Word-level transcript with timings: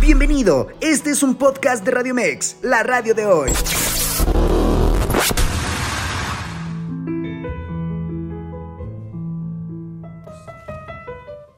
Bienvenido, 0.00 0.68
este 0.80 1.10
es 1.10 1.22
un 1.22 1.36
podcast 1.36 1.84
de 1.84 1.90
Radio 1.90 2.14
Mex, 2.14 2.58
la 2.62 2.82
radio 2.82 3.14
de 3.14 3.26
hoy. 3.26 3.50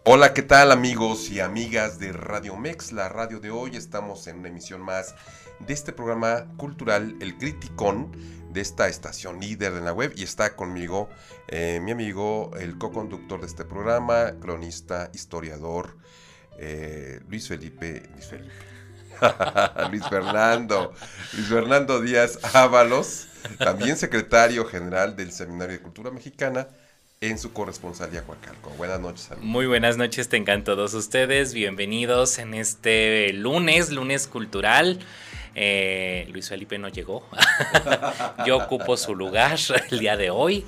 Hola, 0.04 0.32
¿qué 0.32 0.42
tal 0.42 0.72
amigos 0.72 1.28
y 1.28 1.40
amigas 1.40 1.98
de 1.98 2.12
Radio 2.12 2.56
Mex, 2.56 2.92
la 2.92 3.10
radio 3.10 3.40
de 3.40 3.50
hoy? 3.50 3.76
Estamos 3.76 4.26
en 4.26 4.38
una 4.38 4.48
emisión 4.48 4.80
más 4.80 5.14
de 5.60 5.74
este 5.74 5.92
programa 5.92 6.46
cultural, 6.56 7.16
El 7.20 7.36
Criticón, 7.36 8.12
de 8.50 8.60
esta 8.60 8.88
estación 8.88 9.40
líder 9.40 9.74
en 9.74 9.84
la 9.84 9.92
web 9.92 10.12
y 10.16 10.22
está 10.22 10.56
conmigo 10.56 11.08
eh, 11.48 11.80
mi 11.82 11.92
amigo, 11.92 12.50
el 12.58 12.78
co-conductor 12.78 13.40
de 13.40 13.46
este 13.46 13.64
programa, 13.64 14.34
cronista, 14.40 15.10
historiador, 15.12 15.96
eh, 16.58 17.20
Luis 17.28 17.48
Felipe, 17.48 18.02
Luis 18.12 18.26
Felipe, 18.26 18.52
Luis 19.90 20.06
Fernando, 20.08 20.92
Luis 21.34 21.48
Fernando 21.48 22.00
Díaz 22.00 22.38
Ábalos, 22.54 23.28
también 23.58 23.96
secretario 23.96 24.64
general 24.64 25.16
del 25.16 25.32
Seminario 25.32 25.76
de 25.76 25.82
Cultura 25.82 26.10
Mexicana 26.10 26.68
en 27.20 27.38
su 27.38 27.52
corresponsalía 27.52 28.22
Coacalco. 28.22 28.70
Buenas 28.70 29.00
noches. 29.00 29.30
Amigo. 29.30 29.46
Muy 29.46 29.66
buenas 29.66 29.96
noches, 29.96 30.28
tengan 30.28 30.64
todos 30.64 30.94
ustedes. 30.94 31.52
Bienvenidos 31.52 32.38
en 32.38 32.54
este 32.54 33.32
lunes, 33.32 33.90
lunes 33.90 34.26
cultural. 34.26 35.00
Eh, 35.54 36.26
Luis 36.30 36.48
Felipe 36.48 36.78
no 36.78 36.88
llegó. 36.88 37.28
Yo 38.46 38.58
ocupo 38.58 38.96
su 38.96 39.14
lugar 39.14 39.58
el 39.90 39.98
día 39.98 40.16
de 40.16 40.30
hoy. 40.30 40.64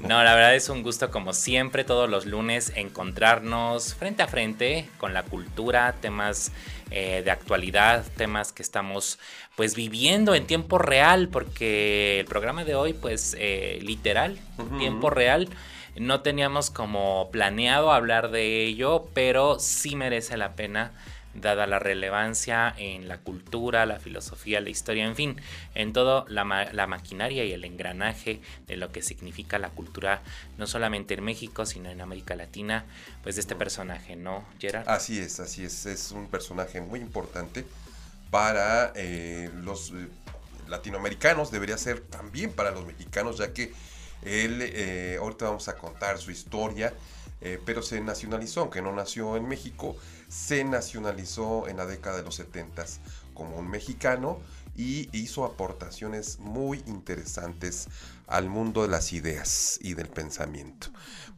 No, 0.00 0.22
la 0.22 0.34
verdad 0.34 0.54
es 0.54 0.68
un 0.68 0.82
gusto 0.82 1.10
como 1.10 1.32
siempre 1.32 1.84
todos 1.84 2.08
los 2.08 2.26
lunes 2.26 2.72
encontrarnos 2.76 3.94
frente 3.94 4.22
a 4.22 4.28
frente 4.28 4.88
con 4.98 5.14
la 5.14 5.22
cultura, 5.22 5.94
temas 6.00 6.52
eh, 6.90 7.22
de 7.24 7.30
actualidad, 7.30 8.04
temas 8.16 8.52
que 8.52 8.62
estamos 8.62 9.18
pues 9.56 9.74
viviendo 9.74 10.34
en 10.34 10.46
tiempo 10.46 10.78
real, 10.78 11.28
porque 11.28 12.20
el 12.20 12.26
programa 12.26 12.64
de 12.64 12.74
hoy 12.74 12.92
pues 12.92 13.36
eh, 13.38 13.78
literal, 13.82 14.38
uh 14.58 14.62
-huh. 14.62 14.78
tiempo 14.78 15.10
real. 15.10 15.48
No 15.94 16.20
teníamos 16.20 16.70
como 16.70 17.30
planeado 17.30 17.92
hablar 17.92 18.30
de 18.30 18.64
ello, 18.64 19.08
pero 19.12 19.58
sí 19.58 19.94
merece 19.94 20.36
la 20.38 20.54
pena 20.54 20.92
dada 21.34 21.66
la 21.66 21.78
relevancia 21.78 22.74
en 22.76 23.08
la 23.08 23.18
cultura, 23.18 23.86
la 23.86 23.98
filosofía, 23.98 24.60
la 24.60 24.70
historia, 24.70 25.06
en 25.06 25.16
fin, 25.16 25.40
en 25.74 25.92
todo 25.92 26.24
la, 26.28 26.44
ma 26.44 26.64
la, 26.72 26.86
maquinaria 26.86 27.44
y 27.44 27.52
el 27.52 27.64
engranaje 27.64 28.40
de 28.66 28.76
lo 28.76 28.92
que 28.92 29.02
significa 29.02 29.58
la 29.58 29.70
cultura, 29.70 30.22
no 30.58 30.66
solamente 30.66 31.14
en 31.14 31.24
México, 31.24 31.66
sino 31.66 31.90
en 31.90 32.00
América 32.00 32.36
Latina, 32.36 32.84
pues 33.22 33.36
de 33.36 33.40
este 33.40 33.54
personaje, 33.54 34.16
¿no, 34.16 34.44
Gerard? 34.58 34.88
Así 34.88 35.18
es, 35.18 35.40
así 35.40 35.64
es, 35.64 35.86
es 35.86 36.10
un 36.10 36.28
personaje 36.28 36.80
muy 36.80 37.00
importante 37.00 37.64
para 38.30 38.92
eh, 38.94 39.50
los 39.62 39.90
eh, 39.90 40.08
latinoamericanos, 40.68 41.50
debería 41.50 41.78
ser 41.78 42.00
también 42.00 42.52
para 42.52 42.70
los 42.70 42.86
mexicanos, 42.86 43.38
ya 43.38 43.52
que 43.52 43.72
él, 44.22 44.60
eh, 44.62 45.18
ahorita 45.20 45.46
vamos 45.46 45.68
a 45.68 45.76
contar 45.76 46.18
su 46.18 46.30
historia, 46.30 46.94
pero 47.64 47.82
se 47.82 48.00
nacionalizó, 48.00 48.60
aunque 48.60 48.82
no 48.82 48.92
nació 48.92 49.36
en 49.36 49.48
México, 49.48 49.96
se 50.28 50.64
nacionalizó 50.64 51.68
en 51.68 51.76
la 51.76 51.86
década 51.86 52.18
de 52.18 52.22
los 52.22 52.36
70 52.36 52.84
como 53.34 53.56
un 53.56 53.68
mexicano 53.68 54.40
y 54.76 55.08
hizo 55.12 55.44
aportaciones 55.44 56.38
muy 56.38 56.82
interesantes 56.86 57.88
al 58.26 58.48
mundo 58.48 58.82
de 58.82 58.88
las 58.88 59.12
ideas 59.12 59.78
y 59.82 59.94
del 59.94 60.08
pensamiento. 60.08 60.88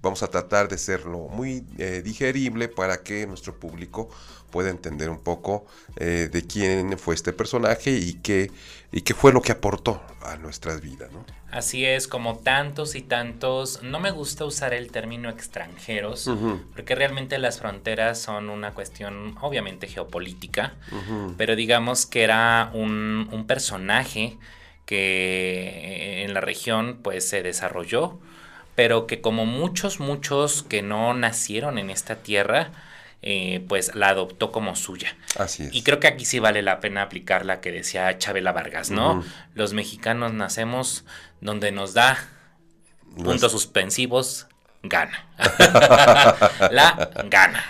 Vamos 0.00 0.22
a 0.22 0.28
tratar 0.28 0.68
de 0.68 0.76
hacerlo 0.76 1.28
muy 1.28 1.66
eh, 1.78 2.02
digerible 2.04 2.68
para 2.68 3.02
que 3.02 3.26
nuestro 3.26 3.58
público 3.58 4.08
pueda 4.50 4.70
entender 4.70 5.10
un 5.10 5.18
poco 5.18 5.66
eh, 5.96 6.28
de 6.30 6.46
quién 6.46 6.96
fue 6.98 7.16
este 7.16 7.32
personaje 7.32 7.90
y 7.90 8.14
qué, 8.14 8.52
y 8.92 9.00
qué 9.00 9.14
fue 9.14 9.32
lo 9.32 9.42
que 9.42 9.50
aportó 9.50 10.00
a 10.22 10.36
nuestras 10.36 10.80
vidas. 10.80 11.10
¿no? 11.10 11.24
Así 11.54 11.86
es, 11.86 12.08
como 12.08 12.38
tantos 12.38 12.96
y 12.96 13.00
tantos, 13.00 13.80
no 13.84 14.00
me 14.00 14.10
gusta 14.10 14.44
usar 14.44 14.74
el 14.74 14.90
término 14.90 15.30
extranjeros, 15.30 16.26
uh 16.26 16.34
-huh. 16.34 16.62
porque 16.74 16.96
realmente 16.96 17.38
las 17.38 17.60
fronteras 17.60 18.20
son 18.20 18.50
una 18.50 18.72
cuestión 18.72 19.36
obviamente 19.40 19.86
geopolítica, 19.86 20.74
uh 20.90 20.94
-huh. 20.96 21.34
pero 21.38 21.54
digamos 21.54 22.06
que 22.06 22.24
era 22.24 22.70
un, 22.74 23.28
un, 23.30 23.46
personaje 23.46 24.36
que 24.84 26.24
en 26.24 26.34
la 26.34 26.40
región 26.40 26.98
pues 27.04 27.28
se 27.28 27.44
desarrolló, 27.44 28.18
pero 28.74 29.06
que 29.06 29.20
como 29.20 29.46
muchos, 29.46 30.00
muchos 30.00 30.64
que 30.64 30.82
no 30.82 31.14
nacieron 31.14 31.78
en 31.78 31.88
esta 31.88 32.16
tierra, 32.16 32.72
eh, 33.26 33.64
pues 33.68 33.94
la 33.94 34.10
adoptó 34.10 34.52
como 34.52 34.76
suya. 34.76 35.16
Así 35.38 35.62
es. 35.62 35.74
Y 35.74 35.82
creo 35.82 35.98
que 35.98 36.06
aquí 36.08 36.26
sí 36.26 36.40
vale 36.40 36.60
la 36.60 36.80
pena 36.80 37.00
aplicar 37.00 37.46
la 37.46 37.62
que 37.62 37.72
decía 37.72 38.18
Chabela 38.18 38.52
Vargas, 38.52 38.90
¿no? 38.90 39.14
Uh 39.14 39.22
-huh. 39.22 39.24
Los 39.54 39.72
mexicanos 39.72 40.34
nacemos 40.34 41.06
donde 41.40 41.72
nos 41.72 41.94
da 41.94 42.18
puntos 43.16 43.52
suspensivos, 43.52 44.46
gana. 44.84 45.26
la 46.70 47.10
gana. 47.28 47.64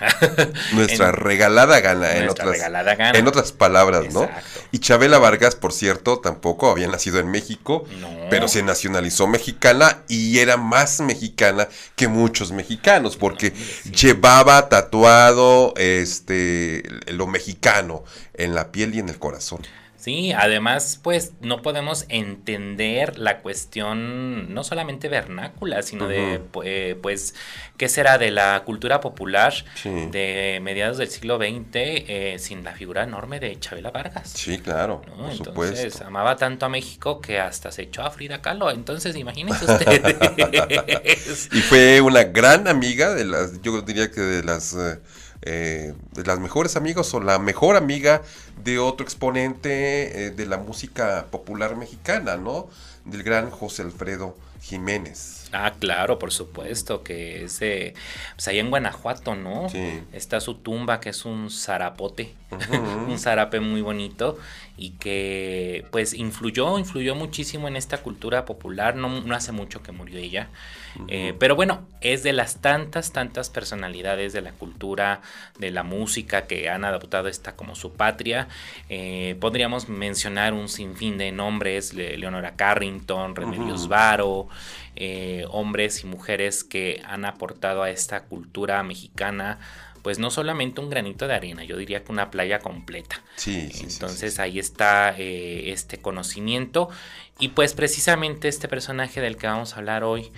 Nuestra 0.73 1.09
en, 1.09 1.15
regalada 1.15 1.81
gana, 1.81 2.01
nuestra 2.01 2.19
en 2.19 2.29
otras, 2.29 2.49
regalada 2.49 2.95
gana. 2.95 3.19
En 3.19 3.27
otras 3.27 3.53
palabras, 3.53 4.05
Exacto. 4.07 4.33
¿no? 4.33 4.69
Y 4.73 4.81
Chabela 4.81 5.19
Vargas, 5.19 5.55
por 5.55 5.73
cierto, 5.73 6.19
tampoco 6.19 6.71
había 6.71 6.89
nacido 6.89 7.21
en 7.21 7.31
México, 7.31 7.85
no. 8.01 8.09
pero 8.31 8.49
se 8.49 8.63
nacionalizó 8.63 9.27
mexicana 9.27 10.03
y 10.09 10.39
era 10.41 10.57
más 10.57 11.01
mexicana 11.01 11.69
que 11.97 12.09
muchos 12.09 12.53
mexicanos, 12.53 13.17
porque 13.17 13.51
no, 13.51 13.57
sí. 13.57 13.91
llevaba 13.93 14.69
tatuado 14.69 15.73
este 15.77 16.83
lo 17.07 17.27
mexicano 17.27 18.05
en 18.35 18.55
la 18.55 18.73
piel 18.73 18.95
y 18.95 18.99
en 18.99 19.09
el 19.09 19.19
corazón. 19.19 19.61
Sí, 20.05 20.33
además, 20.33 21.01
pues 21.03 21.33
no 21.41 21.63
podemos 21.63 22.05
entender 22.11 23.19
la 23.19 23.39
cuestión 23.41 24.53
no 24.53 24.63
solamente 24.63 25.09
vernácula, 25.09 25.81
sino 25.81 26.05
uh 26.05 26.09
-huh. 26.09 26.63
de, 26.63 26.95
pues, 26.97 27.35
¿qué 27.79 27.89
será 27.89 28.19
de 28.19 28.31
la 28.31 28.65
cultura 28.67 29.01
popular 29.01 29.55
sí. 29.77 29.89
de 30.11 30.61
mediados 30.63 30.99
del 30.99 31.09
siglo 31.09 31.39
XX 31.39 31.55
eh, 31.73 32.37
sin 32.39 32.65
la 32.65 32.73
figura 32.73 33.05
enorme 33.05 33.41
de 33.41 33.59
Chabela 33.59 33.93
Vargas? 33.93 34.29
Sí, 34.29 34.59
claro, 34.59 35.01
¿no? 35.07 35.17
por 35.17 35.33
Entonces, 35.33 35.79
supuesto. 35.79 36.07
amaba 36.07 36.37
tanto 36.37 36.67
a 36.67 36.69
México 36.69 37.23
que 37.23 37.39
hasta 37.39 37.73
se 37.73 37.85
echó 37.85 38.03
a 38.03 38.11
Frida 38.11 38.43
Kahlo. 38.43 38.71
Entonces, 38.71 39.17
imagínense 39.17 39.65
ustedes. 39.65 41.49
y 41.51 41.61
fue 41.63 42.03
una 42.03 42.25
gran 42.25 42.69
amiga 42.69 43.15
de 43.15 43.25
las, 43.25 43.63
yo 43.63 43.81
diría 43.81 44.11
que 44.11 44.21
de 44.21 44.45
las... 44.45 44.75
Eh, 44.75 44.99
eh, 45.47 45.93
de 46.13 46.25
las 46.25 46.41
mejores 46.41 46.75
amigos 46.75 47.13
o 47.13 47.21
la 47.21 47.39
mejor 47.39 47.77
amiga 47.77 48.23
de 48.63 48.79
otro 48.79 49.05
exponente 49.05 50.27
eh, 50.27 50.31
de 50.31 50.47
la 50.47 50.57
música 50.57 51.27
popular 51.31 51.77
mexicana, 51.77 52.39
¿no? 52.39 52.69
Del 53.05 53.23
gran 53.23 53.51
José 53.51 53.83
Alfredo 53.83 54.35
Jiménez. 54.63 55.51
Ah, 55.53 55.75
claro, 55.79 56.19
por 56.19 56.33
supuesto, 56.33 57.03
que 57.03 57.45
es 57.45 57.61
de, 57.61 57.93
pues 58.37 58.49
ahí 58.49 58.59
en 58.59 58.71
Guanajuato, 58.71 59.35
¿no? 59.35 59.69
Sí. 59.69 60.01
Está 60.13 60.41
su 60.41 60.55
tumba, 60.55 60.99
que 61.01 61.11
es 61.11 61.27
un 61.27 61.51
zarapote, 61.51 62.33
uh 62.51 62.55
-huh. 62.57 63.07
un 63.11 63.19
zarape 63.19 63.61
muy 63.61 63.83
bonito 63.83 64.39
y 64.79 64.93
que 64.93 65.85
pues 65.91 66.15
influyó, 66.15 66.79
influyó 66.79 67.15
muchísimo 67.15 67.69
en 67.69 67.77
esta 67.77 67.99
cultura 67.99 68.47
popular, 68.47 68.97
no, 68.97 69.21
no 69.21 69.35
hace 69.35 69.53
mucho 69.53 69.83
que 69.83 69.93
murió 69.93 70.19
ella, 70.19 70.49
uh 70.97 71.01
-huh. 71.01 71.07
eh, 71.09 71.35
pero 71.39 71.57
bueno, 71.57 71.87
es 72.01 72.23
de 72.23 72.33
las 72.33 72.61
tantas, 72.61 73.13
tantas 73.13 73.51
personalidades 73.51 74.33
de 74.33 74.43
la 74.43 74.53
cultura, 74.53 75.21
de 75.59 75.71
la 75.71 75.83
música 75.83 76.47
que 76.47 76.69
han 76.69 76.85
adoptado 76.85 77.29
esta 77.29 77.57
como 77.57 77.75
su 77.75 77.93
patria, 77.93 78.49
eh, 78.89 79.37
podríamos 79.41 79.89
mencionar 79.89 80.53
un 80.53 80.69
sinfín 80.69 81.19
de 81.19 81.33
nombres, 81.33 81.95
Leonora 81.95 82.57
Carrington, 82.57 83.37
Remedios 83.37 83.83
uh 83.83 83.87
-huh. 83.87 83.89
Varo, 83.89 84.49
eh, 84.97 85.45
hombres 85.51 86.05
y 86.05 86.07
mujeres 86.07 86.65
que 86.65 87.03
han 87.05 87.25
aportado 87.25 87.83
a 87.83 87.91
esta 87.91 88.25
cultura 88.25 88.83
mexicana 88.83 89.59
pues 90.05 90.19
no 90.19 90.31
solamente 90.31 90.83
un 90.83 90.91
granito 90.91 91.27
de 91.27 91.35
arena, 91.35 91.65
yo 91.65 91.79
diría 91.79 92.05
que 92.05 92.13
una 92.13 92.31
playa 92.31 92.59
completa. 92.59 93.23
Sí, 93.37 93.71
sí 93.73 93.87
Entonces 93.89 94.35
sí, 94.35 94.37
sí. 94.37 94.43
ahí 94.43 94.59
está 94.59 95.15
eh, 95.17 95.73
este 95.73 95.97
conocimiento 95.97 96.91
y 97.39 97.49
pues 97.49 97.73
precisamente 97.73 98.49
este 98.49 98.69
personaje 98.69 99.23
del 99.23 99.39
que 99.39 99.47
vamos 99.47 99.73
a 99.73 99.77
hablar 99.79 100.05
hoy, 100.05 100.31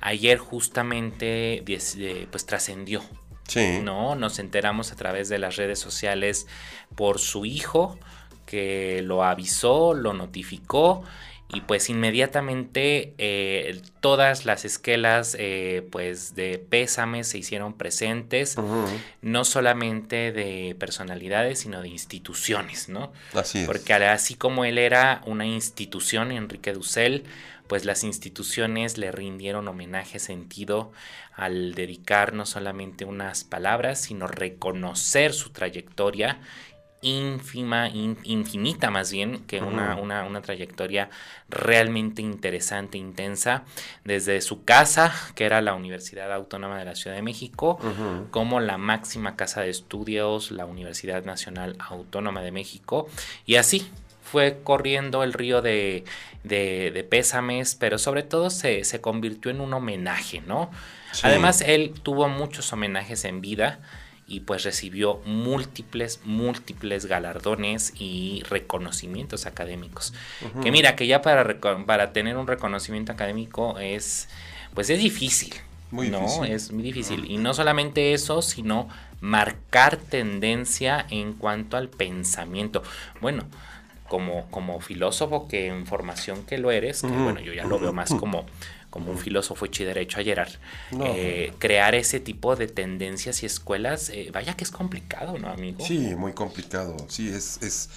ayer 0.00 0.38
justamente 0.38 1.62
pues 2.30 2.46
trascendió. 2.46 3.02
Sí. 3.48 3.80
No, 3.82 4.14
nos 4.14 4.38
enteramos 4.38 4.92
a 4.92 4.96
través 4.96 5.28
de 5.28 5.38
las 5.38 5.56
redes 5.56 5.78
sociales 5.78 6.46
por 6.94 7.18
su 7.18 7.44
hijo 7.44 7.98
que 8.46 9.02
lo 9.02 9.24
avisó, 9.24 9.94
lo 9.94 10.12
notificó 10.12 11.04
y 11.52 11.62
pues 11.62 11.90
inmediatamente 11.90 13.14
eh, 13.18 13.82
todas 14.00 14.46
las 14.46 14.64
esquelas 14.64 15.36
eh, 15.38 15.86
pues 15.90 16.34
de 16.34 16.58
pésame 16.58 17.24
se 17.24 17.38
hicieron 17.38 17.74
presentes, 17.74 18.56
no 19.20 19.44
solamente 19.44 20.32
de 20.32 20.76
personalidades, 20.78 21.60
sino 21.60 21.82
de 21.82 21.88
instituciones, 21.88 22.88
¿no? 22.88 23.12
Así 23.34 23.60
es. 23.60 23.66
Porque 23.66 23.92
así 23.94 24.34
como 24.34 24.64
él 24.64 24.78
era 24.78 25.22
una 25.26 25.44
institución, 25.44 26.30
Enrique 26.30 26.72
Dussel, 26.72 27.24
pues 27.66 27.84
las 27.84 28.02
instituciones 28.02 28.98
le 28.98 29.12
rindieron 29.12 29.68
homenaje 29.68 30.18
sentido 30.18 30.92
al 31.34 31.74
dedicar 31.74 32.32
no 32.32 32.44
solamente 32.44 33.04
unas 33.04 33.44
palabras, 33.44 34.00
sino 34.00 34.26
reconocer 34.26 35.32
su 35.32 35.50
trayectoria 35.50 36.40
ínfima, 37.02 37.88
infinita 37.88 38.90
más 38.90 39.10
bien, 39.10 39.40
que 39.46 39.60
una, 39.60 39.96
una, 39.96 40.42
trayectoria 40.42 41.08
realmente 41.48 42.22
interesante, 42.22 42.98
intensa, 42.98 43.64
desde 44.04 44.40
su 44.40 44.64
casa, 44.64 45.12
que 45.34 45.44
era 45.44 45.60
la 45.62 45.74
Universidad 45.74 46.32
Autónoma 46.32 46.78
de 46.78 46.84
la 46.84 46.94
Ciudad 46.94 47.16
de 47.16 47.22
México, 47.22 47.78
como 48.30 48.60
la 48.60 48.78
máxima 48.78 49.36
casa 49.36 49.62
de 49.62 49.70
estudios, 49.70 50.50
la 50.50 50.66
Universidad 50.66 51.24
Nacional 51.24 51.76
Autónoma 51.78 52.42
de 52.42 52.52
México, 52.52 53.08
y 53.46 53.56
así 53.56 53.86
fue 54.22 54.60
corriendo 54.62 55.24
el 55.24 55.32
río 55.32 55.60
de, 55.60 56.04
de, 56.44 57.06
pésames, 57.08 57.74
pero 57.74 57.98
sobre 57.98 58.22
todo 58.22 58.50
se, 58.50 58.84
se, 58.84 59.00
convirtió 59.00 59.50
en 59.50 59.60
un 59.60 59.72
homenaje, 59.72 60.40
¿no? 60.46 60.70
Además, 61.22 61.62
él 61.62 61.92
tuvo 62.02 62.28
muchos 62.28 62.72
homenajes 62.72 63.24
en 63.24 63.40
vida 63.40 63.80
y 64.30 64.40
pues 64.40 64.62
recibió 64.62 65.20
múltiples, 65.26 66.20
múltiples 66.24 67.06
galardones 67.06 67.92
y 67.98 68.44
reconocimientos 68.48 69.44
académicos. 69.44 70.14
Que 70.62 70.70
mira, 70.70 70.94
que 70.94 71.08
ya 71.08 71.20
para, 71.20 71.58
para 71.84 72.12
tener 72.12 72.36
un 72.36 72.46
reconocimiento 72.46 73.10
académico 73.10 73.78
es, 73.80 74.28
pues 74.72 74.88
es 74.88 75.00
difícil. 75.00 75.52
Muy 75.90 76.10
¿no? 76.10 76.44
Es 76.44 76.70
muy 76.70 76.84
difícil. 76.84 77.28
Y 77.28 77.38
no 77.38 77.54
solamente 77.54 78.14
eso, 78.14 78.40
sino 78.40 78.88
marcar 79.20 79.96
tendencia 79.96 81.04
en 81.10 81.32
cuanto 81.32 81.76
al 81.76 81.88
pensamiento. 81.88 82.84
Bueno, 83.20 83.46
como, 84.08 84.48
como 84.52 84.80
filósofo 84.80 85.48
que 85.48 85.66
en 85.66 85.86
formación 85.86 86.44
que 86.44 86.58
lo 86.58 86.70
eres, 86.70 87.02
que 87.02 87.08
bueno, 87.08 87.40
yo 87.40 87.52
ya 87.52 87.64
lo 87.64 87.80
veo 87.80 87.92
más 87.92 88.14
como, 88.14 88.46
como 88.90 89.12
un 89.12 89.18
filósofo 89.18 89.64
hecho 89.64 89.84
y 89.84 89.86
derecho 89.86 90.20
a 90.20 90.24
Gerard, 90.24 90.52
eh, 91.04 91.52
crear 91.58 91.94
ese 91.94 92.20
tipo 92.20 92.56
de 92.56 92.66
tendencias 92.66 93.42
y 93.42 93.46
escuelas, 93.46 94.10
eh, 94.10 94.30
vaya 94.32 94.56
que 94.56 94.64
es 94.64 94.70
complicado, 94.70 95.38
¿no, 95.38 95.48
amigo? 95.48 95.84
Sí, 95.86 96.14
muy 96.16 96.32
complicado. 96.32 96.96
Sí, 97.08 97.28
es, 97.28 97.60
es, 97.62 97.88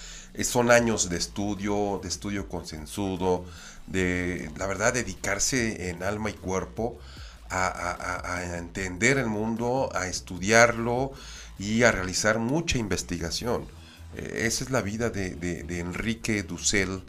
son 0.46 0.70
años 0.70 1.10
de 1.10 1.16
estudio, 1.16 2.00
de 2.02 2.08
estudio 2.08 2.48
consensudo, 2.48 3.44
de, 3.88 4.50
la 4.56 4.66
verdad, 4.66 4.94
dedicarse 4.94 5.90
en 5.90 6.02
alma 6.04 6.30
y 6.30 6.34
cuerpo 6.34 6.98
a, 7.50 8.34
a 8.36 8.56
entender 8.56 9.18
el 9.18 9.26
mundo, 9.26 9.90
a 9.94 10.06
estudiarlo 10.06 11.12
y 11.58 11.82
a 11.82 11.92
realizar 11.92 12.38
mucha 12.38 12.78
investigación. 12.78 13.66
Eh, 14.16 14.44
esa 14.46 14.64
es 14.64 14.70
la 14.70 14.80
vida 14.80 15.10
de, 15.10 15.64
Enrique 15.78 16.42
Dussel 16.44 17.02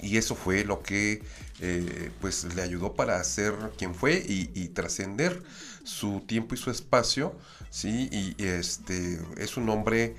y 0.00 0.16
eso 0.16 0.34
fue 0.34 0.64
lo 0.64 0.82
que 0.82 1.22
eh, 1.60 2.10
pues 2.20 2.44
le 2.54 2.62
ayudó 2.62 2.94
para 2.94 3.22
ser 3.24 3.54
quien 3.76 3.94
fue 3.94 4.14
y, 4.26 4.68
trascender 4.68 5.42
su 5.84 6.20
tiempo 6.20 6.54
y 6.54 6.58
su 6.58 6.70
espacio, 6.70 7.34
¿sí? 7.70 8.08
Y 8.12 8.42
este, 8.42 9.18
es 9.38 9.56
un 9.56 9.68
hombre 9.70 10.16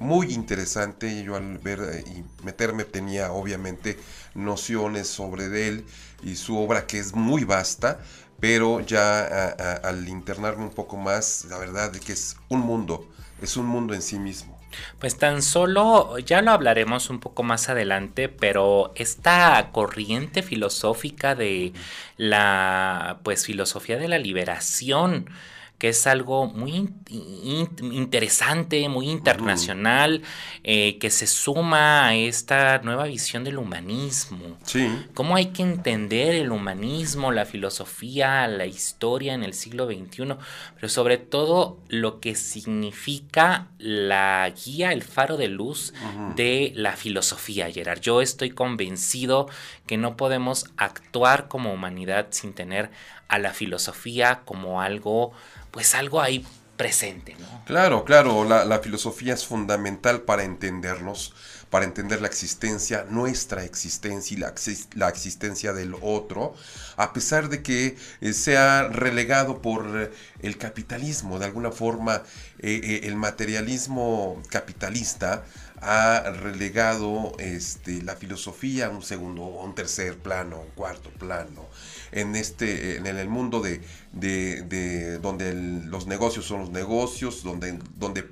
muy 0.00 0.32
interesante. 0.32 1.22
Yo 1.22 1.36
al 1.36 1.58
ver 1.58 2.04
y 2.06 2.24
meterme 2.44 2.84
tenía 2.84 3.32
obviamente 3.32 3.98
nociones 4.34 5.06
sobre 5.06 5.68
él 5.68 5.84
y 6.22 6.36
su 6.36 6.56
obra 6.56 6.86
que 6.86 6.98
es 6.98 7.14
muy 7.14 7.44
vasta, 7.44 8.00
pero 8.40 8.80
ya 8.80 9.48
al 9.82 10.08
internarme 10.08 10.64
un 10.64 10.74
poco 10.74 10.96
más, 10.96 11.46
la 11.50 11.58
verdad 11.58 11.94
es 11.94 12.00
que 12.00 12.12
es 12.12 12.36
un 12.48 12.60
mundo 12.60 13.06
es 13.40 13.56
un 13.56 13.66
mundo 13.66 13.94
en 13.94 14.02
sí 14.02 14.18
mismo. 14.18 14.55
Pues 14.98 15.18
tan 15.18 15.42
solo, 15.42 16.18
ya 16.18 16.42
lo 16.42 16.50
hablaremos 16.52 17.10
un 17.10 17.20
poco 17.20 17.42
más 17.42 17.68
adelante, 17.68 18.28
pero 18.28 18.92
esta 18.96 19.70
corriente 19.72 20.42
filosófica 20.42 21.34
de 21.34 21.72
la, 22.16 23.20
pues 23.22 23.44
filosofía 23.44 23.98
de 23.98 24.08
la 24.08 24.18
liberación, 24.18 25.30
que 25.78 25.90
es 25.90 26.06
algo 26.06 26.46
muy 26.46 26.88
interesante, 27.10 28.88
muy 28.88 29.10
internacional, 29.10 30.22
eh, 30.64 30.96
que 30.98 31.10
se 31.10 31.26
suma 31.26 32.06
a 32.06 32.14
esta 32.14 32.78
nueva 32.78 33.04
visión 33.04 33.44
del 33.44 33.58
humanismo. 33.58 34.56
Sí. 34.64 34.88
¿Cómo 35.12 35.36
hay 35.36 35.46
que 35.46 35.62
entender 35.62 36.34
el 36.34 36.50
humanismo, 36.50 37.30
la 37.30 37.44
filosofía, 37.44 38.46
la 38.48 38.64
historia 38.66 39.34
en 39.34 39.42
el 39.42 39.52
siglo 39.52 39.86
XXI? 39.86 40.36
Pero 40.76 40.88
sobre 40.88 41.18
todo 41.18 41.78
lo 41.88 42.20
que 42.20 42.34
significa 42.34 43.68
la 43.78 44.50
guía, 44.64 44.92
el 44.92 45.02
faro 45.02 45.36
de 45.36 45.48
luz 45.48 45.92
de 46.36 46.72
la 46.74 46.92
filosofía, 46.92 47.70
Gerard. 47.70 48.00
Yo 48.00 48.22
estoy 48.22 48.50
convencido 48.50 49.48
que 49.86 49.98
no 49.98 50.16
podemos 50.16 50.70
actuar 50.76 51.48
como 51.48 51.72
humanidad 51.72 52.28
sin 52.30 52.54
tener 52.54 52.90
a 53.28 53.38
la 53.38 53.52
filosofía 53.52 54.42
como 54.44 54.80
algo 54.80 55.32
pues 55.70 55.94
algo 55.94 56.22
ahí 56.22 56.44
presente. 56.76 57.36
¿no? 57.38 57.64
Claro, 57.64 58.04
claro, 58.04 58.44
la, 58.44 58.78
filosofía 58.78 59.34
es 59.34 59.46
fundamental 59.46 60.22
para 60.22 60.44
entendernos, 60.44 61.34
para 61.70 61.84
entender 61.84 62.20
la 62.20 62.28
existencia, 62.28 63.06
nuestra 63.08 63.64
existencia 63.64 64.36
y 64.36 64.40
la, 64.40 64.54
la 64.94 65.08
existencia 65.08 65.72
del 65.72 65.94
otro, 66.00 66.54
a 66.96 67.12
pesar 67.12 67.48
de 67.48 67.62
que 67.62 67.96
eh, 68.20 68.32
sea 68.32 68.88
relegado 68.88 69.60
por 69.62 69.86
eh, 70.00 70.10
el 70.40 70.58
capitalismo, 70.58 71.38
de 71.38 71.46
alguna 71.46 71.72
forma 71.72 72.22
eh, 72.60 73.00
el 73.04 73.16
materialismo 73.16 74.40
capitalista 74.50 75.44
ha 75.80 76.22
relegado 76.40 77.32
este, 77.38 78.02
la 78.02 78.16
filosofía 78.16 78.86
a 78.86 78.90
un 78.90 79.02
segundo, 79.02 79.42
un 79.42 79.74
tercer 79.74 80.16
plano, 80.16 80.60
un 80.60 80.70
cuarto 80.70 81.10
plano 81.10 81.68
en 82.12 82.36
este 82.36 82.96
en 82.96 83.06
el 83.06 83.28
mundo 83.28 83.60
de, 83.60 83.80
de, 84.12 85.18
donde 85.18 85.54
los 85.54 86.06
negocios 86.06 86.46
son 86.46 86.60
los 86.60 86.70
negocios 86.70 87.42
donde 87.42 87.78
donde 87.96 88.24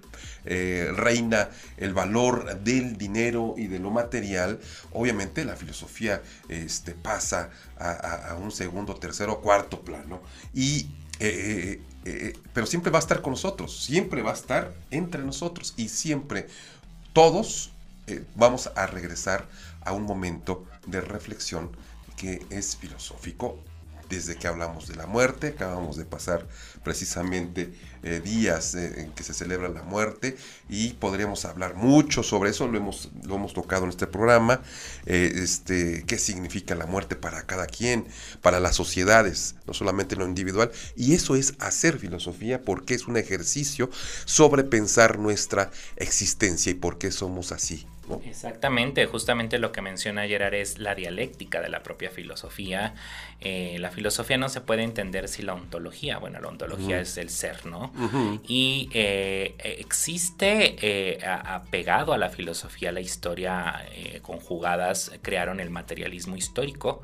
eh, 0.44 0.90
reina 0.94 1.48
el 1.76 1.94
valor 1.94 2.60
del 2.60 2.96
dinero 2.96 3.54
y 3.56 3.66
de 3.66 3.78
lo 3.78 3.90
material 3.90 4.60
obviamente 4.92 5.44
la 5.44 5.56
filosofía 5.56 6.22
este 6.48 6.92
pasa 6.92 7.50
a, 7.78 8.36
un 8.40 8.50
segundo 8.50 8.94
tercero 8.94 9.40
cuarto 9.40 9.80
plano. 9.80 10.20
Y 10.52 10.88
eh, 11.20 11.80
eh, 12.04 12.32
pero 12.52 12.66
siempre 12.66 12.90
va 12.90 12.98
a 12.98 13.00
estar 13.00 13.22
con 13.22 13.32
nosotros 13.32 13.84
siempre 13.84 14.22
va 14.22 14.32
a 14.32 14.34
estar 14.34 14.74
entre 14.90 15.22
nosotros 15.22 15.74
y 15.76 15.88
siempre 15.88 16.48
todos 17.12 17.70
vamos 18.34 18.70
a 18.74 18.86
regresar 18.86 19.48
a 19.82 19.92
un 19.92 20.02
momento 20.02 20.66
de 20.86 21.00
reflexión 21.00 21.70
que 22.16 22.44
es 22.50 22.76
filosófico 22.76 23.58
desde 24.08 24.36
que 24.36 24.46
hablamos 24.46 24.88
de 24.88 24.96
la 24.96 25.06
muerte, 25.06 25.48
acabamos 25.48 25.96
de 25.96 26.04
pasar 26.04 26.46
precisamente 26.82 27.72
eh, 28.02 28.20
días 28.22 28.74
eh, 28.74 29.00
en 29.00 29.12
que 29.12 29.22
se 29.22 29.34
celebra 29.34 29.68
la 29.68 29.82
muerte 29.82 30.36
y 30.68 30.90
podríamos 30.94 31.44
hablar 31.44 31.74
mucho 31.74 32.22
sobre 32.22 32.50
eso, 32.50 32.68
lo 32.68 32.76
hemos, 32.76 33.10
lo 33.24 33.36
hemos 33.36 33.54
tocado 33.54 33.84
en 33.84 33.90
este 33.90 34.06
programa, 34.06 34.62
eh, 35.06 35.32
este, 35.36 36.04
qué 36.06 36.18
significa 36.18 36.74
la 36.74 36.86
muerte 36.86 37.16
para 37.16 37.46
cada 37.46 37.66
quien, 37.66 38.06
para 38.42 38.60
las 38.60 38.76
sociedades, 38.76 39.56
no 39.66 39.74
solamente 39.74 40.16
lo 40.16 40.26
individual, 40.26 40.70
y 40.96 41.14
eso 41.14 41.36
es 41.36 41.54
hacer 41.58 41.98
filosofía 41.98 42.62
porque 42.62 42.94
es 42.94 43.08
un 43.08 43.16
ejercicio 43.16 43.90
sobre 44.24 44.64
pensar 44.64 45.18
nuestra 45.18 45.70
existencia 45.96 46.70
y 46.70 46.74
por 46.74 46.98
qué 46.98 47.10
somos 47.10 47.52
así. 47.52 47.86
Exactamente, 48.24 49.06
justamente 49.06 49.58
lo 49.58 49.72
que 49.72 49.82
menciona 49.82 50.26
Gerard 50.26 50.54
es 50.54 50.78
la 50.78 50.94
dialéctica 50.94 51.60
de 51.60 51.68
la 51.68 51.82
propia 51.82 52.10
filosofía. 52.10 52.94
Eh, 53.40 53.76
la 53.80 53.90
filosofía 53.90 54.38
no 54.38 54.48
se 54.48 54.60
puede 54.60 54.82
entender 54.82 55.28
sin 55.28 55.46
la 55.46 55.54
ontología. 55.54 56.18
Bueno, 56.18 56.40
la 56.40 56.48
ontología 56.48 57.00
es 57.00 57.16
el 57.16 57.30
ser, 57.30 57.66
¿no? 57.66 57.92
Y 58.46 58.88
eh, 58.92 59.54
existe 59.58 60.76
eh, 60.80 61.18
apegado 61.24 62.12
a 62.12 62.18
la 62.18 62.30
filosofía, 62.30 62.92
la 62.92 63.00
historia 63.00 63.86
conjugadas, 64.22 65.12
crearon 65.22 65.60
el 65.60 65.70
materialismo 65.70 66.36
histórico 66.36 67.02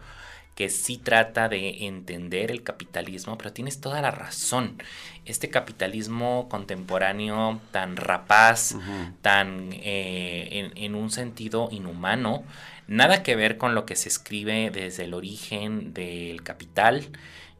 que 0.55 0.69
sí 0.69 0.99
trata 0.99 1.49
de 1.49 1.87
entender 1.87 2.51
el 2.51 2.63
capitalismo, 2.63 3.39
pero 3.39 3.53
tienes 3.53 3.81
toda 3.81 4.03
la 4.03 4.11
razón. 4.11 4.83
Este 5.25 5.49
capitalismo 5.49 6.49
contemporáneo 6.49 7.61
tan 7.71 7.97
rapaz, 7.97 8.75
tan 9.23 9.71
eh, 9.73 10.71
en, 10.75 10.95
un 10.95 11.11
sentido 11.11 11.69
inhumano, 11.71 12.43
nada 12.89 13.23
que 13.23 13.37
ver 13.37 13.57
con 13.57 13.75
lo 13.75 13.87
que 13.87 13.97
se 13.97 14.09
escribe 14.09 14.71
desde 14.71 15.05
el 15.05 15.15
origen 15.15 15.95
del 15.95 16.43
capital. 16.43 17.07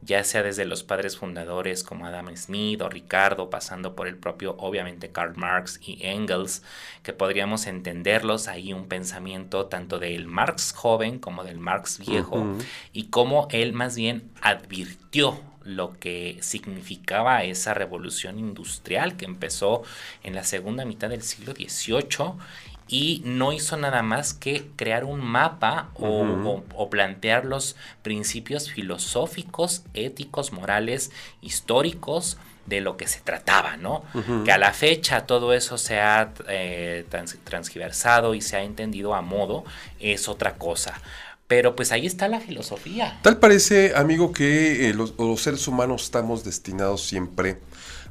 Ya 0.01 0.23
sea 0.23 0.43
desde 0.43 0.65
los 0.65 0.83
padres 0.83 1.17
fundadores 1.17 1.83
como 1.83 2.05
Adam 2.05 2.35
Smith 2.35 2.81
o 2.81 2.89
Ricardo, 2.89 3.49
pasando 3.49 3.95
por 3.95 4.07
el 4.07 4.17
propio, 4.17 4.55
obviamente, 4.57 5.11
Karl 5.11 5.35
Marx 5.35 5.79
y 5.81 5.99
Engels, 6.05 6.63
que 7.03 7.13
podríamos 7.13 7.67
entenderlos 7.67 8.47
ahí 8.47 8.73
un 8.73 8.87
pensamiento 8.87 9.67
tanto 9.67 9.99
del 9.99 10.25
Marx 10.25 10.73
joven 10.73 11.19
como 11.19 11.43
del 11.43 11.59
Marx 11.59 11.99
viejo, 11.99 12.45
y 12.93 13.05
cómo 13.05 13.47
él 13.51 13.73
más 13.73 13.95
bien 13.95 14.31
advirtió 14.41 15.39
lo 15.63 15.99
que 15.99 16.37
significaba 16.41 17.43
esa 17.43 17.73
revolución 17.73 18.39
industrial 18.39 19.15
que 19.15 19.25
empezó 19.25 19.83
en 20.23 20.33
la 20.33 20.43
segunda 20.43 20.85
mitad 20.85 21.09
del 21.09 21.21
siglo 21.21 21.53
XVIII 21.53 22.33
y 22.87 23.21
no 23.25 23.53
hizo 23.53 23.77
nada 23.77 24.03
más 24.03 24.33
que 24.33 24.67
crear 24.75 25.05
un 25.05 25.21
mapa 25.21 25.89
o, 25.95 26.89
plantear 26.89 27.45
los 27.45 27.77
principios 28.01 28.69
filosóficos, 28.69 29.83
éticos, 29.93 30.51
morales, 30.51 31.11
históricos 31.41 32.37
de 32.65 32.81
lo 32.81 32.97
que 32.97 33.07
se 33.07 33.21
trataba, 33.21 33.77
¿no? 33.77 34.03
Que 34.43 34.51
a 34.51 34.57
la 34.57 34.73
fecha 34.73 35.25
todo 35.25 35.53
eso 35.53 35.77
se 35.77 35.99
ha 35.99 36.33
eh, 36.47 37.05
transgiversado 37.43 38.35
y 38.35 38.41
se 38.41 38.57
ha 38.57 38.63
entendido 38.63 39.15
a 39.15 39.21
modo 39.21 39.63
es 39.99 40.27
otra 40.27 40.55
cosa. 40.55 40.99
Pero 41.47 41.75
pues 41.75 41.91
ahí 41.91 42.05
está 42.05 42.27
la 42.27 42.39
filosofía. 42.39 43.19
Tal 43.23 43.37
parece, 43.37 43.93
amigo, 43.95 44.31
que 44.31 44.89
eh, 44.89 44.93
los, 44.93 45.13
seres 45.41 45.67
humanos 45.67 46.03
estamos 46.03 46.43
destinados 46.43 47.05
siempre 47.05 47.57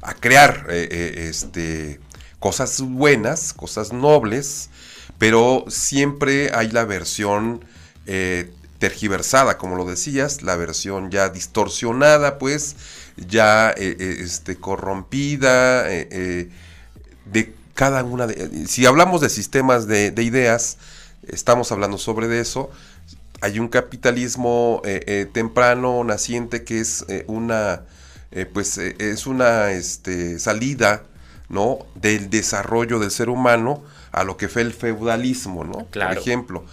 a 0.01 0.13
crear 0.13 0.67
eh, 0.69 1.27
este, 1.29 1.99
cosas 2.41 2.81
buenas, 2.81 3.53
cosas 3.53 3.93
nobles, 3.93 4.71
pero 5.19 5.63
siempre 5.67 6.49
hay 6.55 6.71
la 6.71 6.85
versión 6.85 7.63
eh, 8.07 8.51
tergiversada, 8.79 9.59
como 9.59 9.75
lo 9.75 9.85
decías, 9.85 10.41
la 10.41 10.55
versión 10.55 11.11
ya 11.11 11.29
distorsionada, 11.29 12.39
pues, 12.39 12.75
ya 13.15 13.69
eh, 13.69 13.95
eh, 13.99 14.17
este, 14.21 14.55
corrompida, 14.55 15.83
de 15.83 17.53
cada 17.75 18.03
una 18.03 18.25
de... 18.25 18.65
Si 18.67 18.87
hablamos 18.87 19.21
de 19.21 19.29
sistemas 19.29 19.85
de, 19.85 20.11
ideas, 20.17 20.79
estamos 21.27 21.71
hablando 21.71 21.99
sobre 21.99 22.39
eso, 22.39 22.71
hay 23.41 23.59
un 23.59 23.67
capitalismo 23.67 24.81
temprano, 25.31 26.03
naciente, 26.03 26.63
que 26.63 26.79
es 26.79 27.05
una, 27.27 27.83
pues, 28.51 28.79
es 28.79 29.27
una 29.27 29.73
este, 29.73 30.39
salida, 30.39 31.03
¿no? 31.51 31.79
Del 31.95 32.29
desarrollo 32.29 32.97
del 32.97 33.11
ser 33.11 33.29
humano, 33.29 33.83
a 34.11 34.23
lo 34.23 34.37
que 34.37 34.47
fue 34.47 34.63
el 34.63 34.73
feudalismo, 34.73 35.63
¿no? 35.63 35.85
Por 35.85 36.17
ejemplo. 36.17 36.65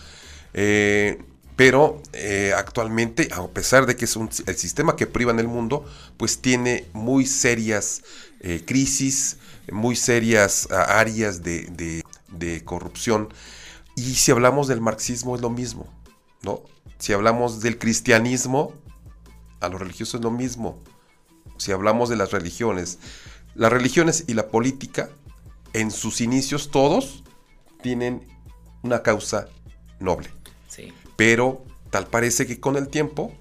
Eh, 0.54 1.22
pero 1.56 2.00
eh, 2.12 2.52
actualmente, 2.56 3.28
a 3.32 3.46
pesar 3.48 3.86
de 3.86 3.96
que 3.96 4.04
es 4.04 4.16
el 4.46 4.56
sistema 4.56 4.94
que 4.94 5.06
priva 5.08 5.32
en 5.32 5.40
el 5.40 5.48
mundo, 5.48 5.84
pues 6.16 6.40
tiene 6.40 6.86
muy 6.92 7.26
serias 7.26 8.02
eh, 8.40 8.62
crisis, 8.64 9.38
muy 9.72 9.96
serias 9.96 10.70
áreas 10.70 11.42
de, 11.42 12.02
de, 12.28 12.64
corrupción. 12.64 13.28
Y 13.96 14.14
si 14.14 14.30
hablamos 14.30 14.68
del 14.68 14.80
marxismo 14.80 15.34
es 15.34 15.42
lo 15.42 15.50
mismo, 15.50 15.92
¿no? 16.42 16.62
Si 16.98 17.12
hablamos 17.12 17.60
del 17.60 17.78
cristianismo, 17.78 18.72
a 19.60 19.68
los 19.68 19.80
religiosos 19.80 20.20
es 20.20 20.24
lo 20.24 20.30
mismo. 20.30 20.78
Si 21.56 21.72
hablamos 21.72 22.08
de 22.08 22.14
las 22.14 22.30
religiones, 22.30 23.00
las 23.58 23.72
religiones 23.72 24.24
y 24.28 24.34
la 24.34 24.48
política, 24.48 25.10
en 25.72 25.90
sus 25.90 26.20
inicios 26.20 26.70
todos 26.70 27.24
tienen 27.82 28.26
una 28.82 29.02
causa 29.02 29.48
noble. 29.98 30.30
Sí. 30.68 30.92
Pero 31.16 31.64
tal 31.90 32.06
parece 32.06 32.46
que 32.46 32.60
con 32.60 32.76
el 32.76 32.88
tiempo 32.88 33.34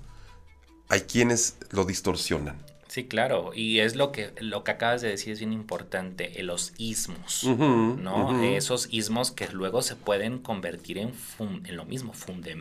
hay 0.89 1.01
quienes 1.01 1.55
lo 1.69 1.85
distorsionan. 1.85 2.57
Sí, 2.97 3.03
claro, 3.05 3.51
y 3.53 3.77
es 3.81 3.95
lo 3.95 4.11
que 4.11 4.33
lo 4.39 4.63
que 4.63 4.71
acabas 4.71 5.03
de 5.03 5.09
decir 5.09 5.33
es 5.33 5.37
bien 5.37 5.53
importante, 5.53 6.33
los 6.41 6.73
ismos, 6.79 7.43
¿no? 7.43 8.43
Esos 8.43 8.87
ismos 8.89 9.29
que 9.29 9.47
luego 9.49 9.83
se 9.83 9.95
pueden 9.95 10.39
convertir 10.39 10.97
en, 10.97 11.13
en 11.37 11.77
lo 11.77 11.85
mismo, 11.85 12.13
funde, 12.13 12.57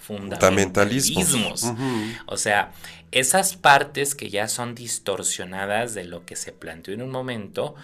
fundamentalismos. 0.00 1.72
O 2.26 2.36
sea, 2.36 2.72
esas 3.12 3.54
partes 3.54 4.16
que 4.16 4.28
ya 4.28 4.48
son 4.48 4.74
distorsionadas 4.74 5.94
de 5.94 6.02
lo 6.02 6.26
que 6.26 6.34
se 6.34 6.50
planteó 6.50 6.92
en 6.92 7.02
un 7.02 7.12
momento 7.12 7.76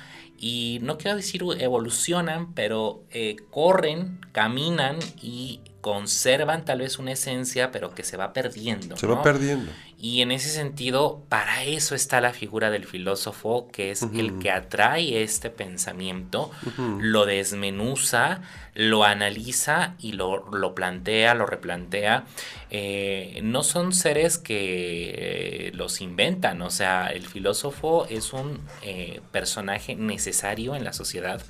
y 0.43 0.81
no 0.83 0.99
quiero 0.99 1.19
decir 1.19 1.45
evolucionan, 1.59 2.53
pero 2.55 3.05
eh, 3.11 3.37
corren, 3.50 4.19
caminan 4.33 4.99
y 5.23 5.61
conservan 5.83 6.65
tal 6.65 6.81
vez 6.81 6.99
una 6.99 7.12
esencia, 7.12 7.71
pero 7.71 7.95
que 7.95 8.03
se 8.03 8.17
va 8.17 8.33
perdiendo. 8.33 8.97
Se 8.97 9.07
va 9.07 9.23
perdiendo. 9.23 9.71
Y 10.02 10.23
en 10.23 10.33
ese 10.33 10.49
sentido, 10.49 11.23
para 11.28 11.62
eso 11.64 11.95
está 11.95 12.23
la 12.23 12.33
figura 12.33 12.71
del 12.71 12.87
filósofo, 12.87 13.69
que 13.71 13.90
es 13.90 14.02
el 14.02 14.38
que 14.38 14.50
atrae 14.50 15.23
este 15.23 15.50
pensamiento, 15.50 16.50
lo 16.78 17.26
desmenuza, 17.26 18.40
lo 18.75 19.04
analiza 19.04 19.97
y 19.99 20.12
lo, 20.12 20.75
plantea, 20.75 21.35
lo 21.35 21.45
replantea. 21.45 22.25
Eh, 22.71 23.40
no 23.42 23.62
son 23.62 23.92
seres 23.92 24.38
que 24.38 25.66
eh, 25.69 25.73
los 25.75 26.00
inventan, 26.00 26.62
o 26.62 26.71
sea, 26.71 27.09
el 27.09 27.26
filósofo 27.26 28.07
es 28.09 28.33
un 28.33 28.59
eh, 28.80 29.21
personaje 29.33 29.97
necesario 29.97 30.76
en 30.76 30.85
la 30.85 30.95
sociedad 30.95 31.42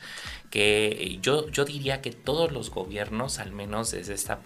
que 0.51 1.21
yo, 1.23 1.49
yo 1.51 1.65
diría 1.65 2.01
que 2.01 2.11
todos 2.11 2.51
los 2.51 2.71
gobiernos, 2.71 3.39
al 3.39 3.53
menos 3.53 3.93
desde 3.93 4.15
esta 4.15 4.41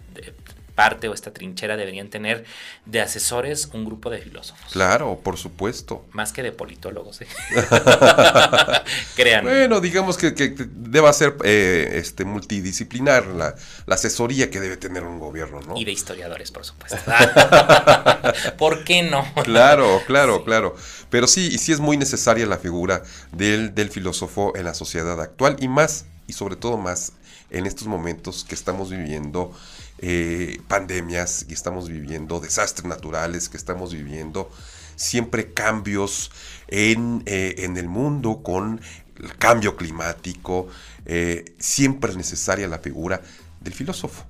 parte 0.74 1.08
o 1.08 1.14
esta 1.14 1.32
trinchera 1.32 1.76
deberían 1.76 2.08
tener 2.08 2.44
de 2.84 3.00
asesores 3.00 3.70
un 3.72 3.84
grupo 3.84 4.10
de 4.10 4.18
filósofos. 4.18 4.72
Claro, 4.72 5.20
por 5.22 5.36
supuesto. 5.36 6.04
Más 6.12 6.32
que 6.32 6.42
de 6.42 6.52
politólogos, 6.52 7.22
¿eh? 7.22 7.26
Créanme. 9.16 9.50
Bueno, 9.50 9.80
digamos 9.80 10.16
que, 10.16 10.34
que 10.34 10.54
deba 10.58 11.12
ser 11.12 11.36
eh, 11.44 11.92
este, 11.94 12.24
multidisciplinar 12.24 13.26
la, 13.26 13.54
asesoría 13.88 14.50
que 14.50 14.60
debe 14.60 14.76
tener 14.76 15.04
un 15.04 15.18
gobierno, 15.18 15.60
¿no? 15.60 15.76
Y 15.76 15.84
de 15.84 15.92
historiadores, 15.92 16.50
por 16.50 16.64
supuesto. 16.64 16.98
¿Por 18.58 18.84
qué 18.84 19.02
no? 19.02 19.24
claro, 19.44 20.02
claro, 20.06 20.44
claro. 20.44 20.74
Pero 21.10 21.26
sí, 21.26 21.48
y 21.52 21.58
sí 21.58 21.72
es 21.72 21.80
muy 21.80 21.96
necesaria 21.96 22.46
la 22.46 22.58
figura 22.58 23.02
del, 23.32 23.74
del 23.74 23.90
filósofo 23.90 24.52
en 24.56 24.64
la 24.64 24.74
sociedad 24.74 25.20
actual 25.20 25.56
y 25.60 25.68
más, 25.68 26.06
y 26.26 26.32
sobre 26.32 26.56
todo 26.56 26.76
más, 26.76 27.12
en 27.50 27.66
estos 27.66 27.86
momentos 27.86 28.44
que 28.44 28.54
estamos 28.54 28.90
viviendo 28.90 29.52
eh, 29.98 30.60
pandemias 30.68 31.44
que 31.44 31.54
estamos 31.54 31.88
viviendo, 31.88 32.40
desastres 32.40 32.84
naturales 32.84 33.48
que 33.48 33.56
estamos 33.56 33.92
viviendo, 33.92 34.50
siempre 34.96 35.52
cambios 35.52 36.30
en, 36.68 37.22
eh, 37.26 37.54
el 37.58 37.88
mundo 37.88 38.42
con 38.42 38.80
el 39.16 39.36
cambio 39.36 39.76
climático, 39.76 40.68
eh, 41.06 41.44
siempre 41.58 42.10
es 42.10 42.16
necesaria 42.16 42.66
la 42.68 42.78
figura 42.78 43.22
del 43.60 43.72
filósofo. 43.72 44.24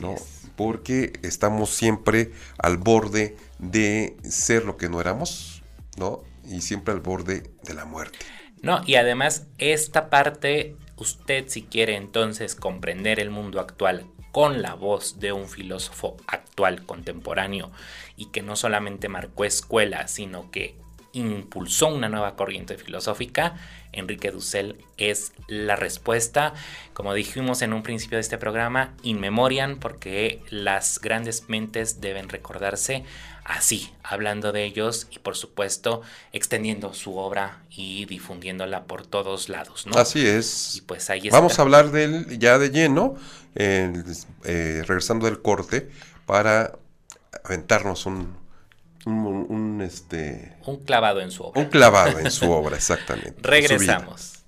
¿no? 0.00 0.14
Porque 0.56 1.12
estamos 1.22 1.70
siempre 1.70 2.32
al 2.58 2.76
borde 2.78 3.36
de 3.58 4.16
ser 4.22 4.64
lo 4.64 4.76
que 4.76 4.88
no 4.88 5.00
éramos, 5.00 5.62
¿no? 5.96 6.22
Y 6.44 6.60
siempre 6.60 6.94
al 6.94 7.00
borde 7.00 7.50
de 7.64 7.74
la 7.74 7.84
muerte. 7.84 8.18
No, 8.62 8.82
y 8.86 8.94
además 8.94 9.46
esta 9.58 10.10
parte, 10.10 10.76
usted 10.96 11.48
si 11.48 11.62
quiere 11.62 11.96
entonces 11.96 12.54
comprender 12.54 13.20
el 13.20 13.30
mundo 13.30 13.60
actual 13.60 14.06
con 14.34 14.62
la 14.62 14.74
voz 14.74 15.20
de 15.20 15.30
un 15.30 15.48
filósofo 15.48 16.16
actual, 16.26 16.84
contemporáneo, 16.84 17.70
y 18.16 18.32
que 18.32 18.42
no 18.42 18.56
solamente 18.56 19.08
marcó 19.08 19.44
escuela, 19.44 20.08
sino 20.08 20.50
que 20.50 20.74
impulsó 21.12 21.86
una 21.86 22.08
nueva 22.08 22.34
corriente 22.34 22.76
filosófica, 22.76 23.54
Enrique 23.92 24.32
Dussel 24.32 24.84
es 24.96 25.34
la 25.46 25.76
respuesta. 25.76 26.52
Como 26.94 27.14
dijimos 27.14 27.62
en 27.62 27.72
un 27.72 27.84
principio 27.84 28.16
de 28.16 28.22
este 28.22 28.36
programa, 28.36 28.94
in 29.04 29.20
memoriam, 29.20 29.78
porque 29.78 30.42
las 30.50 31.00
grandes 31.00 31.48
mentes 31.48 32.00
deben 32.00 32.28
recordarse 32.28 33.04
así, 33.44 33.92
hablando 34.02 34.52
de 34.52 34.64
ellos 34.64 35.06
y 35.10 35.18
por 35.18 35.36
supuesto 35.36 36.02
extendiendo 36.32 36.94
su 36.94 37.16
obra 37.16 37.62
y 37.70 38.06
difundiéndola 38.06 38.84
por 38.84 39.06
todos 39.06 39.48
lados, 39.48 39.86
¿no? 39.86 39.96
Así 39.98 40.26
es. 40.26 40.76
Y 40.76 40.80
pues 40.80 41.10
ahí 41.10 41.28
Vamos 41.30 41.58
a 41.58 41.62
hablar 41.62 41.90
de 41.90 42.04
él 42.04 42.38
ya 42.38 42.58
de 42.58 42.70
lleno, 42.70 43.16
eh, 43.54 43.92
regresando 44.86 45.26
del 45.26 45.42
corte, 45.42 45.90
para 46.26 46.72
aventarnos 47.44 48.06
un, 48.06 48.36
un, 49.04 49.82
este... 49.82 50.56
Un 50.66 50.78
clavado 50.78 51.20
en 51.20 51.30
su 51.30 51.42
obra. 51.42 51.60
Un 51.60 51.68
clavado 51.68 52.18
en 52.18 52.30
su 52.30 52.50
obra, 52.50 52.76
exactamente. 52.76 53.36
Regresamos. 53.42 54.43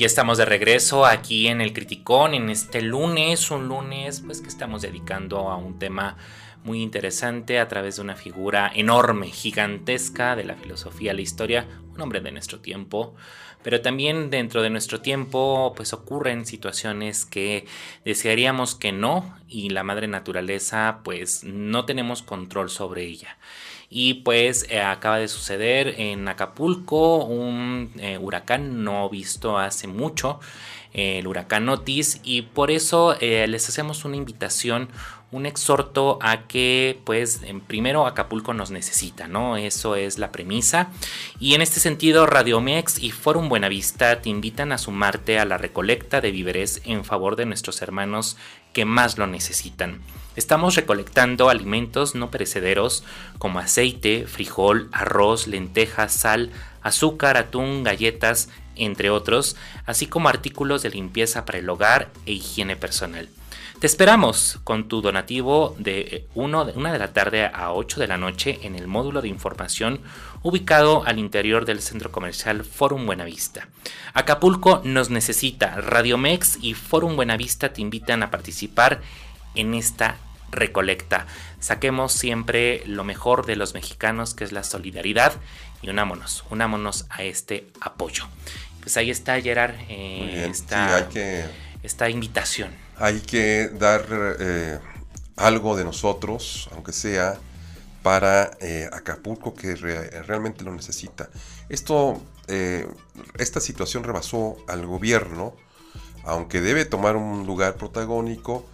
Y 0.00 0.06
estamos 0.06 0.38
de 0.38 0.46
regreso 0.46 1.04
aquí 1.04 1.48
en 1.48 1.60
el 1.60 1.74
Criticón, 1.74 2.32
en 2.32 2.48
este 2.48 2.80
lunes, 2.80 3.50
un 3.50 3.68
lunes 3.68 4.22
pues 4.24 4.40
que 4.40 4.48
estamos 4.48 4.80
dedicando 4.80 5.50
a 5.50 5.58
un 5.58 5.78
tema 5.78 6.16
muy 6.64 6.80
interesante 6.80 7.58
a 7.58 7.68
través 7.68 7.96
de 7.96 8.02
una 8.02 8.16
figura 8.16 8.72
enorme, 8.74 9.26
gigantesca 9.26 10.36
de 10.36 10.44
la 10.44 10.54
filosofía, 10.54 11.12
la 11.12 11.20
historia, 11.20 11.66
un 11.92 12.00
hombre 12.00 12.22
de 12.22 12.32
nuestro 12.32 12.60
tiempo, 12.60 13.14
pero 13.62 13.82
también 13.82 14.30
dentro 14.30 14.62
de 14.62 14.70
nuestro 14.70 15.02
tiempo 15.02 15.74
pues 15.76 15.92
ocurren 15.92 16.46
situaciones 16.46 17.26
que 17.26 17.66
desearíamos 18.02 18.74
que 18.74 18.92
no 18.92 19.36
y 19.48 19.68
la 19.68 19.82
madre 19.82 20.08
naturaleza 20.08 21.00
pues 21.04 21.44
no 21.44 21.84
tenemos 21.84 22.22
control 22.22 22.70
sobre 22.70 23.04
ella. 23.04 23.36
Y 23.92 24.14
pues 24.14 24.66
eh, 24.70 24.80
acaba 24.80 25.18
de 25.18 25.26
suceder 25.26 26.00
en 26.00 26.28
Acapulco 26.28 27.24
un 27.24 27.90
eh, 27.98 28.18
huracán 28.18 28.84
no 28.84 29.10
visto 29.10 29.58
hace 29.58 29.88
mucho, 29.88 30.38
el 30.92 31.26
huracán 31.26 31.68
Otis, 31.68 32.20
y 32.22 32.42
por 32.42 32.70
eso 32.70 33.16
eh, 33.20 33.46
les 33.48 33.68
hacemos 33.68 34.04
una 34.04 34.16
invitación 34.16 34.88
un 35.32 35.46
exhorto 35.46 36.18
a 36.20 36.48
que, 36.48 37.00
pues, 37.04 37.42
en 37.44 37.60
primero 37.60 38.06
Acapulco 38.06 38.52
nos 38.52 38.70
necesita, 38.70 39.28
¿no? 39.28 39.56
Eso 39.56 39.94
es 39.94 40.18
la 40.18 40.32
premisa. 40.32 40.90
Y 41.38 41.54
en 41.54 41.62
este 41.62 41.78
sentido, 41.78 42.26
Radiomex 42.26 42.98
y 42.98 43.12
Forum 43.12 43.48
Buenavista 43.48 44.20
te 44.22 44.28
invitan 44.28 44.72
a 44.72 44.78
sumarte 44.78 45.38
a 45.38 45.44
la 45.44 45.56
recolecta 45.56 46.20
de 46.20 46.32
víveres 46.32 46.82
en 46.84 47.04
favor 47.04 47.36
de 47.36 47.46
nuestros 47.46 47.80
hermanos 47.80 48.36
que 48.72 48.84
más 48.84 49.18
lo 49.18 49.26
necesitan. 49.26 50.00
Estamos 50.40 50.74
recolectando 50.74 51.50
alimentos 51.50 52.14
no 52.14 52.30
perecederos 52.30 53.04
como 53.36 53.58
aceite, 53.58 54.24
frijol, 54.26 54.88
arroz, 54.90 55.46
lentejas, 55.46 56.14
sal, 56.14 56.50
azúcar, 56.80 57.36
atún, 57.36 57.84
galletas, 57.84 58.48
entre 58.74 59.10
otros, 59.10 59.56
así 59.84 60.06
como 60.06 60.30
artículos 60.30 60.82
de 60.82 60.88
limpieza 60.88 61.44
para 61.44 61.58
el 61.58 61.68
hogar 61.68 62.08
e 62.24 62.32
higiene 62.32 62.74
personal. 62.74 63.28
Te 63.80 63.86
esperamos 63.86 64.58
con 64.64 64.88
tu 64.88 65.02
donativo 65.02 65.76
de 65.78 66.26
1 66.34 66.64
de, 66.64 66.72
una 66.72 66.90
de 66.90 66.98
la 66.98 67.12
tarde 67.12 67.44
a 67.44 67.74
8 67.74 68.00
de 68.00 68.08
la 68.08 68.16
noche 68.16 68.60
en 68.62 68.76
el 68.76 68.86
módulo 68.86 69.20
de 69.20 69.28
información 69.28 70.00
ubicado 70.42 71.04
al 71.04 71.18
interior 71.18 71.66
del 71.66 71.82
centro 71.82 72.10
comercial 72.10 72.64
Forum 72.64 73.04
Buenavista. 73.04 73.68
Acapulco 74.14 74.80
nos 74.84 75.10
necesita. 75.10 75.76
Radiomex 75.82 76.56
y 76.62 76.72
Forum 76.72 77.14
Buenavista 77.16 77.74
te 77.74 77.82
invitan 77.82 78.22
a 78.22 78.30
participar 78.30 79.02
en 79.54 79.74
esta 79.74 80.16
recolecta. 80.50 81.26
Saquemos 81.58 82.12
siempre 82.12 82.82
lo 82.86 83.04
mejor 83.04 83.46
de 83.46 83.56
los 83.56 83.74
mexicanos, 83.74 84.34
que 84.34 84.44
es 84.44 84.52
la 84.52 84.64
solidaridad, 84.64 85.32
y 85.82 85.88
unámonos, 85.88 86.44
unámonos 86.50 87.06
a 87.10 87.22
este 87.22 87.66
apoyo. 87.80 88.24
Pues 88.80 88.96
ahí 88.96 89.10
está, 89.10 89.40
Gerard, 89.40 89.74
eh, 89.88 90.46
esta, 90.50 91.08
esta 91.82 92.08
invitación 92.08 92.70
hay 93.00 93.20
que 93.20 93.70
dar 93.70 94.04
eh, 94.38 94.78
algo 95.36 95.74
de 95.74 95.84
nosotros, 95.84 96.68
aunque 96.72 96.92
sea 96.92 97.38
para 98.02 98.50
eh, 98.60 98.88
Acapulco 98.92 99.54
que 99.54 99.74
realmente 99.74 100.64
lo 100.64 100.72
necesita. 100.72 101.30
Esto, 101.68 102.22
esta 103.38 103.60
situación 103.60 104.04
rebasó 104.04 104.56
al 104.68 104.86
gobierno, 104.86 105.54
aunque 106.24 106.60
debe 106.60 106.84
tomar 106.84 107.16
un 107.16 107.46
lugar 107.46 107.76
protagónico, 107.76 108.66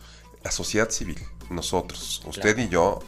la 0.42 0.50
sociedad 0.50 0.90
civil, 0.90 1.18
nosotros, 1.50 2.22
usted 2.26 2.58
y 2.58 2.68
yo, 2.68 3.00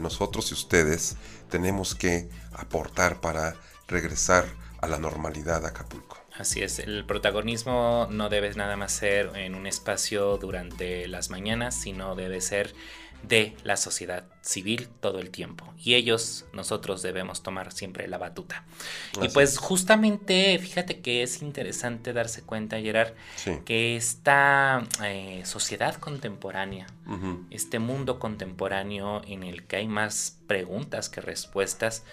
nosotros 0.00 0.50
y 0.50 0.54
ustedes, 0.54 1.16
tenemos 1.50 1.94
que 1.94 2.28
aportar 2.52 3.20
para 3.20 3.56
regresar 3.88 4.44
a 4.80 4.88
la 4.88 4.98
normalidad 4.98 5.64
a 5.64 5.68
Acapulco. 5.68 6.18
Así 6.38 6.62
es, 6.62 6.78
el 6.80 7.06
protagonismo 7.06 8.08
no 8.10 8.28
debe 8.28 8.52
nada 8.54 8.76
más 8.76 8.92
ser 8.92 9.30
en 9.36 9.54
un 9.54 9.66
espacio 9.66 10.36
durante 10.36 11.08
las 11.08 11.30
mañanas, 11.30 11.74
sino 11.74 12.14
debe 12.14 12.42
ser 12.42 12.74
de 13.22 13.56
la 13.64 13.76
sociedad 13.76 14.24
civil 14.40 14.88
todo 15.00 15.18
el 15.18 15.30
tiempo. 15.30 15.72
Y 15.82 15.94
ellos, 15.94 16.44
nosotros 16.52 17.02
debemos 17.02 17.42
tomar 17.42 17.72
siempre 17.72 18.08
la 18.08 18.18
batuta. 18.18 18.64
y 19.20 19.28
pues 19.28 19.58
justamente, 19.58 20.58
fíjate 20.58 21.00
que 21.00 21.22
es 21.22 21.42
interesante 21.42 22.12
darse 22.12 22.42
cuenta, 22.42 22.80
Gerard, 22.80 23.14
que 23.64 23.96
esta 23.96 24.86
eh, 25.04 25.42
sociedad 25.44 25.96
contemporánea, 25.96 26.86
este 27.50 27.78
mundo 27.78 28.18
contemporáneo 28.18 29.22
en 29.26 29.42
el 29.42 29.64
que 29.64 29.76
hay 29.76 29.88
más 29.88 30.38
preguntas 30.46 31.08
que 31.08 31.20
respuestas, 31.20 32.04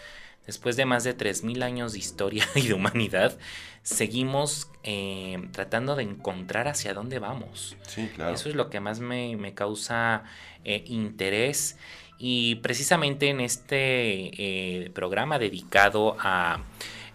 después 0.45 0.75
de 0.75 0.85
más 0.85 1.03
de 1.03 1.17
3.000 1.17 1.63
años 1.63 1.93
de 1.93 1.99
historia 1.99 2.47
y 2.55 2.67
de 2.67 2.73
humanidad, 2.73 3.37
seguimos 3.81 4.69
eh, 4.83 5.47
tratando 5.51 5.95
de 5.95 6.03
encontrar 6.03 6.67
hacia 6.67 6.93
dónde 6.93 7.19
vamos. 7.19 7.77
Sí, 7.87 8.09
claro. 8.15 8.33
Eso 8.33 8.49
es 8.49 8.55
lo 8.55 8.69
que 8.69 8.79
más 8.79 8.99
me, 8.99 9.53
causa 9.53 10.23
eh, 10.63 10.83
interés. 10.87 11.77
Y 12.17 12.55
precisamente 12.55 13.29
en 13.29 13.41
este 13.41 14.83
eh, 14.85 14.89
programa 14.91 15.39
dedicado 15.39 16.15
a 16.19 16.61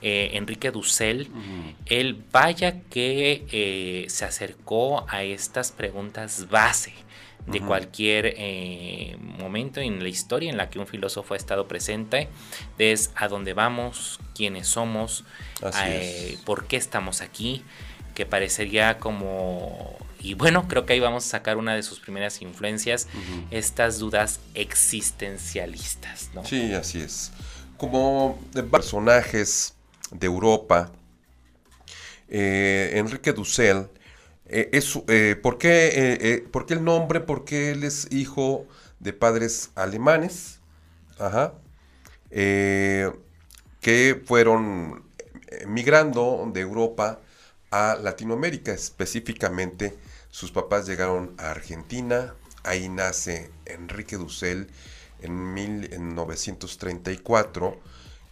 Enrique 0.00 0.70
Dussel, 0.70 1.28
él 1.86 2.22
vaya 2.30 2.82
que 2.82 4.06
se 4.08 4.24
acercó 4.24 5.04
a 5.08 5.24
estas 5.24 5.72
preguntas 5.72 6.48
base 6.48 6.92
de 7.46 7.60
cualquier 7.60 8.34
eh, 8.36 9.16
momento 9.20 9.80
en 9.80 10.02
la 10.02 10.08
historia 10.08 10.50
en 10.50 10.56
la 10.58 10.68
que 10.68 10.78
un 10.78 10.86
filósofo 10.86 11.34
ha 11.34 11.36
estado 11.36 11.66
presente, 11.66 12.28
es 12.78 13.10
a 13.14 13.28
dónde 13.28 13.54
vamos, 13.54 14.20
quiénes 14.34 14.68
somos, 14.68 15.24
eh, 15.86 16.36
por 16.44 16.66
qué 16.66 16.76
estamos 16.76 17.20
aquí, 17.22 17.64
que 18.14 18.26
parecería 18.26 18.98
como... 18.98 19.96
Y 20.20 20.34
bueno, 20.34 20.66
creo 20.66 20.84
que 20.84 20.94
ahí 20.94 21.00
vamos 21.00 21.24
a 21.26 21.28
sacar 21.28 21.56
una 21.56 21.74
de 21.74 21.82
sus 21.82 22.00
primeras 22.00 22.42
influencias, 22.42 23.06
estas 23.50 23.98
dudas 23.98 24.40
existencialistas. 24.54 26.30
¿no? 26.34 26.44
Sí, 26.44 26.74
así 26.74 27.00
es. 27.00 27.32
Como 27.76 28.38
personajes 28.70 29.76
de 30.10 30.26
Europa, 30.26 30.90
eh, 32.28 32.90
Enrique 32.94 33.32
Dussel 33.32 33.88
eh, 34.48 34.70
eh, 34.72 35.36
¿por, 35.36 35.58
qué, 35.58 35.90
eh, 35.94 36.44
¿por, 36.50 36.66
qué, 36.66 36.74
el 36.74 36.84
nombre? 36.84 37.20
Porque 37.20 37.70
él 37.70 37.84
es 37.84 38.08
hijo 38.10 38.66
de 38.98 39.12
padres 39.12 39.70
alemanes, 39.74 40.60
que 43.80 44.22
fueron 44.24 45.04
migrando 45.66 46.50
de 46.52 46.60
Europa 46.60 47.20
a 47.70 47.96
Latinoamérica, 48.00 48.72
específicamente 48.72 49.98
sus 50.30 50.52
papás 50.52 50.86
llegaron 50.86 51.34
a 51.38 51.50
Argentina, 51.50 52.34
ahí 52.64 52.88
nace 52.88 53.50
Enrique 53.66 54.16
Dussel 54.16 54.68
en 55.20 55.54
1934 55.54 57.78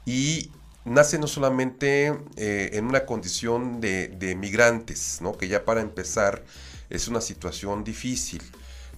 y 0.05 0.51
nace 0.87 1.19
no 1.19 1.27
solamente 1.27 2.17
eh, 2.37 2.71
en 2.73 2.87
una 2.87 3.05
condición 3.05 3.81
de, 3.81 4.37
migrantes, 4.39 5.19
¿no? 5.21 5.37
que 5.37 5.49
ya 5.49 5.65
para 5.65 5.81
empezar 5.81 6.43
es 6.89 7.09
una 7.09 7.21
situación 7.21 7.85
difícil. 7.85 8.43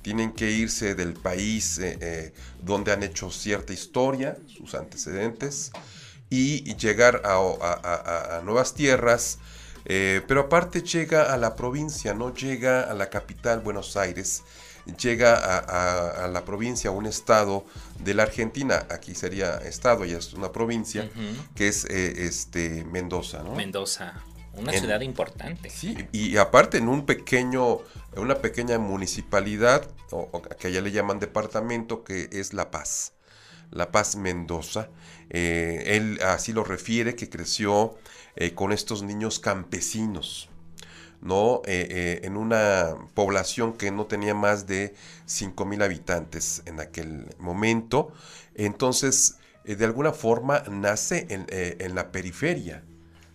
Tienen 0.03 0.33
que 0.33 0.51
irse 0.51 0.95
del 0.95 1.15
país 1.15 1.79
eh, 1.79 1.99
eh, 2.01 2.33
donde 2.63 2.93
han 2.93 3.03
hecho 3.03 3.31
cierta 3.31 3.73
historia, 3.73 4.37
sus 4.47 4.75
antecedentes, 4.75 5.73
y, 6.31 6.75
llegar 6.77 7.23
a, 7.25 8.43
nuevas 8.45 8.75
tierras. 8.75 9.39
pero 9.85 10.43
aparte 10.43 10.83
llega 10.83 11.33
a 11.33 11.39
la 11.39 11.57
provincia, 11.57 12.13
no 12.13 12.35
llega 12.35 12.83
a 12.83 12.93
la 12.93 13.09
capital, 13.09 13.61
Buenos 13.61 13.97
Aires, 13.97 14.43
llega 14.97 15.37
a, 15.37 16.29
la 16.29 16.45
provincia, 16.45 16.91
a 16.91 16.93
un 16.93 17.07
estado 17.07 17.67
de 17.99 18.15
la 18.15 18.25
Argentina, 18.25 18.87
aquí 18.91 19.15
sería 19.15 19.57
estado, 19.59 20.05
ya 20.05 20.19
es 20.19 20.33
una 20.35 20.53
provincia, 20.53 21.09
que 21.55 21.69
es 21.69 21.85
eh, 21.85 22.27
este 22.27 22.85
Mendoza, 22.85 23.43
¿no? 23.43 23.55
Mendoza, 23.55 24.15
una 24.55 24.73
ciudad 24.73 25.01
importante. 25.01 25.71
Sí, 25.71 25.97
y 26.13 26.37
aparte 26.37 26.79
en 26.79 26.89
un 26.89 27.07
pequeño, 27.07 27.79
una 28.17 28.37
pequeña 28.37 28.79
municipalidad, 28.79 29.89
o, 30.11 30.43
que 30.43 30.69
allá 30.69 30.81
le 30.81 30.91
llaman 30.91 31.19
departamento, 31.19 32.05
que 32.05 32.29
es 32.33 32.53
La 32.53 32.71
Paz. 32.71 33.13
La 33.71 33.93
Paz 33.93 34.17
Mendoza. 34.17 34.89
Eh, 35.31 35.83
él 35.97 36.19
así 36.23 36.53
lo 36.53 36.65
refiere, 36.65 37.15
que 37.15 37.29
creció 37.29 37.99
eh, 38.37 38.55
con 38.55 38.73
estos 38.73 39.03
niños 39.03 39.39
campesinos. 39.39 40.49
¿No? 41.21 41.63
Eh, 41.67 41.87
eh, 41.91 42.21
en 42.25 42.37
una 42.37 42.97
población 43.15 43.73
que 43.75 43.91
no 43.91 44.07
tenía 44.07 44.35
más 44.35 44.67
de 44.67 44.95
5.000 45.27 45.83
habitantes 45.83 46.63
en 46.67 46.81
aquel 46.81 47.27
momento. 47.39 48.13
Entonces, 48.55 49.37
eh, 49.65 49.77
de 49.77 49.85
alguna 49.85 50.13
forma, 50.13 50.63
nace 50.71 51.27
en, 51.31 51.95
la 51.95 52.13
periferia, 52.13 52.85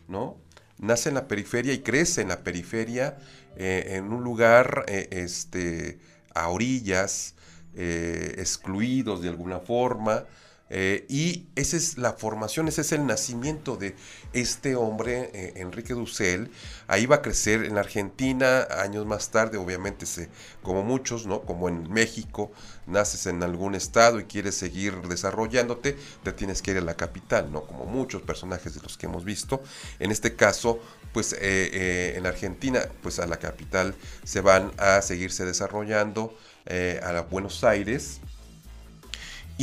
¿no? 0.07 0.37
Nace 0.77 1.09
en 1.09 1.15
la 1.15 1.27
periferia 1.27 1.73
y 1.73 1.79
crece 1.79 2.21
en 2.21 2.29
la 2.29 2.43
periferia, 2.43 3.17
en 3.55 4.11
un 4.11 4.23
lugar 4.23 4.85
este, 4.87 5.99
a 6.33 6.49
orillas, 6.49 7.35
excluidos 7.75 9.21
de 9.21 9.29
alguna 9.29 9.59
forma, 9.59 10.25
Eh, 10.75 11.05
y 11.07 11.45
esa 11.55 11.77
es 11.77 11.99
la 11.99 12.13
formación, 12.13 12.67
ese 12.67 12.81
es 12.81 12.91
el 12.93 13.05
nacimiento 13.05 13.75
de 13.75 13.95
este 14.33 14.75
hombre, 14.75 15.29
eh, 15.31 15.53
Enrique 15.57 15.93
Dussel. 15.93 16.49
Ahí 16.87 17.05
va 17.05 17.17
a 17.17 17.21
crecer 17.21 17.63
en 17.65 17.77
Argentina, 17.77 18.65
años 18.79 19.05
más 19.05 19.29
tarde, 19.29 19.59
obviamente, 19.59 20.07
se, 20.07 20.29
como 20.63 20.81
muchos, 20.81 21.27
¿no? 21.27 21.41
Como 21.41 21.69
en 21.69 21.93
México, 21.93 22.51
naces 22.87 23.27
en 23.27 23.43
algún 23.43 23.75
estado 23.75 24.19
y 24.19 24.23
quieres 24.23 24.55
seguir 24.55 24.99
desarrollándote, 25.07 25.95
te 26.23 26.33
tienes 26.33 26.63
que 26.63 26.71
ir 26.71 26.79
a 26.79 26.81
la 26.81 26.95
capital, 26.95 27.51
¿no? 27.51 27.67
Como 27.67 27.85
muchos 27.85 28.23
personajes 28.23 28.73
de 28.73 28.81
los 28.81 28.97
que 28.97 29.05
hemos 29.05 29.23
visto. 29.23 29.61
En 29.99 30.09
este 30.09 30.35
caso, 30.35 30.79
pues 31.13 31.35
eh, 31.39 32.15
en 32.17 32.25
Argentina, 32.25 32.81
pues 33.03 33.19
a 33.19 33.27
la 33.27 33.37
capital 33.37 33.93
se 34.23 34.41
van 34.41 34.71
a 34.77 35.03
seguirse 35.03 35.45
desarrollando, 35.45 36.35
a 36.65 37.21
Buenos 37.29 37.63
Aires 37.63 38.21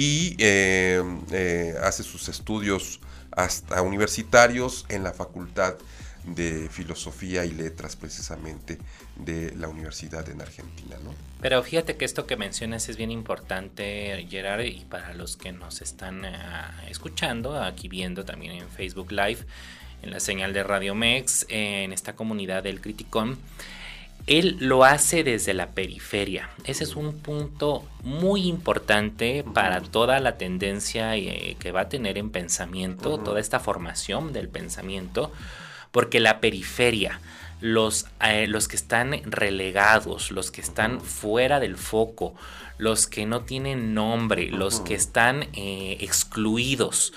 y 0.00 0.34
eh, 0.38 1.02
eh, 1.30 1.74
hace 1.82 2.02
sus 2.02 2.30
estudios 2.30 3.00
hasta 3.32 3.82
universitarios 3.82 4.86
en 4.88 5.04
la 5.04 5.12
Facultad 5.12 5.74
de 6.24 6.70
Filosofía 6.70 7.44
y 7.44 7.50
Letras 7.50 7.96
precisamente 7.96 8.78
de 9.16 9.54
la 9.56 9.68
universidad 9.68 10.26
en 10.30 10.40
Argentina, 10.40 10.96
¿no? 11.04 11.12
Pero 11.42 11.62
fíjate 11.62 11.98
que 11.98 12.06
esto 12.06 12.26
que 12.26 12.38
mencionas 12.38 12.88
es 12.88 12.96
bien 12.96 13.10
importante, 13.10 14.26
Gerard, 14.30 14.64
y 14.64 14.86
para 14.86 15.12
los 15.12 15.36
que 15.36 15.52
nos 15.52 15.82
están 15.82 16.24
eh, 16.24 16.32
escuchando, 16.88 17.62
aquí 17.62 17.88
viendo 17.88 18.24
también 18.24 18.52
en 18.52 18.70
Facebook 18.70 19.12
Live, 19.12 19.44
en 20.00 20.12
la 20.12 20.20
señal 20.20 20.54
de 20.54 20.62
Radio 20.62 20.94
Mex, 20.94 21.44
en 21.50 21.92
esta 21.92 22.16
comunidad 22.16 22.62
del 22.62 22.80
Criticón, 22.80 23.38
él 24.26 24.56
lo 24.60 24.84
hace 24.84 25.24
desde 25.24 25.54
la 25.54 25.70
periferia. 25.70 26.50
Ese 26.64 26.84
es 26.84 26.96
un 26.96 27.18
punto 27.18 27.84
muy 28.02 28.46
importante 28.46 29.44
para 29.54 29.80
toda 29.80 30.20
la 30.20 30.36
tendencia 30.36 31.16
eh, 31.16 31.56
que 31.58 31.72
va 31.72 31.82
a 31.82 31.88
tener 31.88 32.18
en 32.18 32.30
pensamiento, 32.30 33.18
toda 33.18 33.40
esta 33.40 33.60
formación 33.60 34.32
del 34.32 34.48
pensamiento, 34.48 35.32
porque 35.90 36.20
la 36.20 36.40
periferia, 36.40 37.20
los, 37.60 38.06
eh, 38.24 38.46
los 38.46 38.68
que 38.68 38.76
están 38.76 39.20
relegados, 39.24 40.30
los 40.30 40.50
que 40.50 40.60
están 40.60 41.00
fuera 41.00 41.58
del 41.58 41.76
foco, 41.76 42.34
los 42.78 43.06
que 43.06 43.26
no 43.26 43.40
tienen 43.42 43.94
nombre, 43.94 44.50
los 44.50 44.80
que 44.80 44.94
están 44.94 45.48
eh, 45.54 45.98
excluidos, 46.00 47.12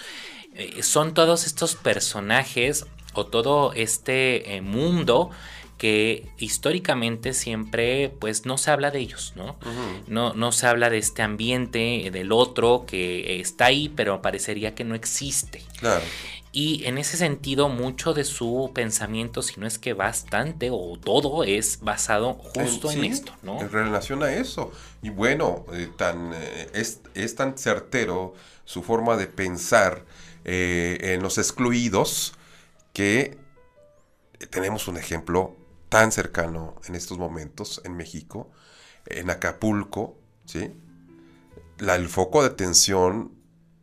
son 0.82 1.16
todos 1.16 1.48
estos 1.48 1.74
personajes 1.76 2.86
o 3.13 3.26
todo 3.26 3.74
este 3.74 4.62
mundo 4.62 5.32
que 5.78 6.30
históricamente 6.38 7.34
siempre 7.34 8.14
pues 8.20 8.46
no 8.46 8.58
se 8.58 8.72
habla 8.72 8.92
de 8.92 9.00
ellos, 9.00 9.34
¿no? 9.36 9.58
¿no? 10.08 10.34
No 10.34 10.52
se 10.52 10.68
habla 10.68 10.90
de 10.90 10.98
este 10.98 11.22
ambiente, 11.22 12.10
del 12.12 12.32
otro 12.32 12.86
que 12.88 13.40
está 13.40 13.66
ahí, 13.66 13.90
pero 13.90 14.22
parecería 14.22 14.76
que 14.76 14.84
no 14.84 14.96
existe. 14.96 15.64
Claro. 15.80 16.04
Y 16.56 16.86
en 16.86 17.00
ese 17.00 17.18
sentido, 17.18 17.68
mucho 17.68 18.14
de 18.14 18.24
su 18.24 18.72
pensamiento, 18.76 19.42
si 19.42 19.60
no 19.60 19.66
es 19.66 19.80
que 19.80 19.94
bastante 19.94 20.70
o 20.72 21.00
todo, 21.04 21.44
es 21.44 21.80
basado 21.82 22.36
justo 22.36 22.92
en, 22.92 23.06
esto, 23.06 23.34
¿no? 23.42 23.60
En 23.60 23.72
relación 23.72 24.22
a 24.22 24.32
eso. 24.32 24.72
Y 25.02 25.10
bueno, 25.10 25.66
eh, 25.74 25.90
tan, 25.98 26.32
eh, 26.36 26.70
es, 26.76 27.36
tan 27.36 27.58
certero 27.58 28.36
su 28.66 28.84
forma 28.84 29.18
de 29.18 29.26
pensar 29.26 30.06
eh, 30.46 31.00
en 31.02 31.24
los 31.24 31.40
excluidos 31.40 32.36
que 32.94 33.36
tenemos 34.52 34.88
un 34.88 34.98
ejemplo 34.98 35.56
tan 35.93 36.12
cercano 36.12 36.73
en 36.88 36.95
estos 36.95 37.19
momentos 37.19 37.79
en 37.86 37.95
México, 37.95 38.49
en 39.06 39.29
Acapulco, 39.29 40.17
¿sí? 40.43 40.71
La, 41.77 41.93
el 41.93 42.10
foco 42.10 42.41
de 42.41 42.47
atención 42.47 43.32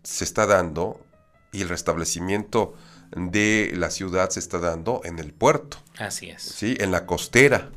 se 0.02 0.24
está 0.24 0.44
dando 0.46 1.06
y 1.52 1.62
el 1.62 1.68
restablecimiento 1.68 2.74
de 3.14 3.72
la 3.76 3.90
ciudad 3.90 4.28
se 4.30 4.40
está 4.40 4.58
dando 4.58 5.02
en 5.04 5.20
el 5.20 5.32
puerto. 5.32 5.76
Así 5.98 6.30
es. 6.30 6.42
¿sí? 6.42 6.76
En 6.80 6.90
la 6.90 7.06
costera. 7.06 7.70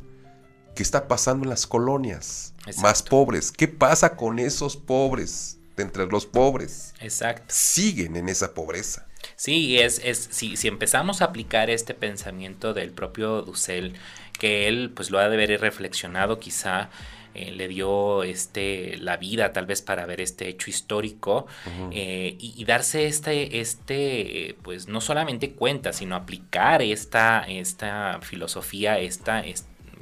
¿Qué 0.76 0.82
está 0.82 1.08
pasando 1.08 1.44
en 1.44 1.52
las 1.52 1.68
colonias 1.68 2.56
más 2.82 3.04
pobres? 3.04 3.52
¿Qué 3.52 3.68
pasa 3.68 4.16
con 4.16 4.40
esos 4.40 4.78
pobres? 4.78 5.60
De 5.78 5.84
entre 5.84 6.08
los 6.08 6.26
pobres. 6.26 6.96
Exacto. 7.00 7.46
Siguen 7.50 8.16
en 8.16 8.30
esa 8.30 8.56
pobreza. 8.56 9.06
Sí, 9.36 9.80
es, 9.80 10.02
es 10.04 10.30
si, 10.32 10.58
si 10.58 10.68
empezamos 10.68 11.22
a 11.22 11.26
aplicar 11.26 11.70
este 11.70 11.94
pensamiento 11.94 12.74
del 12.74 12.92
propio 12.92 13.42
Dussel, 13.42 13.94
que 14.40 14.68
él 14.68 14.92
pues 14.94 15.12
lo 15.12 15.20
ha 15.20 15.30
de 15.30 15.36
haber 15.36 15.60
reflexionado 15.62 16.40
quizá 16.40 16.90
eh, 17.36 17.52
le 17.52 17.68
dio 17.68 18.22
este 18.22 18.96
la 18.98 19.18
vida 19.18 19.54
tal 19.54 19.66
vez 19.66 19.82
para 19.82 20.06
ver 20.06 20.22
este 20.22 20.50
hecho 20.50 20.70
histórico 20.70 21.48
eh, 21.92 22.36
y, 22.40 22.64
darse 22.66 23.08
este 23.08 23.60
este 23.60 24.56
pues 24.62 24.88
no 24.88 25.02
solamente 25.02 25.54
cuenta 25.54 25.94
sino 25.94 26.16
aplicar 26.16 26.84
esta 26.84 27.44
esta 27.48 28.20
filosofía 28.22 29.00
esta, 29.00 29.44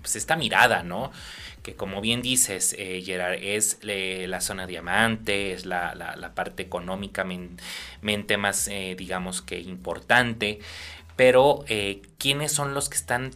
pues, 0.01 0.17
esta 0.17 0.35
mirada 0.35 0.83
no 0.83 1.11
que 1.63 1.75
como 1.75 2.01
bien 2.01 2.23
dices, 2.23 2.75
eh, 2.79 3.03
Gerard, 3.05 3.37
es 3.39 3.77
la 3.83 4.41
zona 4.41 4.65
diamante, 4.65 5.53
es 5.53 5.67
la, 5.67 5.93
la, 5.93 6.33
parte 6.33 6.63
económicamente 6.63 8.37
más, 8.37 8.67
digamos 8.97 9.43
que 9.43 9.59
importante, 9.59 10.57
pero 11.15 11.63
¿quiénes 12.17 12.51
son 12.51 12.73
los 12.73 12.89
que 12.89 12.97
están 12.97 13.29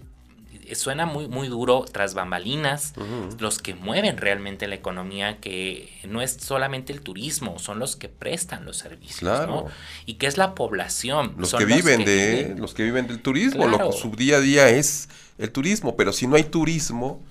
suena 0.73 1.05
muy, 1.05 1.27
muy 1.27 1.47
duro 1.47 1.85
tras 1.91 2.13
bambalinas, 2.13 2.93
los 3.39 3.59
que 3.59 3.75
mueven 3.75 4.17
realmente 4.17 4.67
la 4.67 4.75
economía, 4.75 5.39
que 5.39 5.91
no 6.07 6.21
es 6.21 6.37
solamente 6.39 6.93
el 6.93 7.01
turismo, 7.01 7.59
son 7.59 7.79
los 7.79 7.95
que 7.95 8.09
prestan 8.09 8.65
los 8.65 8.77
servicios, 8.77 9.19
claro. 9.19 9.67
Y 10.05 10.15
que 10.15 10.27
es 10.27 10.37
la 10.37 10.55
población. 10.55 11.35
Los 11.37 11.53
que 11.53 11.65
viven 11.65 12.05
de, 12.05 12.55
los 12.57 12.73
que 12.73 12.83
viven 12.83 13.07
del 13.07 13.21
turismo, 13.21 13.67
lo, 13.67 13.91
su 13.91 14.11
día 14.11 14.37
a 14.37 14.39
día 14.39 14.69
es 14.69 15.09
el 15.37 15.51
turismo, 15.51 15.95
pero 15.95 16.13
si 16.13 16.27
no 16.27 16.35
hay 16.35 16.45
turismo, 16.45 17.21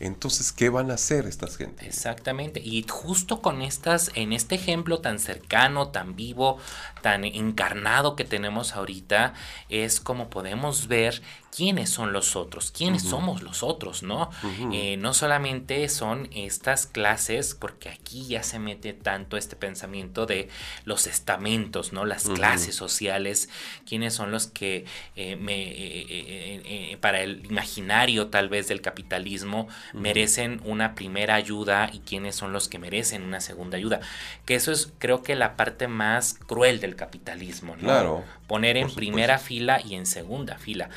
entonces, 0.00 0.50
¿qué 0.50 0.70
van 0.70 0.90
a 0.90 0.94
hacer 0.94 1.24
estas 1.24 1.56
gentes? 1.56 1.86
Exactamente. 1.86 2.60
Y 2.60 2.84
justo 2.88 3.40
con 3.40 3.62
estas, 3.62 4.10
en 4.14 4.32
este 4.32 4.56
ejemplo 4.56 4.98
tan 4.98 5.20
cercano, 5.20 5.88
tan 5.88 6.16
vivo, 6.16 6.58
tan 7.00 7.24
encarnado 7.24 8.16
que 8.16 8.24
tenemos 8.24 8.74
ahorita, 8.74 9.34
es 9.68 10.00
como 10.00 10.30
podemos 10.30 10.88
ver 10.88 11.22
quiénes 11.54 11.88
son 11.90 12.12
los 12.12 12.34
otros, 12.34 12.72
quiénes 12.72 13.02
somos 13.02 13.42
los 13.42 13.62
otros, 13.62 14.02
¿no? 14.02 14.30
Eh, 14.72 14.96
no 14.96 15.14
solamente 15.14 15.88
son 15.88 16.28
estas 16.34 16.86
clases, 16.86 17.54
porque 17.54 17.88
aquí 17.90 18.26
ya 18.26 18.42
se 18.42 18.58
mete 18.58 18.92
tanto 18.92 19.36
este 19.36 19.54
pensamiento 19.54 20.26
de 20.26 20.48
los 20.84 21.06
estamentos, 21.06 21.92
¿no? 21.92 22.04
Las 22.06 22.24
clases 22.28 22.74
sociales, 22.74 23.48
quiénes 23.88 24.14
son 24.14 24.32
los 24.32 24.48
que 24.48 24.84
eh, 25.14 25.36
me, 25.36 25.62
eh, 25.66 26.98
para 27.00 27.20
el 27.20 27.46
imaginario 27.46 28.28
tal 28.28 28.48
vez 28.48 28.66
del 28.66 28.80
capitalismo 28.80 29.68
merecen 29.92 30.60
una 30.64 30.94
primera 30.94 31.34
ayuda 31.34 31.88
y 31.92 32.00
quiénes 32.00 32.34
son 32.34 32.52
los 32.52 32.68
que 32.68 32.78
merecen 32.78 33.22
una 33.22 33.40
segunda 33.40 33.76
ayuda. 33.76 34.00
Que 34.44 34.56
eso 34.56 34.72
es 34.72 34.92
creo 34.98 35.22
que 35.22 35.36
la 35.36 35.56
parte 35.56 35.86
más 35.86 36.34
cruel 36.34 36.80
del 36.80 36.96
capitalismo, 36.96 37.76
¿no? 37.76 37.82
Claro. 37.82 38.24
Poner 38.48 38.76
en 38.76 38.90
primera 38.92 39.38
fila 39.38 39.80
y 39.82 39.94
en 39.94 40.04
segunda 40.04 40.58
fila. 40.58 40.90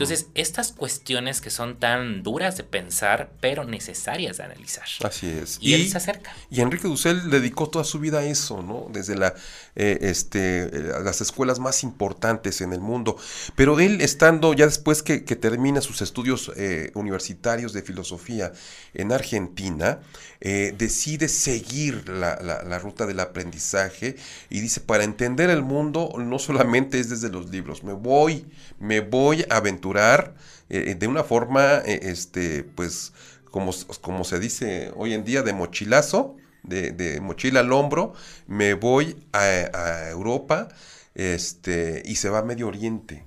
Entonces, 0.00 0.28
estas 0.34 0.72
cuestiones 0.72 1.42
que 1.42 1.50
son 1.50 1.78
tan 1.78 2.22
duras 2.22 2.56
de 2.56 2.64
pensar, 2.64 3.30
pero 3.42 3.64
necesarias 3.64 4.38
de 4.38 4.44
analizar. 4.44 4.86
Así 5.04 5.26
es. 5.26 5.58
Y, 5.60 5.74
él 5.74 5.90
se 5.90 5.98
acerca. 5.98 6.34
Y 6.50 6.62
Enrique 6.62 6.88
Dussel 6.88 7.28
dedicó 7.28 7.68
toda 7.68 7.84
su 7.84 7.98
vida 7.98 8.20
a 8.20 8.24
eso, 8.24 8.62
¿no? 8.62 8.86
Desde 8.90 9.14
la, 9.14 9.34
eh, 9.82 9.98
este, 10.02 10.64
eh, 10.64 10.70
las 11.02 11.22
escuelas 11.22 11.58
más 11.58 11.82
importantes 11.82 12.60
en 12.60 12.74
el 12.74 12.80
mundo. 12.80 13.16
Pero 13.56 13.80
él, 13.80 14.02
estando 14.02 14.52
ya 14.52 14.66
después 14.66 15.02
que, 15.02 15.20
termina 15.20 15.80
sus 15.80 16.02
estudios 16.02 16.52
eh, 16.56 16.90
universitarios 16.94 17.72
de 17.72 17.80
filosofía 17.80 18.52
en 18.92 19.12
Argentina, 19.12 20.00
decide 20.40 21.28
seguir 21.28 22.08
la, 22.08 22.78
ruta 22.78 23.06
del 23.06 23.20
aprendizaje 23.20 24.16
y 24.48 24.60
dice, 24.60 24.80
para 24.80 25.04
entender 25.04 25.50
el 25.50 25.62
mundo 25.62 26.12
no 26.18 26.38
solamente 26.38 26.98
es 26.98 27.08
desde 27.08 27.30
los 27.30 27.50
libros, 27.50 27.84
me 27.84 27.92
voy, 27.92 28.46
me 28.78 29.00
voy 29.00 29.44
a 29.50 29.56
aventurar 29.56 30.34
eh, 30.70 30.94
de 30.94 31.06
una 31.08 31.24
forma, 31.24 31.82
eh, 31.84 32.00
este, 32.04 32.62
pues, 32.62 33.12
como 33.50 34.24
se 34.24 34.38
dice 34.38 34.92
hoy 34.94 35.14
en 35.14 35.24
día, 35.24 35.42
de 35.42 35.52
mochilazo, 35.52 36.36
de, 36.62 37.20
mochila 37.20 37.60
al 37.60 37.72
hombro, 37.72 38.14
me 38.46 38.74
voy 38.74 39.16
a, 39.32 40.08
Europa 40.10 40.68
este, 41.14 42.02
y 42.04 42.16
se 42.16 42.28
va 42.28 42.38
a 42.38 42.42
Medio 42.42 42.68
Oriente. 42.68 43.24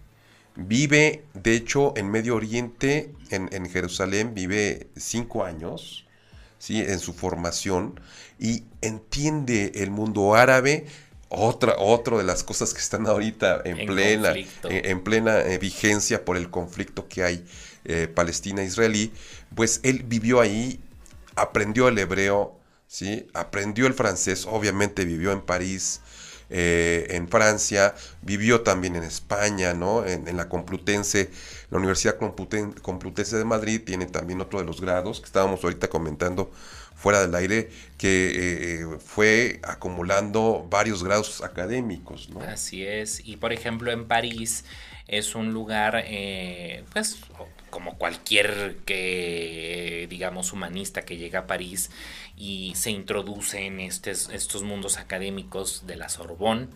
Vive, 0.56 1.24
de 1.34 1.56
hecho, 1.56 1.94
en 1.98 2.12
Medio 2.12 2.36
Oriente, 2.36 3.12
en, 3.30 3.50
en 3.52 3.70
Jerusalén, 3.70 4.34
vive 4.36 4.88
cinco 4.96 5.44
años, 5.44 6.06
¿sí? 6.60 6.80
En 6.80 7.00
su 7.00 7.14
formación 7.14 8.00
y 8.40 8.64
entiende 8.82 9.72
el 9.76 9.92
mundo 9.92 10.36
árabe 10.36 10.86
otra, 11.36 11.76
otra 11.80 12.18
de 12.18 12.24
las 12.24 12.44
cosas 12.44 12.74
que 12.74 12.80
están 12.80 13.08
ahorita 13.08 13.62
en, 13.66 13.88
plena, 13.88 14.34
en, 14.64 15.02
plena 15.02 15.40
eh, 15.40 15.58
vigencia 15.58 16.24
por 16.24 16.38
el 16.38 16.50
conflicto 16.50 17.08
que 17.08 17.24
hay 17.24 17.46
eh, 17.86 18.08
palestina-israelí, 18.08 19.12
pues 19.56 19.80
él 19.84 20.04
vivió 20.04 20.40
ahí, 20.42 20.80
aprendió 21.36 21.88
el 21.88 21.98
hebreo, 21.98 22.56
¿sí? 22.94 23.26
aprendió 23.34 23.88
el 23.88 23.96
francés, 23.96 24.46
obviamente 24.46 25.04
vivió 25.04 25.32
en 25.32 25.42
París, 25.42 26.02
eh, 26.52 27.08
en 27.10 27.28
Francia, 27.28 27.96
vivió 28.22 28.62
también 28.62 28.96
en 28.96 29.02
España, 29.02 29.74
¿no? 29.74 30.06
En, 30.06 30.38
la 30.38 30.48
Complutense, 30.48 31.32
la 31.72 31.80
Universidad 31.80 32.18
Complutense 32.20 33.36
de 33.36 33.46
Madrid 33.46 33.82
tiene 33.84 34.06
también 34.06 34.42
otro 34.42 34.60
de 34.60 34.66
los 34.66 34.80
grados 34.80 35.22
que 35.22 35.26
estábamos 35.26 35.64
ahorita 35.64 35.88
comentando 35.88 36.52
fuera 36.94 37.20
del 37.22 37.34
aire, 37.34 37.72
que 37.98 38.82
eh, 38.82 38.98
fue 39.04 39.60
acumulando 39.64 40.68
varios 40.70 41.04
grados 41.04 41.42
académicos, 41.42 42.30
¿no? 42.30 42.42
Así 42.42 42.86
es, 42.86 43.22
y 43.26 43.38
por 43.38 43.54
ejemplo 43.54 43.92
en 43.92 44.08
París 44.08 44.66
es 45.08 45.34
un 45.34 45.52
lugar, 45.52 46.06
pues 46.94 47.18
como 47.74 47.98
cualquier 47.98 48.78
que, 48.86 50.06
digamos, 50.08 50.54
humanista 50.54 51.02
que 51.02 51.18
llega 51.18 51.40
a 51.40 51.48
París 51.48 51.90
y 52.38 52.74
se 52.76 52.92
introduce 52.92 53.66
en 53.66 53.80
estos, 53.80 54.30
estos 54.30 54.62
mundos 54.62 55.00
académicos 55.00 55.88
de 55.88 55.96
la 55.96 56.08
Sorbonne, 56.08 56.68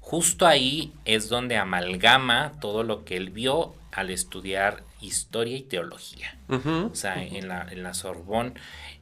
justo 0.00 0.46
ahí 0.46 0.92
es 1.06 1.30
donde 1.30 1.56
amalgama 1.56 2.52
todo 2.60 2.82
lo 2.82 3.06
que 3.06 3.16
él 3.16 3.30
vio 3.30 3.74
al 3.92 4.10
estudiar 4.10 4.84
historia 5.00 5.56
y 5.56 5.62
teología. 5.62 6.36
o 6.50 6.94
sea, 6.94 7.22
en, 7.24 7.48
la, 7.48 7.66
en 7.70 7.82
la 7.82 7.94
Sorbonne, 7.94 8.52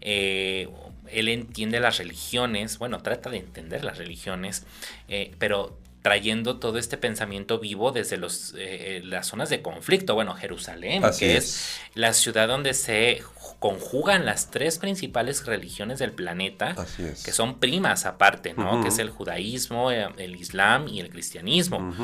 eh, 0.01 0.69
él 1.09 1.27
entiende 1.27 1.81
las 1.81 1.99
religiones, 1.99 2.79
bueno, 2.79 3.03
trata 3.03 3.29
de 3.29 3.39
entender 3.39 3.83
las 3.83 3.99
religiones, 3.99 4.65
eh, 5.09 5.35
pero 5.41 5.77
trayendo 6.03 6.59
todo 6.59 6.79
este 6.79 6.97
pensamiento 6.97 7.59
vivo 7.59 7.93
desde 7.93 8.17
los, 8.17 8.55
eh, 8.57 9.03
las 9.05 9.27
zonas 9.27 9.51
de 9.51 9.61
conflicto. 9.61 10.15
Bueno, 10.15 10.35
Jerusalén, 10.35 11.03
que 11.19 11.37
es. 11.37 11.79
la 11.95 12.15
ciudad 12.15 12.49
donde 12.49 12.75
se 12.75 13.23
conjugan 13.59 14.25
las 14.25 14.51
tres 14.51 14.79
principales 14.79 15.45
religiones 15.45 15.99
del 15.99 16.13
planeta, 16.13 16.75
que 16.97 17.33
son 17.33 17.59
primas 17.59 18.07
aparte, 18.07 18.55
¿no? 18.55 18.83
Que 18.83 18.89
es 18.89 18.99
el 18.99 19.11
judaísmo, 19.11 19.91
eh, 19.93 20.09
el 20.17 20.37
islam 20.37 20.89
y 20.89 21.01
el 21.01 21.11
cristianismo. 21.11 21.95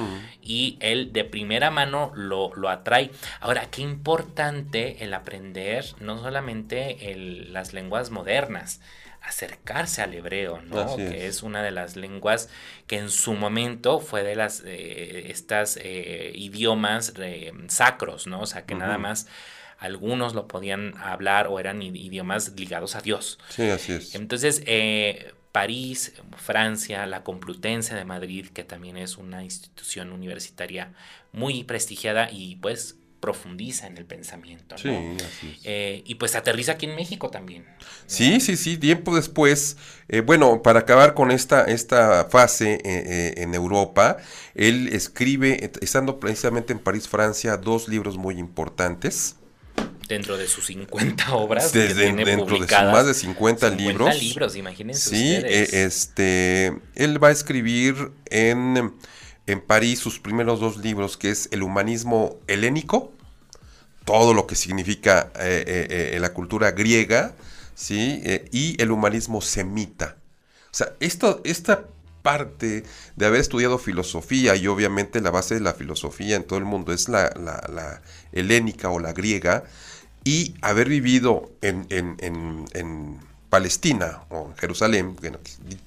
Y 0.43 0.77
él 0.81 1.13
de 1.13 1.25
primera 1.25 1.71
mano 1.71 2.13
lo, 2.15 2.55
lo, 2.55 2.69
atrae. 2.69 3.11
Ahora, 3.41 3.71
qué 3.71 3.81
importante 3.81 5.03
el 5.03 5.15
aprender 5.15 5.85
no 6.01 6.19
solamente 6.19 7.13
el, 7.13 7.53
las 7.55 7.73
lenguas 7.73 8.11
modernas, 8.11 8.81
acercarse 9.27 10.03
al 10.03 10.15
hebreo, 10.15 10.63
¿no? 10.63 10.97
Que 10.97 11.27
es 11.27 11.43
una 11.43 11.63
de 11.63 11.73
las 11.73 11.97
lenguas 11.97 12.49
que 12.87 12.99
en 12.99 13.11
su 13.11 13.35
momento 13.35 13.99
fue 13.99 14.23
de 14.23 14.37
las 14.37 14.63
eh, 14.65 15.31
estas 15.31 15.79
eh, 15.83 16.33
idiomas 16.35 17.13
eh, 17.19 17.53
sacros, 17.67 18.27
¿no? 18.27 18.41
O 18.41 18.47
sea, 18.47 18.67
que 18.67 18.75
nada 18.75 18.99
más 18.99 19.27
algunos 19.79 20.35
lo 20.35 20.47
podían 20.47 20.97
hablar 20.99 21.49
o 21.49 21.59
eran 21.59 21.83
idiomas 21.83 22.53
ligados 22.57 22.95
a 22.95 23.01
Dios. 23.01 23.39
Sí, 23.49 23.69
así 23.69 23.93
es. 23.93 24.15
Entonces, 24.15 24.63
París, 25.51 26.15
Francia, 26.37 27.05
la 27.07 27.25
Complutense 27.25 27.95
de 27.95 28.05
Madrid, 28.05 28.47
que 28.49 28.63
también 28.63 28.97
es 28.97 29.17
una 29.17 29.43
institución 29.43 30.13
universitaria 30.13 30.93
muy 31.33 31.65
prestigiada 31.65 32.31
y 32.31 32.57
pues 32.57 32.97
profundiza 33.27 33.89
en 33.89 33.97
el 33.97 34.05
pensamiento. 34.05 34.79
Sí, 34.79 34.89
así 34.89 35.59
eh, 35.65 36.05
y 36.07 36.15
pues 36.15 36.37
aterriza 36.37 36.73
aquí 36.73 36.87
en 36.87 36.95
México 36.95 37.29
también. 37.29 37.67
Sí, 38.07 38.39
sí, 38.39 38.57
sí, 38.57 38.79
tiempo 38.79 39.17
después, 39.17 39.77
eh, 40.09 40.21
bueno, 40.21 40.63
para 40.63 40.79
acabar 40.79 41.15
con 41.15 41.33
esta, 41.33 41.65
esta 41.65 42.27
fase 42.27 42.79
eh, 42.85 43.35
en 43.39 43.53
Europa, 43.53 44.19
él 44.55 44.91
escribe, 44.93 45.73
estando 45.81 46.21
precisamente 46.21 46.73
en 46.73 46.79
París, 46.79 47.09
Francia, 47.09 47.57
dos 47.57 47.89
libros 47.89 48.17
muy 48.17 48.39
importantes. 48.39 49.35
Dentro 50.07 50.39
de 50.39 50.47
sus 50.47 50.67
50 50.67 51.35
obras. 51.35 51.73
Desde, 51.73 52.13
dentro 52.13 52.61
de 52.61 52.69
sus 52.69 52.71
más 52.71 53.07
de 53.07 53.15
50, 53.15 53.71
50 53.71 53.71
libros. 53.71 54.23
libros, 54.23 54.55
imagínense. 54.55 55.11
Sí, 55.11 55.35
este, 55.43 56.79
él 56.95 57.21
va 57.21 57.27
a 57.27 57.33
escribir 57.33 58.13
en 58.27 58.95
en 59.47 59.61
París 59.61 60.01
sus 60.01 60.19
primeros 60.19 60.61
dos 60.61 60.77
libros, 60.79 61.17
que 61.17 61.31
es 61.31 61.49
El 61.53 61.63
humanismo 61.63 62.41
helénico 62.47 63.16
todo 64.07 64.35
lo 64.35 64.47
que 64.47 64.55
significa 64.55 65.33
eh, 65.35 65.65
eh, 65.67 66.13
eh, 66.15 66.21
la 66.21 66.33
cultura 66.33 66.71
griega, 66.71 67.35
¿sí? 67.75 68.23
y 68.53 68.81
el 68.81 68.93
humanismo 68.93 69.43
semita. 69.43 70.17
O 70.71 70.75
sea, 70.75 70.95
esto, 71.01 71.43
esta 71.45 71.85
parte 72.23 72.85
de 73.17 73.27
haber 73.27 73.41
estudiado 73.41 73.79
filosofía, 73.79 74.55
y 74.55 74.69
obviamente 74.69 75.21
la 75.21 75.33
base 75.33 75.57
de 75.57 75.61
la 75.61 75.75
filosofía 75.75 76.37
en 76.37 76.45
todo 76.45 76.59
el 76.61 76.65
mundo 76.65 76.93
es 76.93 77.09
la, 77.09 77.31
la, 77.37 78.01
helénica 78.33 78.91
o 78.91 79.01
la 79.01 79.13
griega, 79.13 79.65
y 80.25 80.55
haber 80.63 80.89
vivido 80.89 81.51
en, 81.61 81.87
en, 81.91 83.21
Palestina 83.51 84.25
o 84.29 84.49
en 84.51 84.57
Jerusalén, 84.57 85.17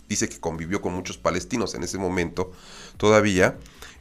dice 0.08 0.28
que 0.28 0.40
convivió 0.40 0.82
con 0.82 0.94
muchos 0.94 1.18
palestinos 1.18 1.76
en 1.76 1.84
ese 1.84 1.98
momento 1.98 2.52
todavía, 2.98 3.58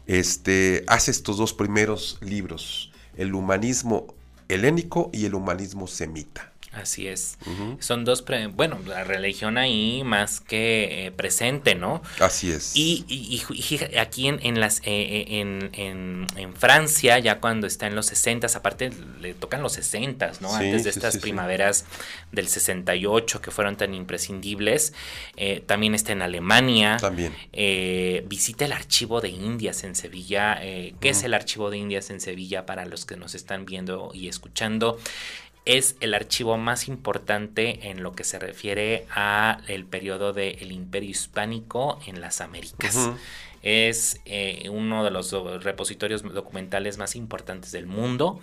este, 0.06 0.84
hace 0.86 1.10
estos 1.10 1.36
dos 1.36 1.52
primeros 1.52 2.18
libros 2.20 2.87
el 3.18 3.34
humanismo 3.34 4.06
helénico 4.48 5.10
y 5.12 5.26
el 5.26 5.34
humanismo 5.34 5.86
semita. 5.86 6.52
Así 6.72 7.08
es. 7.08 7.38
Son 7.80 8.04
dos, 8.04 8.24
bueno, 8.52 8.78
la 8.86 9.02
religión 9.02 9.56
ahí 9.56 10.02
más 10.04 10.40
que 10.40 11.06
eh, 11.06 11.10
presente, 11.10 11.74
¿no? 11.74 12.02
Así 12.20 12.50
es. 12.50 12.76
Y, 12.76 13.04
y, 13.08 13.96
aquí 13.96 14.28
en, 14.28 14.38
en 14.42 14.60
las, 14.60 14.80
eh, 14.80 14.82
eh, 14.86 15.26
en, 15.40 15.70
en, 15.72 16.26
en, 16.36 16.54
Francia, 16.54 17.18
ya 17.18 17.40
cuando 17.40 17.66
está 17.66 17.86
en 17.86 17.94
los 17.94 18.06
60, 18.06 18.48
aparte 18.54 18.90
le 19.20 19.32
tocan 19.32 19.62
los 19.62 19.72
60, 19.72 20.32
¿no? 20.40 20.54
Antes 20.54 20.84
de 20.84 20.90
estas 20.90 21.16
primaveras 21.18 21.86
del 22.32 22.48
68 22.48 23.40
que 23.40 23.50
fueron 23.50 23.76
tan 23.76 23.94
imprescindibles. 23.94 24.92
también 25.66 25.94
está 25.94 26.12
en 26.12 26.22
Alemania. 26.22 26.98
También. 27.00 27.34
visita 28.28 28.66
el 28.66 28.72
archivo 28.72 29.20
de 29.20 29.30
Indias 29.30 29.84
en 29.84 29.94
Sevilla. 29.94 30.60
¿Qué 30.60 31.08
es 31.08 31.22
el 31.22 31.32
archivo 31.32 31.70
de 31.70 31.78
Indias 31.78 32.10
en 32.10 32.20
Sevilla 32.20 32.66
para 32.66 32.84
los 32.84 33.06
que 33.06 33.16
nos 33.16 33.34
están 33.34 33.64
viendo 33.64 34.10
y 34.12 34.28
escuchando? 34.28 34.98
Es 35.68 35.96
el 36.00 36.14
archivo 36.14 36.56
más 36.56 36.88
importante 36.88 37.90
en 37.90 38.02
lo 38.02 38.12
que 38.12 38.24
se 38.24 38.38
refiere 38.38 39.06
a 39.14 39.60
el 39.68 39.84
periodo 39.84 40.32
del 40.32 40.72
Imperio 40.72 41.10
Hispánico 41.10 42.00
en 42.06 42.22
las 42.22 42.40
Américas. 42.40 43.10
Es 43.62 44.18
eh, 44.24 44.70
uno 44.70 45.04
de 45.04 45.10
los 45.10 45.30
repositorios 45.62 46.22
documentales 46.22 46.96
más 46.96 47.14
importantes 47.16 47.70
del 47.70 47.86
mundo 47.86 48.40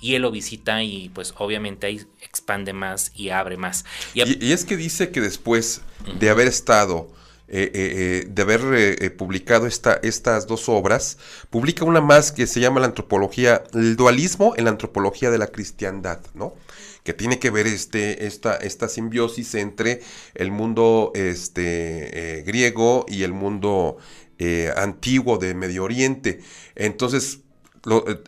y 0.00 0.14
él 0.14 0.22
lo 0.22 0.30
visita 0.30 0.84
y 0.84 1.08
pues 1.08 1.34
obviamente 1.38 1.88
ahí 1.88 2.02
expande 2.22 2.72
más 2.72 3.10
y 3.16 3.30
abre 3.30 3.56
más. 3.56 3.84
Y, 4.14 4.52
es 4.52 4.64
que 4.64 4.76
dice 4.76 5.10
que 5.10 5.20
después 5.20 5.82
de 6.20 6.30
haber 6.30 6.46
estado, 6.46 7.10
eh, 7.50 7.70
eh, 7.74 8.26
de 8.28 8.42
haber 8.42 9.16
publicado 9.16 9.66
esta, 9.66 9.94
estas 10.02 10.46
dos 10.46 10.68
obras, 10.68 11.18
publica 11.50 11.84
una 11.84 12.00
más 12.00 12.32
que 12.32 12.46
se 12.46 12.60
llama 12.60 12.80
la 12.80 12.86
antropología, 12.86 13.62
el 13.74 13.96
dualismo 13.96 14.54
en 14.56 14.64
la 14.64 14.70
antropología 14.70 15.30
de 15.30 15.38
la 15.38 15.48
cristiandad, 15.48 16.20
¿no? 16.34 16.54
que 17.04 17.14
tiene 17.14 17.38
que 17.38 17.50
ver 17.50 17.66
este, 17.66 18.26
esta, 18.26 18.56
esta 18.56 18.88
simbiosis 18.88 19.54
entre 19.54 20.00
el 20.34 20.50
mundo 20.50 21.12
este, 21.14 22.38
eh, 22.38 22.42
griego 22.42 23.06
y 23.08 23.22
el 23.22 23.32
mundo 23.32 23.98
eh, 24.38 24.72
antiguo 24.76 25.38
de 25.38 25.54
Medio 25.54 25.84
Oriente. 25.84 26.40
Entonces, 26.74 27.40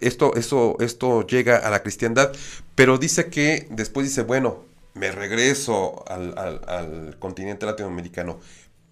esto, 0.00 0.35
esto, 0.35 0.76
esto 0.80 1.26
llega 1.26 1.58
a 1.58 1.70
la 1.70 1.82
cristiandad, 1.82 2.32
pero 2.74 2.96
dice 2.96 3.26
que 3.26 3.66
después 3.70 4.06
dice, 4.06 4.22
bueno, 4.22 4.64
me 4.94 5.11
regreso 5.11 6.04
al, 6.08 6.37
al, 6.37 7.16
continente 7.18 7.66
latinoamericano, 7.66 8.40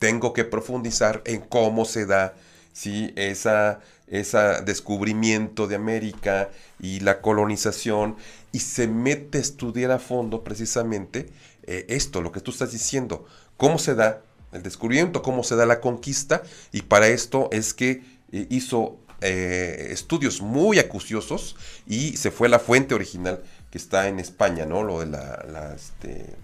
tengo 0.00 0.32
que 0.32 0.44
profundizar 0.44 1.22
en 1.26 1.40
cómo 1.42 1.84
se 1.84 2.06
da 2.06 2.34
¿sí? 2.72 3.12
esa, 3.14 3.80
ese 4.08 4.38
descubrimiento 4.64 5.68
de 5.68 5.76
América 5.76 6.48
y 6.80 7.00
la 7.00 7.20
colonización 7.20 8.16
y 8.50 8.60
se 8.60 8.88
mete 8.88 9.38
a 9.38 9.42
estudiar 9.42 9.92
a 9.92 9.98
fondo 10.00 10.42
precisamente 10.42 11.28
eh, 11.64 11.84
esto, 11.88 12.22
lo 12.22 12.32
que 12.32 12.40
tú 12.40 12.50
estás 12.50 12.72
diciendo, 12.72 13.26
cómo 13.58 13.78
se 13.78 13.94
da 13.94 14.22
el 14.52 14.62
descubrimiento, 14.62 15.22
cómo 15.22 15.44
se 15.44 15.54
da 15.54 15.66
la 15.66 15.80
conquista, 15.80 16.42
y 16.72 16.82
para 16.82 17.06
esto 17.06 17.48
es 17.52 17.74
que 17.74 18.02
eh, 18.32 18.46
hizo 18.48 18.98
eh, 19.20 19.88
estudios 19.90 20.40
muy 20.40 20.78
acuciosos 20.78 21.56
y 21.86 22.16
se 22.16 22.30
fue 22.30 22.48
a 22.48 22.50
la 22.50 22.58
fuente 22.58 22.94
original 22.94 23.42
que 23.70 23.76
está 23.76 24.08
en 24.08 24.18
España, 24.18 24.64
¿no? 24.64 24.82
Lo 24.82 25.00
de 25.00 25.06
la, 25.06 25.44
la 25.46 25.74
este, 25.74 26.34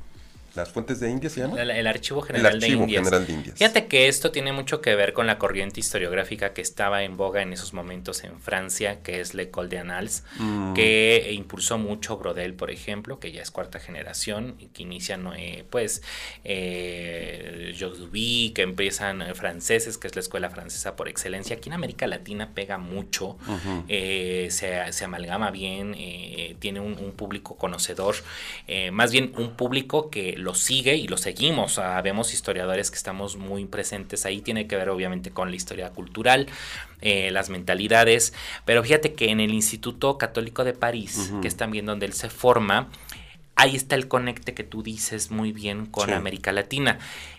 las 0.57 0.71
fuentes 0.71 1.01
de 1.01 1.11
India 1.11 1.31
se 1.31 1.41
llama. 1.41 1.61
El, 1.61 1.87
Archivo 1.87 2.23
General, 2.23 2.59
de, 2.59 2.69
Indias. 2.69 3.09
Fíjate 3.55 3.87
que 3.87 4.09
esto 4.09 4.31
tiene 4.31 4.53
mucho 4.53 4.81
que 4.81 4.95
ver 4.95 5.13
con 5.13 5.27
la 5.27 5.39
corriente 5.39 5.81
historiográfica 5.81 6.53
que 6.53 6.63
estaba 6.63 7.03
en 7.03 7.17
boga 7.17 7.43
en 7.43 7.53
esos 7.53 7.73
momentos 7.73 8.25
en 8.25 8.41
Francia, 8.41 9.03
que 9.03 9.21
es 9.21 9.35
L'École 9.35 9.69
de 9.69 9.79
Annales, 9.79 10.25
mm. 10.39 10.75
que 10.75 11.31
impulsó 11.33 11.79
mucho 11.79 12.17
Brodel, 12.17 12.55
por 12.55 12.71
ejemplo, 12.71 13.19
que 13.19 13.33
ya 13.33 13.43
es 13.43 13.51
cuarta 13.51 13.79
generación, 13.79 14.57
y 14.59 14.67
que 14.67 14.83
inician, 14.83 15.29
eh, 15.37 15.65
pues, 15.69 16.03
eh, 16.45 17.75
Duby, 17.79 18.53
que 18.55 18.63
empiezan 18.63 19.23
eh, 19.23 19.35
franceses, 19.35 19.99
que 19.99 20.07
es 20.07 20.15
la 20.15 20.21
escuela 20.21 20.51
francesa 20.51 20.97
por 20.97 21.09
excelencia. 21.09 21.57
Aquí 21.57 21.69
en 21.69 21.75
América 21.75 22.07
Latina 22.07 22.51
pega 22.55 22.79
mucho, 22.79 23.37
eh, 23.89 24.49
se, 24.51 25.05
amalgama 25.05 25.51
bien, 25.51 25.95
tiene 26.59 26.81
un, 26.81 26.99
un, 26.99 27.13
público 27.13 27.57
conocedor, 27.57 28.17
más 28.93 29.13
bien 29.13 29.33
un 29.37 29.57
público 29.57 30.11
que 30.11 30.35
lo 30.47 30.55
sigue 30.55 30.95
y 30.95 31.09
lo 31.09 31.19
seguimos. 31.19 31.81
vemos 32.05 32.33
historiadores 32.33 32.91
que 32.91 32.97
estamos 32.97 33.37
muy 33.37 33.67
presentes 33.67 34.25
ahí. 34.25 34.41
Tiene 34.41 34.69
que 34.69 34.77
ver 34.77 34.89
obviamente 34.89 35.33
con 35.33 35.51
la 35.51 35.57
historia 35.57 35.91
cultural, 35.91 36.47
eh, 37.01 37.31
las 37.33 37.51
mentalidades. 37.51 38.33
Pero 38.65 38.85
fíjate 38.85 39.15
que 39.15 39.31
en 39.31 39.41
el 39.41 39.53
Instituto 39.53 40.19
Católico 40.19 40.63
de 40.63 40.73
París, 40.73 41.33
que 41.43 41.49
es 41.49 41.57
también 41.57 41.85
donde 41.85 42.07
él 42.07 42.13
se 42.13 42.31
forma, 42.31 42.89
ahí 43.57 43.75
está 43.75 43.97
el 43.97 44.07
conecte 44.07 44.55
que 44.55 44.63
tú 44.63 44.83
dices 44.83 45.31
muy 45.31 45.53
bien 45.53 45.87
con 45.87 46.13
América 46.13 46.53
Latina. 46.53 46.99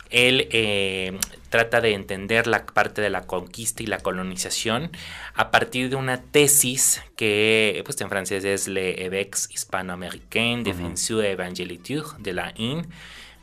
Él 0.10 0.48
eh, 0.52 1.18
trata 1.50 1.82
de 1.82 1.94
entender 1.94 2.48
la 2.48 2.66
parte 2.66 3.02
de 3.02 3.10
la 3.10 3.24
conquista 3.28 3.84
y 3.84 3.88
la 3.88 4.00
colonización 4.00 4.92
a 5.34 5.52
partir 5.52 5.90
de 5.90 5.96
una 5.98 6.22
tesis 6.22 7.02
que 7.16 7.82
pues 7.86 8.00
en 8.02 8.10
francés 8.10 8.46
es 8.46 8.68
Le 8.68 9.06
Évêques 9.06 9.50
hispano-américain 9.52 10.64
Defensión 10.64 11.26
Evangeliture 11.26 12.08
de 12.20 12.34
la 12.34 12.54
IN 12.56 12.88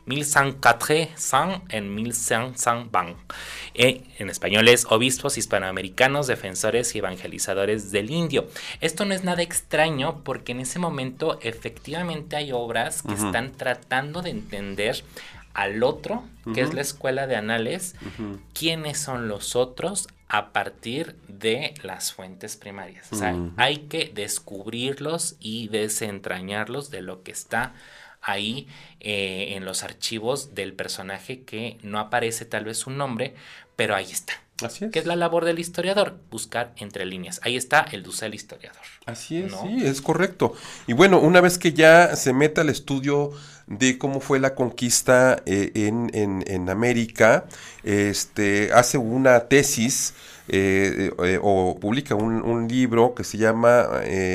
1104 0.05 1.09
en 1.69 1.95
1520. 1.95 3.15
Eh, 3.73 4.03
en 4.19 4.29
español 4.29 4.67
es 4.67 4.85
Obispos 4.89 5.37
Hispanoamericanos, 5.37 6.27
Defensores 6.27 6.95
y 6.95 6.99
Evangelizadores 6.99 7.91
del 7.91 8.11
Indio. 8.11 8.47
Esto 8.81 9.05
no 9.05 9.13
es 9.13 9.23
nada 9.23 9.41
extraño 9.41 10.21
porque 10.23 10.51
en 10.51 10.61
ese 10.61 10.79
momento 10.79 11.39
efectivamente 11.41 12.35
hay 12.35 12.51
obras 12.51 13.01
que 13.01 13.13
están 13.13 13.51
tratando 13.51 14.21
de 14.21 14.29
entender 14.29 15.03
al 15.53 15.83
otro, 15.83 16.23
que 16.53 16.61
es 16.61 16.73
la 16.73 16.81
escuela 16.81 17.27
de 17.27 17.37
anales, 17.37 17.95
quiénes 18.53 18.99
son 18.99 19.27
los 19.27 19.55
otros 19.55 20.07
a 20.27 20.51
partir 20.51 21.15
de 21.27 21.73
las 21.81 22.11
fuentes 22.11 22.57
primarias. 22.57 23.07
O 23.11 23.15
sea, 23.15 23.35
hay 23.55 23.77
que 23.77 24.11
descubrirlos 24.13 25.35
y 25.39 25.69
desentrañarlos 25.69 26.91
de 26.91 27.01
lo 27.01 27.23
que 27.23 27.31
está 27.31 27.73
ahí 28.25 28.67
eh, 28.99 29.53
en 29.55 29.63
los 29.63 29.83
archivos 29.83 30.55
del 30.55 30.73
personaje 30.73 31.43
que 31.43 31.77
no 31.83 31.99
aparece 31.99 32.43
tal 32.45 32.65
vez 32.65 32.79
su 32.79 32.89
nombre, 32.89 33.35
pero 33.75 33.95
ahí 33.95 34.11
está. 34.11 34.33
Así 34.63 34.85
es. 34.85 34.91
¿Qué 34.91 34.99
es 34.99 35.05
la 35.05 35.15
labor 35.15 35.45
del 35.45 35.59
historiador? 35.59 36.17
Buscar 36.31 36.73
entre 36.77 37.05
líneas. 37.05 37.41
Ahí 37.43 37.55
está 37.55 37.85
el 37.91 38.03
Dussel 38.03 38.33
historiador. 38.33 38.81
Así 39.05 39.37
es, 39.37 39.51
sí, 39.51 39.85
es 39.85 40.01
correcto. 40.01 40.53
Y 40.87 40.93
bueno, 40.93 41.19
una 41.19 41.41
vez 41.41 41.57
que 41.57 41.73
ya 41.73 42.15
se 42.15 42.33
mete 42.33 42.61
al 42.61 42.69
estudio 42.69 43.31
de 43.67 43.97
cómo 43.97 44.21
fue 44.21 44.39
la 44.39 44.55
conquista 44.55 45.41
eh, 45.45 45.71
en, 45.75 46.69
América, 46.69 47.45
este, 47.83 48.71
hace 48.73 48.97
una 48.97 49.47
tesis 49.47 50.13
eh, 50.47 51.11
eh, 51.23 51.39
o 51.41 51.77
publica 51.79 52.15
un, 52.15 52.41
un, 52.43 52.67
libro 52.67 53.15
que 53.15 53.23
se 53.23 53.37
llama 53.37 53.87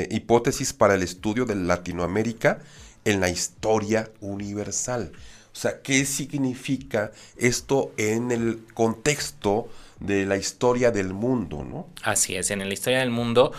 Hipótesis 0.09 0.73
para 0.73 0.95
el 0.95 1.03
estudio 1.03 1.45
de 1.45 1.55
Latinoamérica 1.55 2.59
en 3.05 3.19
la 3.19 3.29
historia 3.29 4.09
universal. 4.19 5.11
O 5.53 5.55
sea, 5.55 5.81
¿qué 5.81 6.05
significa 6.05 7.11
esto 7.37 7.91
en 7.97 8.31
el 8.31 8.63
contexto 8.73 9.69
de 9.99 10.25
la 10.25 10.37
historia 10.37 10.89
del 10.89 11.13
mundo, 11.13 11.63
¿no? 11.63 11.87
Así 12.01 12.35
es, 12.35 12.49
en 12.49 12.59
la 12.59 12.73
historia 12.73 12.99
del 12.99 13.11
mundo, 13.11 13.51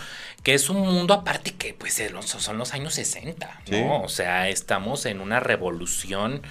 que 0.43 0.53
es 0.53 0.69
un 0.69 0.81
mundo 0.81 1.13
aparte 1.13 1.53
que 1.53 1.73
pues 1.73 2.01
son 2.19 2.57
los 2.57 2.73
años 2.73 2.95
60, 2.95 3.61
¿no? 3.71 4.01
O 4.01 4.09
sea, 4.09 4.49
estamos 4.49 5.05
en 5.05 5.21
una 5.21 5.39
revolución 5.39 6.41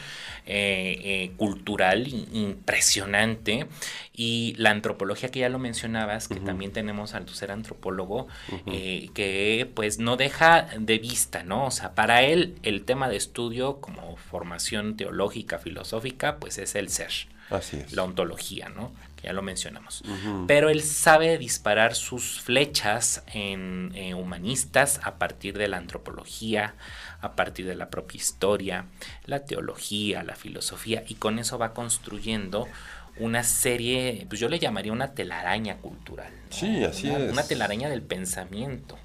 eh, 0.44 0.98
eh, 1.04 1.32
cultural 1.36 2.08
impresionante 2.08 3.68
y 4.12 4.54
la 4.58 4.70
antropología 4.70 5.30
que 5.30 5.38
ya 5.38 5.48
lo 5.48 5.60
mencionabas, 5.60 6.26
que 6.26 6.40
también 6.40 6.72
tenemos 6.72 7.14
al 7.14 7.28
ser 7.28 7.52
antropólogo, 7.52 8.26
eh, 8.66 9.10
que 9.14 9.70
pues 9.74 10.00
no 10.00 10.16
deja 10.16 10.68
de 10.78 10.98
vista, 10.98 11.44
¿no? 11.44 11.66
O 11.66 11.70
sea, 11.70 11.94
para 11.94 12.22
él 12.22 12.56
el 12.64 12.84
tema 12.84 13.08
de 13.08 13.16
estudio 13.16 13.80
como 13.80 14.16
formación 14.16 14.96
teológica, 14.96 15.58
filosófica, 15.58 16.38
pues 16.38 16.58
es 16.58 16.74
el 16.74 16.88
ser. 16.88 17.12
Así 17.48 17.76
es. 17.76 17.92
La 17.92 18.02
ontología, 18.02 18.68
¿no? 18.68 18.90
Ya 19.22 19.32
lo 19.32 19.42
mencionamos. 19.42 20.02
Pero 20.46 20.68
él 20.68 20.82
sabe 20.82 21.38
disparar 21.38 21.94
sus 21.94 22.40
flechas 22.40 23.22
en 23.32 23.92
eh, 23.94 24.14
humanistas 24.14 25.00
a 25.02 25.16
partir 25.16 25.56
de 25.56 25.68
la 25.68 25.76
antropología, 25.76 26.74
a 27.20 27.32
partir 27.32 27.66
de 27.66 27.74
la 27.74 27.88
propia 27.90 28.18
historia, 28.18 28.86
la 29.26 29.44
teología, 29.44 30.22
la 30.22 30.34
filosofía, 30.34 31.04
y 31.06 31.14
con 31.14 31.38
eso 31.38 31.58
va 31.58 31.72
construyendo 31.72 32.68
una 33.18 33.44
serie, 33.44 34.26
pues 34.28 34.40
yo 34.40 34.48
le 34.48 34.58
llamaría 34.58 34.92
una 34.92 35.12
telaraña 35.12 35.76
cultural. 35.76 36.32
Sí, 36.50 36.82
así 36.84 37.10
es. 37.10 37.32
Una 37.32 37.42
telaraña 37.42 37.88
del 37.88 38.02
pensamiento 38.02 38.98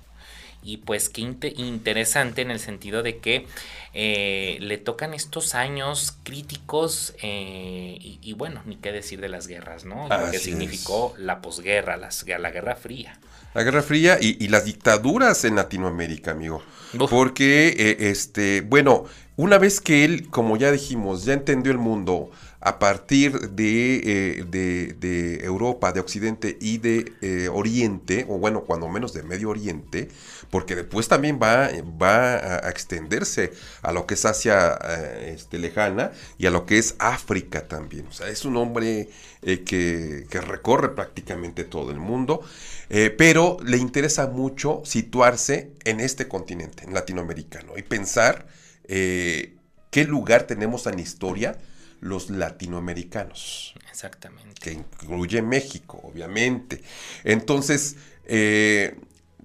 y 0.64 0.78
pues 0.78 1.10
qué 1.10 1.22
interesante 1.56 2.42
en 2.42 2.52
el 2.52 2.60
sentido 2.60 3.04
de 3.04 3.18
que 3.18 3.48
eh, 3.94 4.58
le 4.60 4.78
tocan 4.78 5.14
estos 5.14 5.56
años 5.56 6.18
críticos 6.24 7.16
eh, 7.22 7.98
y, 8.02 8.34
bueno, 8.34 8.62
ni 8.66 8.76
qué 8.76 8.92
decir 8.92 9.22
de 9.22 9.30
las 9.30 9.48
guerras, 9.48 9.86
¿no? 9.86 10.08
Lo 10.08 10.30
que 10.30 10.40
significó 10.40 11.16
la 11.18 11.42
posguerra, 11.42 11.98
las, 11.98 12.26
la 12.28 12.52
Guerra 12.52 12.76
Fría. 12.76 13.20
La 13.54 13.64
Guerra 13.64 13.82
Fría 13.82 14.18
y, 14.22 14.48
las 14.50 14.66
dictaduras 14.66 15.46
en 15.46 15.56
Latinoamérica, 15.56 16.32
amigo. 16.32 16.62
Porque, 17.10 17.70
eh, 17.70 18.10
este, 18.12 18.62
bueno, 18.62 19.06
una 19.36 19.58
vez 19.58 19.82
que 19.82 20.06
él, 20.06 20.30
como 20.30 20.58
ya 20.58 20.72
dijimos, 20.72 21.26
ya 21.26 21.34
entendió 21.34 21.72
el 21.72 21.78
mundo, 21.78 22.30
a 22.68 22.80
partir 22.80 23.52
de, 23.52 24.46
de, 24.50 25.46
Europa, 25.46 25.92
de 25.92 26.00
Occidente 26.00 26.58
y 26.60 26.78
de 26.80 27.50
Oriente, 27.50 28.26
o 28.28 28.38
bueno, 28.38 28.64
cuando 28.66 28.88
menos 28.90 29.14
de 29.14 29.24
Medio 29.24 29.50
Oriente, 29.50 30.10
porque 30.50 30.76
después 30.76 31.08
también 31.08 31.40
va, 31.42 31.70
va 32.02 32.36
a 32.66 32.70
extenderse 32.70 33.52
a 33.82 33.92
lo 33.92 34.06
que 34.06 34.14
es 34.14 34.26
Asia 34.26 34.78
eh, 34.84 35.34
este, 35.36 35.60
lejana 35.60 36.12
y 36.38 36.46
a 36.46 36.52
lo 36.52 36.66
que 36.66 36.78
es 36.78 36.96
África 37.00 37.68
también. 37.68 38.08
O 38.08 38.12
sea, 38.12 38.30
es 38.30 38.46
un 38.46 38.58
hombre 38.58 39.10
eh, 39.42 39.64
que, 39.64 40.26
recorre 40.42 40.90
prácticamente 40.90 41.64
todo 41.64 41.92
el 41.92 42.00
mundo, 42.00 42.42
eh, 42.90 43.14
pero 43.16 43.58
le 43.66 43.78
interesa 43.78 44.28
mucho 44.28 44.82
situarse 44.86 45.72
en 45.84 46.00
este 46.00 46.28
continente, 46.28 46.84
en 46.84 46.94
latinoamericano, 46.94 47.78
y 47.78 47.82
pensar 47.82 48.48
qué 48.88 50.06
lugar 50.06 50.44
tenemos 50.44 50.88
en 50.88 51.00
historia 51.00 51.58
los 52.00 52.30
latinoamericanos. 52.30 53.74
Exactamente. 53.90 54.62
Que 54.62 54.74
incluye 54.74 55.42
México, 55.42 56.00
obviamente. 56.04 56.82
Entonces, 57.24 57.96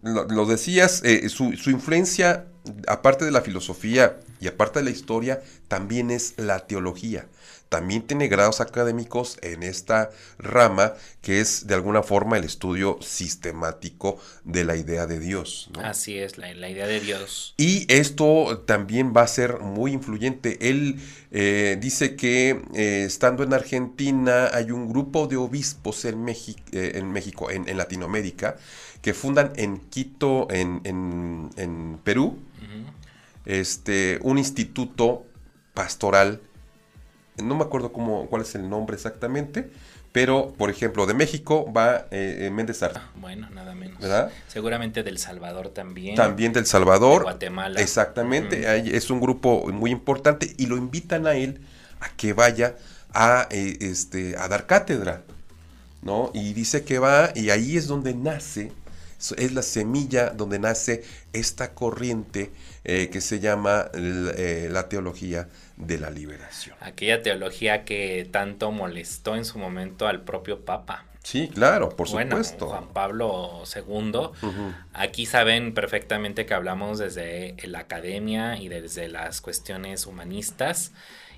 lo, 0.02 0.46
decías, 0.46 1.02
eh, 1.04 1.28
su, 1.28 1.52
su, 1.56 1.70
influencia, 1.70 2.46
aparte 2.86 3.24
de 3.24 3.30
la 3.30 3.40
filosofía 3.40 4.18
y 4.42 4.48
aparte 4.48 4.80
de 4.80 4.86
la 4.86 4.90
historia, 4.90 5.40
también 5.68 6.10
es 6.10 6.34
la 6.36 6.66
teología. 6.66 7.26
También 7.68 8.02
tiene 8.02 8.28
grados 8.28 8.60
académicos 8.60 9.38
en 9.40 9.62
esta 9.62 10.10
rama 10.36 10.92
que 11.22 11.40
es 11.40 11.66
de 11.68 11.74
alguna 11.74 12.02
forma 12.02 12.36
el 12.36 12.44
estudio 12.44 12.98
sistemático 13.00 14.20
de 14.44 14.64
la 14.64 14.76
idea 14.76 15.06
de 15.06 15.20
Dios. 15.20 15.70
Así 15.82 16.18
es, 16.18 16.36
la, 16.36 16.50
idea 16.50 16.86
de 16.86 17.00
Dios. 17.00 17.54
Y 17.56 17.90
esto 17.90 18.64
también 18.66 19.14
va 19.16 19.22
a 19.22 19.28
ser 19.28 19.60
muy 19.60 19.92
influyente. 19.92 20.68
Él 20.68 20.96
eh, 21.30 21.78
dice 21.80 22.14
que 22.16 22.60
eh, 22.74 23.04
estando 23.06 23.42
en 23.42 23.54
Argentina 23.54 24.50
hay 24.52 24.70
un 24.70 24.88
grupo 24.88 25.28
de 25.28 25.36
obispos 25.36 26.04
en, 26.04 26.26
en 26.72 27.12
México, 27.12 27.50
en 27.50 27.76
Latinoamérica, 27.78 28.58
que 29.02 29.12
fundan 29.14 29.52
en 29.56 29.78
Quito, 29.90 30.46
en, 30.50 32.00
Perú, 32.04 32.38
este, 33.46 34.18
un 34.22 34.38
instituto 34.38 35.24
pastoral. 35.74 36.40
No 37.42 37.54
me 37.54 37.64
acuerdo 37.64 37.92
cómo, 37.92 38.26
cuál 38.26 38.42
es 38.42 38.54
el 38.54 38.68
nombre 38.68 38.96
exactamente, 38.96 39.70
pero, 40.12 40.52
por 40.58 40.68
ejemplo, 40.68 41.06
de 41.06 41.14
México 41.14 41.72
va 41.72 42.06
eh, 42.10 42.50
Méndez 42.52 42.82
Arte. 42.82 43.00
Ah, 43.02 43.10
bueno, 43.16 43.48
nada 43.50 43.74
menos. 43.74 43.98
¿verdad? 43.98 44.30
Seguramente 44.48 45.02
del 45.02 45.18
Salvador 45.18 45.70
también. 45.70 46.14
También 46.14 46.52
del 46.52 46.66
Salvador. 46.66 47.22
Guatemala. 47.22 47.80
Exactamente. 47.80 48.94
Es 48.94 49.10
un 49.10 49.20
grupo 49.20 49.66
muy 49.72 49.90
importante 49.90 50.54
y 50.58 50.66
lo 50.66 50.76
invitan 50.76 51.26
a 51.26 51.34
él 51.34 51.62
a 52.00 52.10
que 52.10 52.34
vaya 52.34 52.76
a, 53.14 53.48
eh, 53.50 53.78
este, 53.80 54.36
a 54.36 54.48
dar 54.48 54.66
cátedra. 54.66 55.22
¿no? 56.02 56.30
Y 56.34 56.52
dice 56.52 56.84
que 56.84 56.98
va 56.98 57.30
y 57.34 57.50
ahí 57.50 57.76
es 57.76 57.86
donde 57.86 58.14
nace 58.14 58.72
es 59.36 59.52
la 59.52 59.62
semilla 59.62 60.30
donde 60.30 60.58
nace 60.58 61.04
esta 61.32 61.74
corriente 61.74 62.50
eh, 62.84 63.08
que 63.10 63.20
se 63.20 63.40
llama 63.40 63.90
eh, 63.94 64.68
la 64.70 64.88
teología 64.88 65.48
de 65.76 65.98
la 65.98 66.10
liberación. 66.10 66.76
Aquella 66.80 67.22
teología 67.22 67.84
que 67.84 68.28
tanto 68.30 68.72
molestó 68.72 69.36
en 69.36 69.44
su 69.44 69.58
momento 69.58 70.06
al 70.06 70.22
propio 70.22 70.64
Papa. 70.64 71.04
Sí, 71.22 71.48
claro, 71.48 71.90
por 71.90 72.08
supuesto. 72.08 72.68
Juan 72.68 72.88
Pablo 72.88 73.62
II. 73.74 74.30
Aquí 74.92 75.26
saben 75.26 75.72
perfectamente 75.72 76.46
que 76.46 76.54
hablamos 76.54 76.98
desde 76.98 77.54
la 77.62 77.80
academia 77.80 78.56
y 78.56 78.68
desde 78.68 79.08
las 79.08 79.40
cuestiones 79.40 80.06
humanistas 80.06 80.92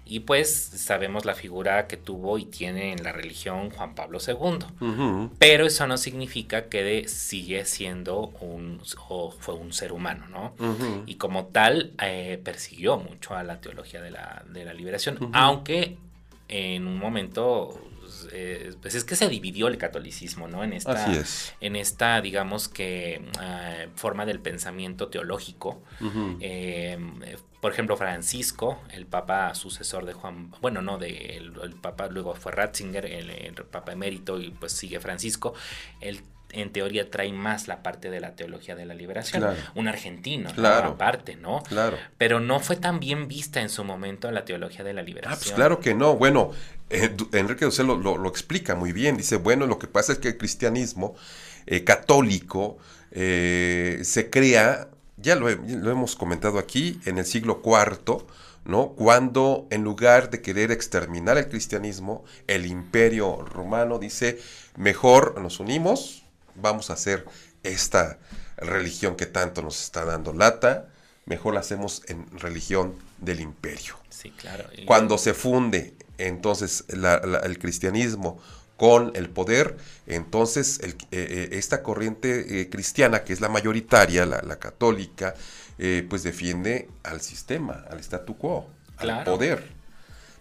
Y 0.06 0.20
pues 0.20 0.52
sabemos 0.54 1.24
la 1.24 1.34
figura 1.34 1.86
que 1.86 1.96
tuvo 1.96 2.36
y 2.38 2.44
tiene 2.44 2.92
en 2.92 3.02
la 3.02 3.12
religión 3.12 3.70
Juan 3.70 3.94
Pablo 3.94 4.18
II. 4.26 5.30
Pero 5.38 5.66
eso 5.66 5.86
no 5.86 5.96
significa 5.96 6.68
que 6.68 7.08
sigue 7.08 7.64
siendo 7.64 8.32
un, 8.40 8.80
o 9.08 9.30
fue 9.30 9.54
un 9.54 9.72
ser 9.72 9.92
humano, 9.92 10.26
¿no? 10.28 10.54
Y 11.06 11.14
como 11.14 11.46
tal, 11.46 11.92
eh, 12.02 12.38
persiguió 12.44 12.98
mucho 12.98 13.34
a 13.34 13.42
la 13.42 13.60
teología 13.60 14.02
de 14.02 14.10
la, 14.10 14.44
de 14.48 14.64
la 14.64 14.74
liberación, 14.74 15.30
aunque 15.32 15.96
en 16.48 16.86
un 16.86 16.98
momento 16.98 17.80
eh, 18.34 18.74
pues 18.82 18.94
es 18.94 19.04
que 19.04 19.16
se 19.16 19.28
dividió 19.28 19.68
el 19.68 19.78
catolicismo, 19.78 20.48
¿no? 20.48 20.64
En 20.64 20.72
esta, 20.72 21.06
En 21.60 21.76
esta 21.76 22.20
digamos 22.20 22.68
que, 22.68 23.24
ah, 23.38 23.86
forma 23.94 24.26
del 24.26 24.40
pensamiento 24.40 25.08
teológico. 25.08 25.82
Eh, 26.40 26.98
por 27.60 27.72
ejemplo, 27.72 27.96
Francisco, 27.96 28.82
el 28.90 29.06
papa 29.06 29.54
sucesor 29.54 30.04
de 30.04 30.12
Juan, 30.12 30.50
bueno, 30.60 30.82
no, 30.82 30.98
de 30.98 31.38
el, 31.38 31.74
papa, 31.80 32.08
luego 32.08 32.34
fue 32.34 32.52
Ratzinger, 32.52 33.06
el, 33.06 33.54
papa 33.70 33.92
emérito, 33.92 34.38
y 34.38 34.50
pues 34.50 34.72
sigue 34.72 35.00
Francisco. 35.00 35.54
Él 36.00 36.20
en 36.54 36.72
teoría 36.72 37.10
trae 37.10 37.32
más 37.32 37.68
la 37.68 37.82
parte 37.82 38.10
de 38.10 38.20
la 38.20 38.36
teología 38.36 38.74
de 38.74 38.86
la 38.86 38.94
liberación. 38.94 39.44
Un 39.74 39.88
argentino, 39.88 40.50
claro. 40.52 40.90
aparte, 40.90 41.36
¿no? 41.36 41.62
Claro. 41.62 41.98
Pero 42.18 42.40
no 42.40 42.60
fue 42.60 42.76
tan 42.76 43.00
bien 43.00 43.28
vista 43.28 43.60
en 43.60 43.68
su 43.68 43.84
momento 43.84 44.30
la 44.30 44.44
teología 44.44 44.84
de 44.84 44.94
la 44.94 45.02
liberación. 45.02 45.34
Ah, 45.34 45.40
pues 45.40 45.52
claro 45.52 45.80
que 45.80 45.94
no. 45.94 46.16
Bueno, 46.16 46.52
eh, 46.90 47.14
Enrique 47.32 47.64
Dussel 47.64 47.86
lo, 47.86 48.28
explica 48.28 48.74
muy 48.74 48.92
bien. 48.92 49.16
Dice, 49.16 49.36
bueno, 49.36 49.66
lo 49.66 49.78
que 49.78 49.86
pasa 49.86 50.12
es 50.12 50.18
que 50.18 50.28
el 50.28 50.38
cristianismo 50.38 51.14
eh, 51.66 51.84
católico 51.84 52.78
eh, 53.10 54.00
se 54.02 54.30
crea, 54.30 54.88
ya 55.16 55.34
lo, 55.36 55.48
lo, 55.48 55.90
hemos 55.90 56.16
comentado 56.16 56.58
aquí, 56.58 57.00
en 57.04 57.18
el 57.18 57.24
siglo 57.24 57.62
IV, 57.64 58.24
¿no? 58.64 58.90
Cuando 58.90 59.66
en 59.70 59.84
lugar 59.84 60.30
de 60.30 60.40
querer 60.40 60.70
exterminar 60.70 61.38
el 61.38 61.48
cristianismo, 61.48 62.24
el 62.46 62.66
imperio 62.66 63.42
romano 63.42 63.98
dice, 63.98 64.38
mejor 64.76 65.40
nos 65.40 65.60
unimos, 65.60 66.23
vamos 66.56 66.90
a 66.90 66.94
hacer 66.94 67.24
esta 67.62 68.18
religión 68.56 69.16
que 69.16 69.26
tanto 69.26 69.62
nos 69.62 69.82
está 69.82 70.04
dando 70.04 70.32
lata, 70.32 70.88
mejor 71.26 71.54
la 71.54 71.60
hacemos 71.60 72.02
en 72.06 72.26
religión 72.38 72.94
del 73.18 73.40
imperio. 73.40 73.96
Sí, 74.10 74.30
claro. 74.30 74.64
Cuando 74.86 75.18
se 75.18 75.34
funde 75.34 75.94
entonces 76.18 76.84
el 76.88 77.58
cristianismo 77.58 78.40
con 78.76 79.12
el 79.14 79.30
poder, 79.30 79.76
entonces 80.06 80.80
eh, 80.82 80.94
eh, 81.10 81.48
esta 81.52 81.82
corriente 81.82 82.60
eh, 82.60 82.70
cristiana, 82.70 83.24
que 83.24 83.32
es 83.32 83.40
la 83.40 83.48
mayoritaria, 83.48 84.26
la, 84.26 84.58
católica, 84.58 85.34
pues 86.08 86.22
defiende 86.22 86.88
al 87.02 87.20
sistema, 87.20 87.84
al 87.90 87.98
statu 88.00 88.36
quo, 88.36 88.68
al 88.96 89.24
poder. 89.24 89.72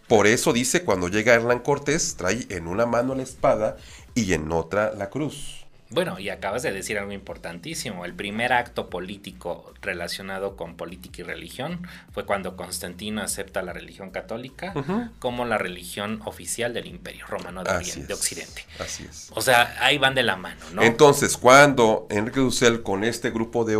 Por 0.08 0.26
eso 0.26 0.52
dice, 0.52 0.84
cuando 0.84 1.08
llega 1.08 1.34
Hernán 1.34 1.60
Cortés, 1.60 2.16
trae 2.16 2.46
en 2.50 2.68
una 2.68 2.86
mano 2.86 3.14
la 3.14 3.22
espada 3.22 3.76
y 4.14 4.34
en 4.34 4.52
otra 4.52 4.92
la 4.94 5.10
cruz. 5.10 5.63
Bueno, 5.94 6.18
y 6.18 6.28
acabas 6.28 6.64
de 6.64 6.72
decir 6.72 6.98
algo 6.98 7.12
importantísimo. 7.12 8.04
El 8.04 8.14
primer 8.14 8.52
acto 8.52 8.90
político 8.90 9.72
relacionado 9.80 10.56
con 10.56 10.76
política 10.76 11.22
y 11.22 11.24
religión 11.24 11.86
fue 12.12 12.26
cuando 12.26 12.56
Constantino 12.56 13.22
acepta 13.22 13.62
la 13.62 13.72
religión 13.72 14.10
católica 14.10 14.74
como 15.20 15.44
la 15.44 15.56
religión 15.56 16.20
oficial 16.24 16.74
del 16.74 16.86
Imperio 16.86 17.26
Romano 17.28 17.62
de, 17.62 17.70
Occidente. 18.12 18.66
Así 18.80 19.06
es. 19.08 19.30
O 19.36 19.40
sea, 19.40 19.76
ahí 19.78 19.98
van 19.98 20.16
de 20.16 20.24
la 20.24 20.36
mano, 20.36 20.60
¿no? 20.72 20.82
Entonces, 20.82 21.36
cuando 21.36 22.08
Enrique 22.10 22.40
Dussel 22.40 22.82
con 22.82 23.04
este 23.04 23.30
grupo 23.30 23.64
de, 23.64 23.76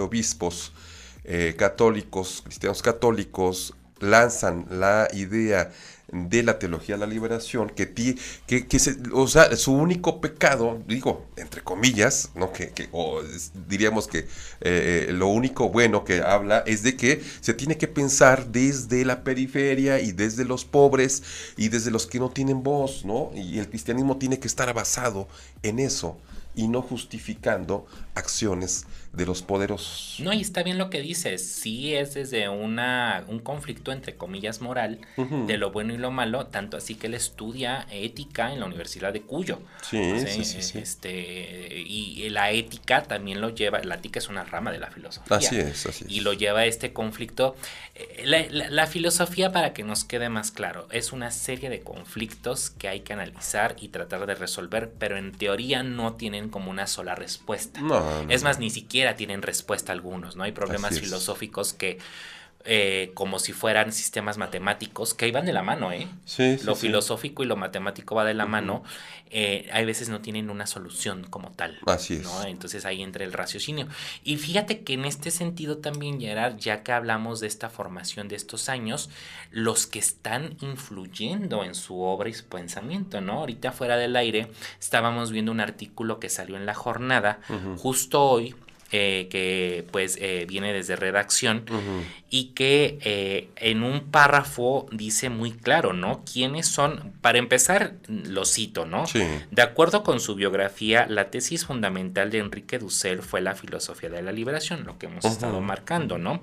obispos 0.00 0.72
eh, 1.24 1.56
católicos, 1.58 2.42
cristianos 2.44 2.80
católicos, 2.80 3.74
lanzan 3.98 4.66
la 4.70 5.08
idea 5.12 5.70
de 6.12 6.42
la 6.42 6.58
teología 6.58 6.96
de 6.96 7.00
la 7.00 7.06
liberación, 7.06 7.70
que, 7.70 7.92
que, 7.92 8.66
que 8.66 8.78
o 9.12 9.26
sea, 9.26 9.56
su 9.56 9.72
único 9.72 10.20
pecado, 10.20 10.78
digo, 10.86 11.26
entre 11.36 11.62
comillas, 11.62 12.30
¿no? 12.34 12.52
que, 12.52 12.68
que 12.70 12.88
o 12.92 13.22
diríamos 13.66 14.06
que 14.06 14.26
eh, 14.60 15.08
lo 15.12 15.28
único 15.28 15.70
bueno 15.70 16.04
que 16.04 16.20
habla 16.20 16.62
es 16.66 16.82
de 16.82 16.96
que 16.96 17.22
se 17.40 17.54
tiene 17.54 17.78
que 17.78 17.88
pensar 17.88 18.48
desde 18.48 19.06
la 19.06 19.24
periferia 19.24 20.00
y 20.00 20.12
desde 20.12 20.44
los 20.44 20.66
pobres 20.66 21.22
y 21.56 21.68
desde 21.68 21.90
los 21.90 22.06
que 22.06 22.18
no 22.18 22.30
tienen 22.30 22.62
voz, 22.62 23.04
¿no? 23.06 23.30
Y 23.34 23.58
el 23.58 23.68
cristianismo 23.68 24.18
tiene 24.18 24.38
que 24.38 24.48
estar 24.48 24.72
basado 24.74 25.28
en 25.62 25.78
eso 25.78 26.18
y 26.54 26.68
no 26.68 26.82
justificando 26.82 27.86
acciones 28.14 28.86
de 29.12 29.26
los 29.26 29.42
poderosos. 29.42 30.16
No, 30.20 30.32
y 30.32 30.40
está 30.40 30.62
bien 30.62 30.78
lo 30.78 30.88
que 30.88 31.02
dices, 31.02 31.46
sí 31.46 31.94
es 31.94 32.14
desde 32.14 32.48
una, 32.48 33.24
un 33.28 33.40
conflicto 33.40 33.92
entre 33.92 34.16
comillas 34.16 34.62
moral 34.62 35.00
de 35.16 35.58
lo 35.58 35.70
bueno 35.70 35.92
y 35.92 35.98
lo 35.98 36.10
malo, 36.10 36.46
tanto 36.46 36.78
así 36.78 36.94
que 36.94 37.08
él 37.08 37.14
estudia 37.14 37.86
ética 37.90 38.52
en 38.52 38.60
la 38.60 38.66
Universidad 38.66 39.12
de 39.12 39.20
Cuyo. 39.20 39.60
Sí, 39.82 40.18
sí, 40.26 40.44
sí, 40.44 40.78
Este, 40.78 41.84
y 41.86 42.28
la 42.30 42.50
ética 42.52 43.02
también 43.02 43.40
lo 43.40 43.50
lleva, 43.50 43.80
la 43.80 43.96
ética 43.96 44.18
es 44.18 44.28
una 44.28 44.44
rama 44.44 44.72
de 44.72 44.78
la 44.78 44.90
filosofía. 44.90 45.36
Así 45.36 45.58
es, 45.58 45.86
así 45.86 46.04
es. 46.04 46.10
Y 46.10 46.20
lo 46.20 46.32
lleva 46.32 46.60
a 46.60 46.66
este 46.66 46.92
conflicto. 46.92 47.54
Eh, 47.94 48.24
la, 48.70 48.86
filosofía, 48.86 49.52
para 49.52 49.74
que 49.74 49.82
nos 49.82 50.04
quede 50.04 50.28
más 50.28 50.50
claro, 50.50 50.88
es 50.90 51.12
una 51.12 51.30
serie 51.30 51.68
de 51.68 51.80
conflictos 51.80 52.70
que 52.70 52.88
hay 52.88 53.00
que 53.00 53.12
analizar 53.12 53.76
y 53.80 53.88
tratar 53.88 54.26
de 54.26 54.34
resolver, 54.34 54.92
pero 54.98 55.18
en 55.18 55.32
teoría 55.32 55.82
no 55.82 56.14
tienen 56.14 56.48
como 56.48 56.70
una 56.70 56.86
sola 56.86 57.14
respuesta. 57.14 57.80
Es 58.28 58.42
más, 58.42 58.58
ni 58.58 58.70
siquiera 58.70 59.16
tienen 59.16 59.42
respuesta 59.42 59.92
algunos, 59.92 60.36
¿no? 60.36 60.44
Hay 60.44 60.52
problemas 60.52 60.98
filosóficos 60.98 61.72
que 61.72 61.98
eh, 62.64 63.10
como 63.14 63.38
si 63.38 63.52
fueran 63.52 63.92
sistemas 63.92 64.38
matemáticos, 64.38 65.14
que 65.14 65.28
iban 65.28 65.46
de 65.46 65.52
la 65.52 65.62
mano, 65.62 65.92
¿eh? 65.92 66.06
Sí, 66.24 66.58
lo 66.64 66.74
filosófico 66.74 67.42
y 67.42 67.46
lo 67.46 67.56
matemático 67.56 68.14
va 68.14 68.24
de 68.24 68.34
la 68.34 68.46
mano. 68.46 68.82
Eh, 69.30 69.68
hay 69.72 69.84
veces 69.86 70.10
no 70.10 70.20
tienen 70.20 70.50
una 70.50 70.66
solución 70.66 71.24
como 71.28 71.50
tal. 71.52 71.78
Así 71.86 72.14
es. 72.14 72.28
Entonces 72.46 72.84
ahí 72.84 73.02
entra 73.02 73.24
el 73.24 73.32
raciocinio. 73.32 73.88
Y 74.22 74.36
fíjate 74.36 74.82
que 74.82 74.92
en 74.92 75.06
este 75.06 75.30
sentido 75.30 75.78
también, 75.78 76.20
Gerard, 76.20 76.58
ya 76.58 76.82
que 76.82 76.92
hablamos 76.92 77.40
de 77.40 77.46
esta 77.46 77.70
formación 77.70 78.28
de 78.28 78.36
estos 78.36 78.68
años, 78.68 79.08
los 79.50 79.86
que 79.86 79.98
están 79.98 80.56
influyendo 80.60 81.64
en 81.64 81.74
su 81.74 82.00
obra 82.00 82.28
y 82.28 82.34
su 82.34 82.44
pensamiento, 82.44 83.20
¿no? 83.20 83.40
Ahorita 83.40 83.72
fuera 83.72 83.96
del 83.96 84.16
aire 84.16 84.50
estábamos 84.78 85.32
viendo 85.32 85.50
un 85.50 85.60
artículo 85.60 86.20
que 86.20 86.28
salió 86.28 86.56
en 86.56 86.66
la 86.66 86.74
jornada, 86.74 87.40
justo 87.78 88.22
hoy, 88.22 88.54
eh, 88.94 89.28
que 89.30 89.86
pues 89.90 90.18
eh, 90.20 90.44
viene 90.46 90.74
desde 90.74 90.96
redacción 90.96 91.64
y 92.28 92.48
que 92.48 92.98
eh, 93.00 93.48
en 93.56 93.84
un 93.84 94.10
párrafo 94.10 94.86
dice 94.92 95.30
muy 95.30 95.52
claro, 95.52 95.94
¿no? 95.94 96.22
¿Quiénes 96.30 96.66
son? 96.66 97.14
Para 97.22 97.38
empezar, 97.38 97.94
lo 98.06 98.44
cito, 98.44 98.84
¿no? 98.84 99.04
De 99.50 99.62
acuerdo 99.62 100.02
con 100.02 100.20
su 100.20 100.34
biografía, 100.34 101.06
la 101.08 101.30
tesis 101.30 101.64
fundamental 101.64 102.30
de 102.30 102.40
Enrique 102.40 102.78
Dussel 102.78 103.22
fue 103.22 103.40
la 103.40 103.54
filosofía 103.54 104.10
de 104.10 104.20
la 104.20 104.30
liberación, 104.30 104.84
lo 104.84 104.98
que 104.98 105.06
hemos 105.06 105.24
estado 105.24 105.62
marcando, 105.62 106.18
¿no? 106.18 106.42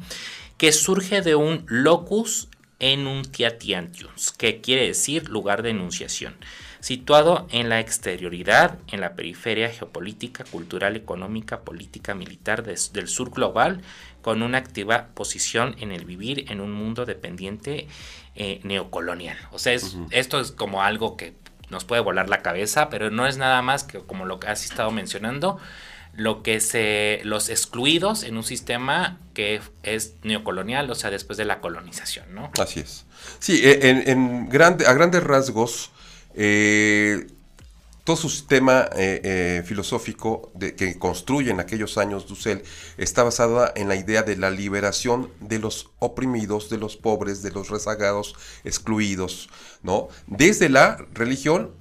Que 0.58 0.72
surge 0.72 1.22
de 1.22 1.36
un 1.36 1.66
locus 1.68 2.47
enunciatiantius, 2.80 4.32
que 4.32 4.60
quiere 4.60 4.88
decir 4.88 5.30
lugar 5.30 5.62
de 5.62 5.70
enunciación 5.70 6.36
situado 6.80 7.47
en 7.51 7.69
la 7.69 7.80
exterioridad, 7.80 8.77
en 8.91 9.01
la 9.01 9.13
periferia 9.13 9.69
geopolítica, 9.69 10.43
cultural, 10.45 10.95
económica, 10.95 11.61
política, 11.61 12.15
militar 12.15 12.63
del 12.63 13.07
sur 13.07 13.32
global, 13.32 13.82
con 14.21 14.41
una 14.41 14.57
activa 14.57 15.07
posición 15.13 15.75
en 15.80 15.91
el 15.91 16.05
vivir 16.05 16.51
en 16.51 16.61
un 16.61 16.71
mundo 16.71 17.05
dependiente 17.05 17.88
eh, 18.36 18.59
neocolonial. 18.63 19.38
O 19.51 19.59
sea, 19.59 19.73
esto 20.11 20.39
es 20.39 20.51
como 20.51 20.84
algo 20.84 21.17
que 21.17 21.34
nos 21.69 21.86
puede 21.86 22.01
volar 22.01 22.30
la 22.30 22.41
cabeza, 22.41 22.89
pero 22.89 23.11
no 23.11 23.27
es 23.27 23.38
nada 23.38 23.61
más 23.61 23.84
que 23.84 23.99
como 23.99 24.25
lo 24.25 24.39
que 24.39 24.47
has 24.47 24.65
estado 24.65 24.91
mencionando, 24.91 25.57
lo 26.13 26.41
que 26.43 26.59
se 26.59 27.21
los 27.23 27.49
excluidos 27.49 28.23
en 28.23 28.36
un 28.36 28.43
sistema 28.43 29.19
que 29.34 29.61
es 29.84 30.15
neocolonial, 30.23 30.89
o 30.89 30.95
sea, 30.95 31.11
después 31.11 31.38
de 31.38 31.45
la 31.45 31.61
colonización, 31.61 32.34
¿no? 32.34 32.51
Así 32.59 32.80
es. 32.80 33.05
Sí, 33.39 33.61
en, 33.63 34.07
en 34.09 34.49
grande, 34.49 34.88
a 34.88 34.93
grandes 34.93 35.23
rasgos, 35.23 35.91
eh, 36.41 37.27
todo 38.05 38.15
su 38.15 38.29
sistema 38.29 38.87
eh, 38.95 39.19
eh, 39.23 39.63
filosófico 39.65 40.51
de, 40.55 40.73
que 40.73 40.97
construye 40.97 41.51
en 41.51 41.59
aquellos 41.59 41.97
años 41.97 42.27
Dussel 42.27 42.63
está 42.97 43.23
basado 43.23 43.69
en 43.75 43.89
la 43.89 43.97
idea 43.97 44.23
de 44.23 44.37
la 44.37 44.49
liberación 44.49 45.29
de 45.41 45.59
los 45.59 45.89
oprimidos, 45.99 46.69
de 46.69 46.77
los 46.77 46.95
pobres, 46.95 47.43
de 47.43 47.51
los 47.51 47.69
rezagados, 47.69 48.35
excluidos, 48.63 49.49
¿no? 49.83 50.07
Desde 50.27 50.69
la 50.69 51.05
religión, 51.13 51.71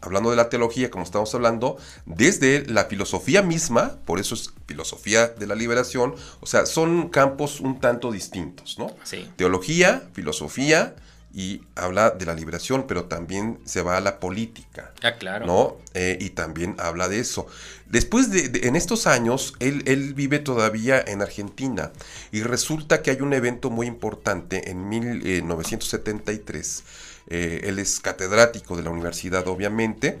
hablando 0.00 0.30
de 0.30 0.36
la 0.36 0.48
teología, 0.48 0.90
como 0.90 1.04
estamos 1.04 1.34
hablando, 1.34 1.76
desde 2.06 2.64
la 2.66 2.86
filosofía 2.86 3.42
misma, 3.42 3.98
por 4.06 4.18
eso 4.18 4.34
es 4.34 4.54
filosofía 4.66 5.28
de 5.28 5.46
la 5.46 5.54
liberación, 5.54 6.14
o 6.40 6.46
sea, 6.46 6.64
son 6.64 7.10
campos 7.10 7.60
un 7.60 7.80
tanto 7.80 8.10
distintos, 8.10 8.78
¿no? 8.78 8.96
Sí. 9.04 9.30
Teología, 9.36 10.08
filosofía, 10.14 10.96
y 11.38 11.60
habla 11.74 12.10
de 12.10 12.24
la 12.24 12.32
liberación, 12.34 12.86
pero 12.88 13.04
también 13.04 13.58
se 13.66 13.82
va 13.82 13.98
a 13.98 14.00
la 14.00 14.18
política. 14.20 14.92
Ah, 15.02 15.12
claro. 15.18 15.44
¿No? 15.44 15.76
Eh, 15.92 16.16
y 16.18 16.30
también 16.30 16.74
habla 16.78 17.08
de 17.08 17.20
eso. 17.20 17.46
Después 17.84 18.30
de, 18.30 18.48
de- 18.48 18.66
en 18.68 18.74
estos 18.74 19.06
años, 19.06 19.52
él, 19.60 19.82
él 19.86 20.14
vive 20.14 20.38
todavía 20.38 20.98
en 21.06 21.20
Argentina 21.20 21.92
y 22.32 22.42
resulta 22.42 23.02
que 23.02 23.10
hay 23.10 23.20
un 23.20 23.34
evento 23.34 23.68
muy 23.68 23.86
importante 23.86 24.70
en 24.70 24.88
1973. 24.88 26.84
Eh, 27.28 27.60
él 27.64 27.78
es 27.78 28.00
catedrático 28.00 28.76
de 28.76 28.82
la 28.84 28.90
universidad, 28.90 29.46
obviamente, 29.48 30.18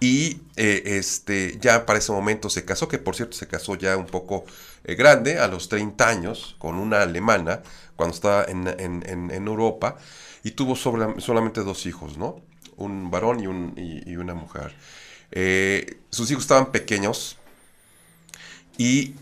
y 0.00 0.40
eh, 0.56 0.82
este, 0.98 1.58
ya 1.60 1.86
para 1.86 1.98
ese 1.98 2.12
momento 2.12 2.50
se 2.50 2.64
casó, 2.64 2.88
que 2.88 2.98
por 2.98 3.14
cierto 3.16 3.36
se 3.36 3.46
casó 3.46 3.76
ya 3.76 3.96
un 3.96 4.06
poco 4.06 4.44
eh, 4.84 4.94
grande, 4.94 5.38
a 5.38 5.48
los 5.48 5.68
30 5.68 6.08
años, 6.08 6.56
con 6.58 6.76
una 6.76 7.02
alemana, 7.02 7.62
cuando 7.96 8.14
estaba 8.14 8.44
en, 8.44 8.68
en- 8.68 9.02
en- 9.30 9.46
Europa, 9.48 9.96
y 10.44 10.52
tuvo 10.52 10.74
sobra- 10.76 11.18
solamente 11.20 11.62
dos 11.62 11.86
hijos, 11.86 12.18
¿no? 12.18 12.42
Un 12.76 13.10
varón 13.10 13.40
y, 13.40 13.46
un, 13.46 13.74
y, 13.76 14.08
y 14.10 14.16
una 14.16 14.34
mujer. 14.34 14.74
Eh, 15.32 15.98
sus 16.10 16.30
hijos 16.30 16.44
estaban 16.44 16.72
pequeños 16.72 17.38
y 18.78 19.14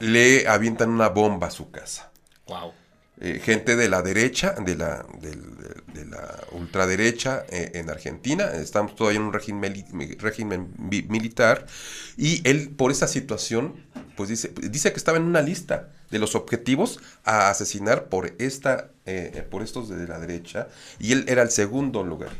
le 0.00 0.46
avientan 0.48 0.90
una 0.90 1.08
bomba 1.08 1.48
a 1.48 1.50
su 1.50 1.70
casa 1.70 2.10
Wow. 2.46 2.72
eh, 3.20 3.40
gente 3.42 3.76
de 3.76 3.88
la 3.88 4.02
derecha, 4.02 4.52
de 4.52 4.76
la, 4.76 5.04
de 5.20 6.04
la 6.06 6.44
ultraderecha 6.52 7.44
eh, 7.50 7.72
en 7.74 7.90
Argentina. 7.90 8.44
Estamos 8.54 8.94
todavía 8.94 9.18
en 9.20 9.26
un 9.26 9.32
régimen, 9.32 9.84
régimen 10.18 10.72
mi- 10.78 11.02
militar. 11.02 11.66
Y 12.16 12.48
él, 12.48 12.70
por 12.70 12.90
esa 12.92 13.08
situación, 13.08 13.84
pues 14.16 14.28
dice, 14.28 14.52
dice 14.70 14.92
que 14.92 14.98
estaba 14.98 15.18
en 15.18 15.24
una 15.24 15.42
lista 15.42 15.90
de 16.10 16.18
los 16.18 16.34
objetivos 16.34 17.00
a 17.24 17.50
asesinar 17.50 18.06
por, 18.06 18.34
esta, 18.38 18.88
eh, 19.06 19.46
por 19.50 19.62
estos 19.62 19.88
de 19.88 20.06
la 20.06 20.18
derecha. 20.18 20.68
Y 20.98 21.12
él 21.12 21.24
era 21.28 21.42
el 21.42 21.50
segundo 21.50 22.02
lugar. 22.02 22.30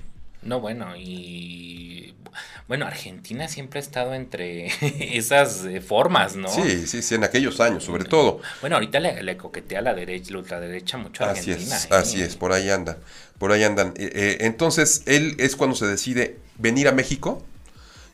No, 0.43 0.61
bueno, 0.61 0.97
y 0.97 2.15
bueno, 2.69 2.87
Argentina 2.87 3.49
siempre 3.49 3.81
ha 3.81 3.83
estado 3.83 4.15
entre 4.15 4.67
esas 5.17 5.65
eh, 5.65 5.81
formas, 5.81 6.37
¿no? 6.37 6.49
Sí, 6.49 6.87
sí, 6.87 7.03
sí, 7.03 7.15
en 7.15 7.25
aquellos 7.25 7.61
años, 7.61 7.85
sobre 7.85 8.05
todo. 8.05 8.41
Bueno, 8.61 8.77
ahorita 8.77 9.01
le, 9.01 9.23
le 9.23 9.37
coquetea 9.37 9.81
a 9.81 9.83
la 9.83 9.95
derecha, 9.95 10.33
la 10.33 10.39
ultraderecha 10.39 10.97
mucho 10.99 11.25
a 11.25 11.31
Así 11.31 11.51
Argentina. 11.51 11.77
es, 11.77 11.85
¿eh? 11.85 11.89
así 11.91 12.23
es, 12.23 12.37
por 12.37 12.53
ahí 12.53 12.71
andan, 12.71 12.99
por 13.39 13.53
ahí 13.53 13.65
andan. 13.65 13.89
Eh, 13.97 14.11
eh, 14.15 14.37
entonces, 14.41 15.03
él 15.07 15.35
es 15.39 15.57
cuando 15.57 15.75
se 15.77 15.87
decide 15.87 16.39
venir 16.59 16.89
a 16.89 16.93
México 16.93 17.43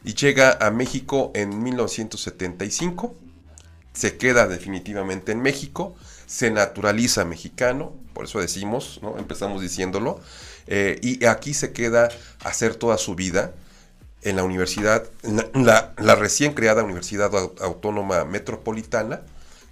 y 0.05 0.15
llega 0.15 0.57
a 0.61 0.71
México 0.71 1.33
en 1.35 1.63
1975, 1.63 3.15
se 3.95 4.17
queda 4.19 4.47
definitivamente 4.49 5.33
en 5.33 5.41
México, 5.43 5.97
se 6.27 6.51
naturaliza 6.51 7.25
mexicano, 7.25 7.95
por 8.13 8.27
eso 8.27 8.41
decimos, 8.41 9.01
¿no? 9.03 9.19
empezamos 9.19 9.63
diciéndolo, 9.63 10.21
eh, 10.67 10.99
y 11.03 11.25
aquí 11.27 11.55
se 11.55 11.73
queda 11.73 12.09
a 12.45 12.49
hacer 12.49 12.75
toda 12.77 12.99
su 12.99 13.15
vida 13.15 13.55
en 14.23 14.37
la 14.37 14.45
universidad, 14.45 15.05
la, 15.23 15.49
la- 15.55 15.95
la 15.99 16.15
recién 16.15 16.55
creada 16.55 16.83
Universidad 16.83 17.31
Au- 17.33 17.55
Autónoma 17.61 18.25
Metropolitana, 18.25 19.23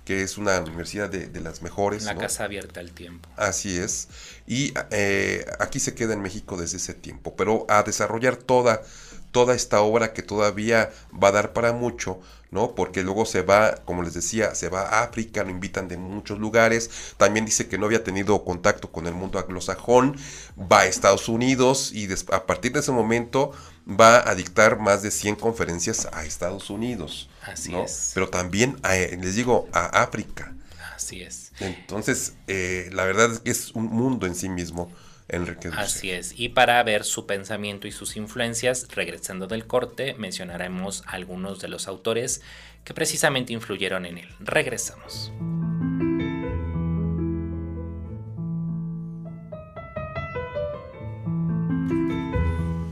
que 0.05 0.23
es 0.23 0.37
una 0.37 0.61
universidad 0.61 1.09
de, 1.09 1.29
de 1.29 1.41
las 1.41 1.62
mejores. 1.62 2.03
La 2.05 2.14
¿no? 2.14 2.20
casa 2.20 2.45
abierta 2.45 2.81
al 2.81 2.91
tiempo. 2.93 3.29
Así 3.37 3.79
es. 3.79 4.09
Y 4.47 4.75
eh, 4.91 5.47
aquí 5.61 5.79
se 5.81 5.95
queda 5.95 6.12
en 6.14 6.20
México 6.23 6.57
desde 6.57 6.79
ese 6.79 6.93
tiempo. 6.95 7.35
Pero 7.37 7.64
a 7.68 7.83
desarrollar 7.85 8.37
toda, 8.37 8.83
toda 9.31 9.55
esta 9.55 9.81
obra 9.81 10.12
que 10.12 10.23
todavía 10.23 10.91
va 11.12 11.29
a 11.29 11.33
dar 11.33 11.53
para 11.53 11.73
mucho, 11.73 12.20
¿no? 12.53 12.74
Porque 12.76 13.03
luego 13.03 13.24
se 13.26 13.42
va, 13.42 13.74
como 13.84 14.03
les 14.05 14.14
decía, 14.14 14.55
se 14.55 14.68
va 14.68 14.82
a 14.82 15.03
África, 15.03 15.42
lo 15.42 15.50
invitan 15.50 15.88
de 15.88 15.96
muchos 15.96 16.38
lugares. 16.38 16.88
También 17.16 17.44
dice 17.44 17.66
que 17.66 17.78
no 17.78 17.86
había 17.86 18.05
tenido 18.05 18.44
contacto 18.44 18.92
con 18.92 19.09
el 19.09 19.14
mundo 19.14 19.40
anglosajón. 19.40 20.16
Va 20.57 20.80
a 20.80 20.86
Estados 20.86 21.28
Unidos 21.28 21.90
y 21.92 22.09
a 22.30 22.46
partir 22.46 22.72
de 22.72 22.80
ese 22.80 22.92
momento 22.92 23.50
va 23.88 24.28
a 24.30 24.34
dictar 24.36 24.78
más 24.78 25.03
de 25.03 25.11
100 25.11 25.34
conferencias 25.36 26.07
a 26.12 26.24
Estados 26.24 26.70
Unidos. 26.70 27.28
Así 27.44 27.72
¿no? 27.72 27.82
es. 27.84 28.12
Pero 28.14 28.28
también, 28.28 28.78
a- 28.84 28.94
les 28.94 29.34
digo, 29.34 29.68
a 29.72 29.86
África. 30.03 30.55
Así 30.94 31.22
es. 31.22 31.53
Entonces, 31.59 32.34
eh, 32.46 32.88
la 32.92 33.05
verdad 33.05 33.32
es 33.32 33.40
que 33.40 33.50
es 33.50 33.72
un 33.72 33.86
mundo 33.86 34.26
en 34.26 34.34
sí 34.34 34.48
mismo, 34.48 34.92
Enrique 35.29 35.68
Dulce. 35.68 35.81
Así 35.81 36.11
es. 36.11 36.39
Y 36.39 36.51
para 36.51 36.83
ver 36.83 37.05
su 37.05 37.27
pensamiento 37.27 37.87
y 37.87 37.93
sus 37.93 38.16
influencias, 38.16 38.89
regresando 38.95 39.47
del 39.47 39.66
corte, 39.66 40.14
mencionaremos 40.14 41.03
algunos 41.07 41.61
de 41.61 41.68
los 41.68 41.89
autores 41.89 42.43
que 42.85 42.95
precisamente 42.95 43.53
influyeron 43.53 44.07
en 44.07 44.18
él. 44.18 44.29
Regresamos. 44.41 45.33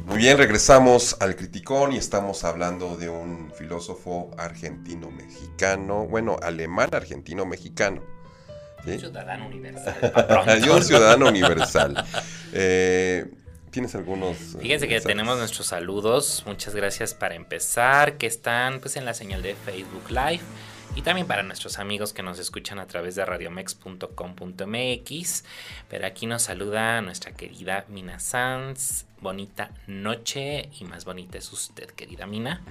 Muy 0.06 0.18
bien, 0.18 0.38
regresamos 0.38 1.16
al 1.20 1.34
Criticón 1.34 1.92
y 1.92 1.96
estamos 1.96 2.44
hablando 2.44 2.96
de 2.96 3.08
un 3.08 3.52
filósofo 3.54 4.30
argentino-mexicano, 4.36 6.06
bueno, 6.06 6.36
alemán-argentino-mexicano. 6.42 8.19
¿Sí? 8.84 8.98
Ciudadano 8.98 9.46
universal. 9.46 9.94
pa' 10.12 10.26
pronto. 10.26 10.56
Y 10.56 10.68
un 10.68 10.82
ciudadano 10.82 11.28
universal. 11.28 12.04
Eh, 12.52 13.26
¿Tienes 13.70 13.94
algunos? 13.94 14.36
eh, 14.54 14.58
Fíjense 14.60 14.88
que 14.88 15.00
tenemos 15.00 15.38
nuestros 15.38 15.68
saludos. 15.68 16.42
Muchas 16.46 16.74
gracias 16.74 17.14
para 17.14 17.36
empezar, 17.36 18.16
que 18.18 18.26
están 18.26 18.80
pues 18.80 18.96
en 18.96 19.04
la 19.04 19.14
señal 19.14 19.42
de 19.42 19.54
Facebook 19.54 20.10
Live. 20.10 20.40
Y 20.96 21.02
también 21.02 21.28
para 21.28 21.44
nuestros 21.44 21.78
amigos 21.78 22.12
que 22.12 22.24
nos 22.24 22.40
escuchan 22.40 22.80
a 22.80 22.86
través 22.88 23.14
de 23.14 23.24
radiomex.com.mx. 23.24 25.44
Pero 25.88 26.04
aquí 26.06 26.26
nos 26.26 26.42
saluda 26.42 27.00
nuestra 27.00 27.30
querida 27.32 27.84
Mina 27.88 28.18
Sanz. 28.18 29.04
Bonita 29.20 29.70
noche 29.86 30.70
y 30.80 30.84
más 30.84 31.04
bonita 31.04 31.36
es 31.36 31.52
usted, 31.52 31.90
querida 31.90 32.26
Mina. 32.26 32.62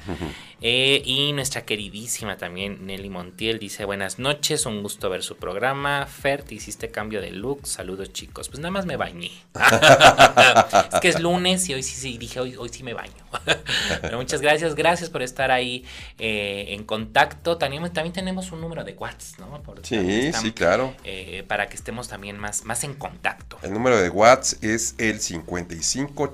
Eh, 0.61 1.01
y 1.05 1.31
nuestra 1.33 1.63
queridísima 1.63 2.37
también 2.37 2.85
Nelly 2.87 3.09
Montiel 3.09 3.59
dice 3.59 3.85
buenas 3.85 4.17
noches, 4.17 4.65
un 4.65 4.81
gusto 4.81 5.09
ver 5.09 5.21
su 5.23 5.37
programa. 5.37 6.05
Fer, 6.07 6.41
te 6.43 6.55
hiciste 6.55 6.89
cambio 6.89 7.21
de 7.21 7.31
look, 7.31 7.67
saludos 7.67 8.11
chicos. 8.13 8.49
Pues 8.49 8.59
nada 8.59 8.71
más 8.71 8.85
me 8.87 8.97
bañé. 8.97 9.31
es 10.93 10.99
que 10.99 11.07
es 11.09 11.19
lunes 11.19 11.67
y 11.69 11.73
hoy 11.75 11.83
sí, 11.83 11.95
sí 11.95 12.17
dije 12.17 12.39
hoy, 12.39 12.55
hoy 12.55 12.69
sí 12.69 12.83
me 12.83 12.93
baño. 12.93 13.13
Pero 14.01 14.17
muchas 14.17 14.41
gracias, 14.41 14.73
gracias 14.75 15.09
por 15.09 15.21
estar 15.21 15.51
ahí 15.51 15.85
eh, 16.17 16.67
en 16.69 16.83
contacto. 16.83 17.57
También, 17.57 17.83
también 17.93 18.13
tenemos 18.13 18.51
un 18.51 18.61
número 18.61 18.83
de 18.83 18.93
WhatsApp, 18.93 19.39
¿no? 19.39 19.61
Por- 19.61 19.85
Sí, 19.85 19.95
estamos, 19.95 20.47
sí, 20.47 20.51
claro. 20.51 20.93
eh, 21.03 21.43
para 21.47 21.69
que 21.69 21.75
estemos 21.75 22.07
también 22.09 22.37
más, 22.37 22.65
más 22.65 22.83
en 22.83 22.95
contacto. 22.95 23.57
El 23.61 23.71
número 23.73 23.99
de 24.01 24.09
WhatsApp 24.09 24.63
es 24.63 24.95
el 24.97 25.19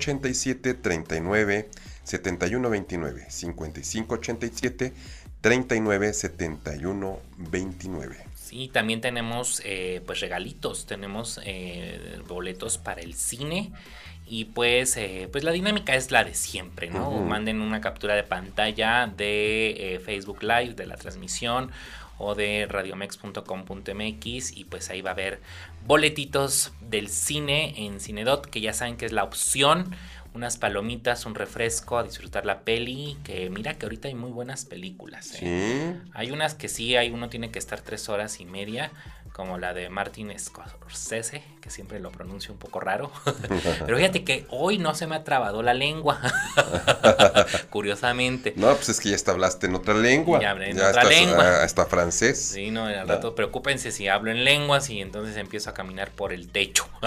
5587 0.06 0.74
39 0.74 1.68
71 2.04 2.70
29. 2.70 3.26
5587 3.28 4.92
39 5.40 6.12
71 6.12 7.20
29. 7.36 8.16
Sí, 8.34 8.70
también 8.72 9.00
tenemos 9.00 9.60
eh, 9.64 10.02
pues 10.06 10.20
regalitos, 10.20 10.86
tenemos 10.86 11.40
eh, 11.44 12.20
boletos 12.28 12.78
para 12.78 13.00
el 13.00 13.14
cine 13.14 13.72
y 14.28 14.46
pues, 14.46 14.96
eh, 14.96 15.28
pues 15.30 15.44
la 15.44 15.52
dinámica 15.52 15.94
es 15.94 16.10
la 16.10 16.24
de 16.24 16.34
siempre, 16.34 16.90
¿no? 16.90 17.10
Ujú. 17.10 17.24
Manden 17.24 17.60
una 17.60 17.80
captura 17.80 18.16
de 18.16 18.24
pantalla 18.24 19.06
de 19.06 19.94
eh, 19.94 20.00
Facebook 20.00 20.42
Live, 20.42 20.74
de 20.74 20.86
la 20.86 20.96
transmisión 20.96 21.70
o 22.18 22.34
de 22.34 22.66
radiomex.com.mx 22.66 24.56
y 24.56 24.64
pues 24.64 24.90
ahí 24.90 25.02
va 25.02 25.10
a 25.10 25.12
haber 25.12 25.40
boletitos 25.86 26.72
del 26.80 27.08
cine 27.08 27.86
en 27.86 28.00
Cinedot, 28.00 28.46
que 28.46 28.60
ya 28.60 28.72
saben 28.72 28.96
que 28.96 29.06
es 29.06 29.12
la 29.12 29.24
opción 29.24 29.94
unas 30.36 30.58
palomitas, 30.58 31.24
un 31.26 31.34
refresco, 31.34 31.96
a 31.98 32.02
disfrutar 32.04 32.44
la 32.44 32.60
peli, 32.60 33.16
que 33.24 33.48
mira 33.50 33.74
que 33.74 33.86
ahorita 33.86 34.08
hay 34.08 34.14
muy 34.14 34.30
buenas 34.30 34.66
películas. 34.66 35.32
¿eh? 35.40 35.94
Sí. 36.04 36.10
Hay 36.12 36.30
unas 36.30 36.54
que 36.54 36.68
sí, 36.68 36.94
hay 36.94 37.10
uno 37.10 37.28
tiene 37.30 37.50
que 37.50 37.58
estar 37.58 37.80
tres 37.80 38.08
horas 38.10 38.38
y 38.40 38.44
media, 38.44 38.92
como 39.32 39.58
la 39.58 39.74
de 39.74 39.90
Martin 39.90 40.32
Scorsese, 40.38 41.42
que 41.60 41.68
siempre 41.70 42.00
lo 42.00 42.10
pronuncio 42.10 42.52
un 42.54 42.58
poco 42.58 42.80
raro. 42.80 43.10
Pero 43.84 43.96
fíjate 43.98 44.24
que 44.24 44.46
hoy 44.50 44.78
no 44.78 44.94
se 44.94 45.06
me 45.06 45.14
ha 45.16 45.24
trabado 45.24 45.62
la 45.62 45.74
lengua, 45.74 46.20
curiosamente. 47.70 48.52
No, 48.56 48.74
pues 48.74 48.88
es 48.90 49.00
que 49.00 49.10
ya 49.10 49.16
está 49.16 49.32
hablaste 49.32 49.66
en 49.66 49.74
otra 49.74 49.94
lengua. 49.94 50.40
Ya 50.40 50.50
hablé 50.52 50.70
en 50.70 50.78
otra 50.78 51.02
estás, 51.02 51.08
lengua. 51.08 51.44
ah, 51.60 51.64
hasta 51.64 51.84
francés. 51.86 52.40
Sí, 52.42 52.70
no, 52.70 52.86
al 52.86 53.06
No. 53.06 53.14
rato 53.14 53.34
preocúpense 53.34 53.90
si 53.92 54.08
hablo 54.08 54.30
en 54.30 54.44
lenguas 54.44 54.88
y 54.90 55.00
entonces 55.00 55.36
empiezo 55.36 55.68
a 55.70 55.74
caminar 55.74 56.10
por 56.12 56.32
el 56.32 56.48
techo. 56.48 56.88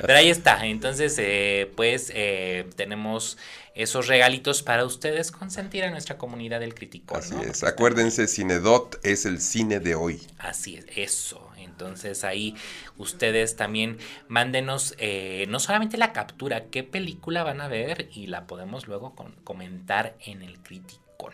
Pero 0.00 0.18
ahí 0.18 0.30
está, 0.30 0.64
entonces 0.66 1.18
eh, 1.18 1.29
pues 1.76 2.10
eh, 2.14 2.68
tenemos 2.76 3.38
esos 3.74 4.08
regalitos 4.08 4.62
para 4.62 4.84
ustedes 4.84 5.30
consentir 5.30 5.84
a 5.84 5.90
nuestra 5.90 6.18
comunidad 6.18 6.60
del 6.60 6.74
crítico. 6.74 7.16
Así 7.16 7.34
es. 7.42 7.62
Acuérdense, 7.64 8.26
Cinedot 8.26 8.98
es 9.04 9.26
el 9.26 9.40
cine 9.40 9.80
de 9.80 9.94
hoy. 9.94 10.20
Así 10.38 10.76
es, 10.76 10.86
eso. 10.96 11.50
Entonces 11.56 12.24
ahí 12.24 12.54
ustedes 12.98 13.56
también 13.56 13.98
mándenos 14.28 14.94
eh, 14.98 15.46
no 15.48 15.60
solamente 15.60 15.96
la 15.96 16.12
captura, 16.12 16.66
qué 16.66 16.82
película 16.82 17.42
van 17.42 17.60
a 17.60 17.68
ver 17.68 18.10
y 18.12 18.26
la 18.26 18.46
podemos 18.46 18.86
luego 18.86 19.14
comentar 19.44 20.14
en 20.26 20.42
el 20.42 20.58
Criticón. 20.60 21.32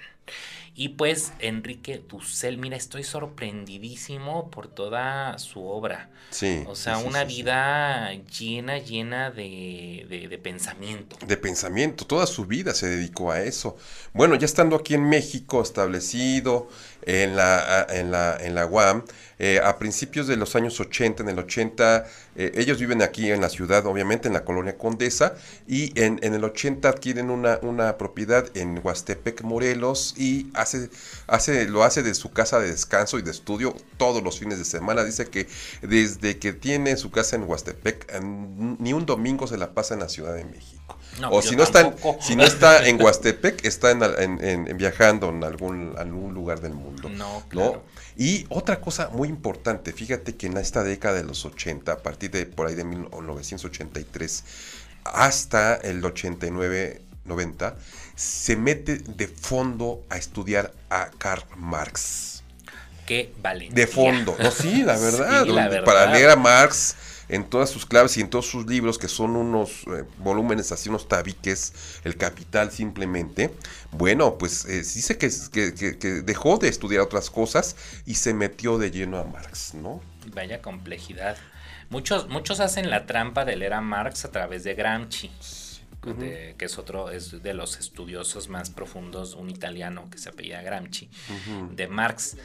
Y 0.78 0.90
pues 0.90 1.32
Enrique 1.38 2.02
Dussel, 2.06 2.58
mira, 2.58 2.76
estoy 2.76 3.02
sorprendidísimo 3.02 4.50
por 4.50 4.68
toda 4.68 5.38
su 5.38 5.64
obra. 5.64 6.10
Sí. 6.28 6.64
O 6.66 6.74
sea, 6.74 6.98
una 6.98 7.24
vida 7.24 8.12
llena, 8.38 8.76
llena 8.76 9.30
de, 9.30 10.04
de, 10.06 10.28
de, 10.28 10.38
pensamiento. 10.38 11.16
De 11.24 11.38
pensamiento, 11.38 12.04
toda 12.04 12.26
su 12.26 12.44
vida 12.44 12.74
se 12.74 12.88
dedicó 12.88 13.30
a 13.30 13.40
eso. 13.40 13.78
Bueno, 14.12 14.34
ya 14.34 14.44
estando 14.44 14.76
aquí 14.76 14.92
en 14.92 15.08
México, 15.08 15.62
establecido 15.62 16.68
en 17.06 17.36
la, 17.36 17.86
en 17.88 18.10
la, 18.10 18.36
en 18.40 18.54
la 18.54 18.66
UAM, 18.66 19.04
eh, 19.38 19.60
a 19.62 19.78
principios 19.78 20.26
de 20.26 20.36
los 20.36 20.56
años 20.56 20.80
80, 20.80 21.22
en 21.22 21.28
el 21.28 21.38
80, 21.38 22.06
eh, 22.36 22.52
ellos 22.54 22.78
viven 22.78 23.02
aquí 23.02 23.30
en 23.30 23.42
la 23.42 23.50
ciudad, 23.50 23.84
obviamente, 23.86 24.28
en 24.28 24.34
la 24.34 24.44
colonia 24.44 24.78
Condesa, 24.78 25.34
y 25.68 25.98
en, 26.00 26.18
en 26.22 26.32
el 26.32 26.42
80 26.42 26.88
adquieren 26.88 27.30
una, 27.30 27.58
una, 27.60 27.98
propiedad 27.98 28.46
en 28.54 28.80
Huastepec, 28.82 29.42
Morelos, 29.42 30.14
y 30.16 30.50
hace, 30.54 30.88
hace, 31.26 31.66
lo 31.66 31.84
hace 31.84 32.02
de 32.02 32.14
su 32.14 32.32
casa 32.32 32.60
de 32.60 32.70
descanso 32.70 33.18
y 33.18 33.22
de 33.22 33.30
estudio 33.30 33.76
todos 33.98 34.22
los 34.22 34.38
fines 34.38 34.58
de 34.58 34.64
semana. 34.64 35.04
Dice 35.04 35.26
que 35.26 35.46
desde 35.82 36.38
que 36.38 36.54
tiene 36.54 36.96
su 36.96 37.10
casa 37.10 37.36
en 37.36 37.44
Huastepec, 37.44 38.20
ni 38.22 38.94
un 38.94 39.04
domingo 39.04 39.46
se 39.46 39.58
la 39.58 39.74
pasa 39.74 39.94
en 39.94 40.00
la 40.00 40.08
Ciudad 40.08 40.34
de 40.34 40.44
México. 40.46 40.98
No, 41.20 41.30
o 41.30 41.42
si 41.42 41.56
no, 41.56 41.62
está 41.62 41.80
en, 41.80 41.94
si 42.20 42.36
no 42.36 42.44
está 42.44 42.86
en 42.86 43.00
Huastepec, 43.02 43.64
está 43.64 43.90
en, 43.90 44.02
en, 44.42 44.76
viajando 44.76 45.30
en 45.30 45.44
algún, 45.44 45.94
algún 45.96 46.34
lugar 46.34 46.60
del 46.60 46.74
mundo. 46.74 46.95
No, 47.02 47.44
claro. 47.48 47.72
¿no? 47.72 47.82
Y 48.16 48.46
otra 48.48 48.80
cosa 48.80 49.08
muy 49.10 49.28
importante, 49.28 49.92
fíjate 49.92 50.36
que 50.36 50.46
en 50.46 50.56
esta 50.56 50.82
década 50.82 51.16
de 51.16 51.24
los 51.24 51.44
80, 51.44 51.92
a 51.92 51.98
partir 51.98 52.30
de 52.30 52.46
por 52.46 52.66
ahí 52.66 52.74
de 52.74 52.84
1983 52.84 54.44
hasta 55.04 55.74
el 55.76 56.04
89, 56.04 57.02
90, 57.24 57.76
se 58.14 58.56
mete 58.56 58.98
de 58.98 59.28
fondo 59.28 60.04
a 60.08 60.16
estudiar 60.16 60.72
a 60.90 61.10
Karl 61.18 61.44
Marx. 61.56 62.42
Qué 63.04 63.32
vale. 63.40 63.68
De 63.70 63.86
fondo, 63.86 64.36
no, 64.38 64.50
sí, 64.50 64.82
la 64.82 64.98
verdad. 64.98 65.44
Sí, 65.44 65.50
la 65.50 65.68
verdad. 65.68 65.84
Para 65.84 66.06
leer 66.12 66.30
a 66.30 66.36
Marx 66.36 66.96
en 67.28 67.44
todas 67.44 67.70
sus 67.70 67.86
claves 67.86 68.16
y 68.16 68.20
en 68.20 68.30
todos 68.30 68.46
sus 68.46 68.66
libros, 68.66 68.98
que 68.98 69.08
son 69.08 69.36
unos 69.36 69.84
eh, 69.86 70.04
volúmenes 70.18 70.72
así, 70.72 70.88
unos 70.88 71.08
tabiques, 71.08 72.00
el 72.04 72.16
capital 72.16 72.70
simplemente, 72.70 73.52
bueno, 73.92 74.38
pues 74.38 74.64
eh, 74.66 74.78
dice 74.78 75.18
que, 75.18 75.30
que, 75.52 75.98
que, 75.98 76.08
dejó 76.22 76.58
de 76.58 76.68
estudiar 76.68 77.02
otras 77.02 77.30
cosas 77.30 77.76
y 78.04 78.14
se 78.14 78.34
metió 78.34 78.78
de 78.78 78.90
lleno 78.90 79.18
a 79.18 79.24
Marx, 79.24 79.74
¿no? 79.74 80.00
Vaya 80.34 80.62
complejidad. 80.62 81.36
Muchos, 81.88 82.28
muchos 82.28 82.60
hacen 82.60 82.90
la 82.90 83.06
trampa 83.06 83.44
de 83.44 83.56
leer 83.56 83.74
a 83.74 83.80
Marx 83.80 84.24
a 84.24 84.30
través 84.32 84.64
de 84.64 84.74
Gramsci. 84.74 85.30
De, 86.06 86.54
que 86.56 86.66
es 86.66 86.78
otro 86.78 87.10
es 87.10 87.42
de 87.42 87.52
los 87.52 87.78
estudiosos 87.78 88.48
más 88.48 88.70
profundos, 88.70 89.34
un 89.34 89.50
italiano 89.50 90.08
que 90.08 90.18
se 90.18 90.28
apellida 90.28 90.62
Gramsci, 90.62 91.10
uh 91.28 91.50
-huh. 91.50 91.74
de 91.74 91.88
Marx. 91.88 92.36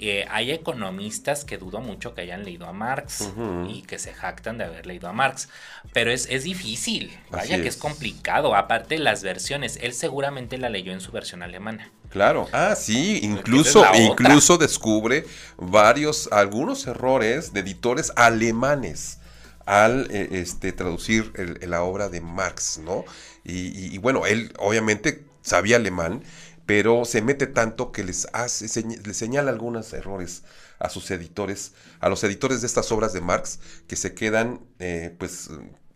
Eh, 0.00 0.24
hay 0.30 0.52
economistas 0.52 1.44
que 1.44 1.58
dudo 1.58 1.80
mucho 1.80 2.14
que 2.14 2.20
hayan 2.20 2.44
leído 2.44 2.66
a 2.66 2.72
Marx 2.72 3.22
uh 3.22 3.32
-huh. 3.36 3.70
y 3.76 3.82
que 3.82 3.98
se 3.98 4.14
jactan 4.14 4.56
de 4.56 4.64
haber 4.64 4.86
leído 4.86 5.08
a 5.08 5.12
Marx, 5.12 5.48
pero 5.92 6.12
es, 6.12 6.28
es 6.30 6.44
difícil, 6.44 7.10
vaya 7.30 7.54
Así 7.54 7.62
que 7.62 7.68
es. 7.68 7.74
es. 7.74 7.80
complicado, 7.80 8.54
aparte 8.54 8.94
de 8.94 9.00
las 9.00 9.24
versiones, 9.24 9.76
él 9.82 9.92
seguramente 9.92 10.56
la 10.56 10.68
leyó 10.68 10.92
en 10.92 11.00
su 11.00 11.10
versión 11.10 11.42
alemana. 11.42 11.90
Claro, 12.10 12.48
ah, 12.52 12.76
sí, 12.76 13.18
incluso, 13.24 13.84
incluso 13.94 14.56
descubre 14.56 15.26
varios, 15.56 16.28
algunos 16.30 16.86
errores 16.86 17.52
de 17.52 17.60
editores 17.60 18.12
alemanes 18.14 19.18
al 19.66 20.06
eh, 20.10 20.28
este, 20.30 20.72
traducir 20.72 21.32
el, 21.34 21.58
la 21.68 21.82
obra 21.82 22.08
de 22.08 22.20
Marx, 22.20 22.78
¿no? 22.78 23.04
Y, 23.44 23.68
y, 23.68 23.94
y 23.94 23.98
bueno, 23.98 24.26
él 24.26 24.52
obviamente 24.58 25.26
sabía 25.42 25.76
alemán, 25.76 26.22
pero 26.68 27.06
se 27.06 27.22
mete 27.22 27.46
tanto 27.46 27.92
que 27.92 28.04
les 28.04 28.28
hace, 28.34 28.66
les 28.84 29.16
señala 29.16 29.50
algunos 29.50 29.90
errores 29.94 30.44
a 30.78 30.90
sus 30.90 31.10
editores, 31.10 31.72
a 31.98 32.10
los 32.10 32.22
editores 32.24 32.60
de 32.60 32.66
estas 32.66 32.92
obras 32.92 33.14
de 33.14 33.22
Marx, 33.22 33.58
que 33.86 33.96
se 33.96 34.14
quedan, 34.14 34.60
eh, 34.78 35.16
pues, 35.18 35.48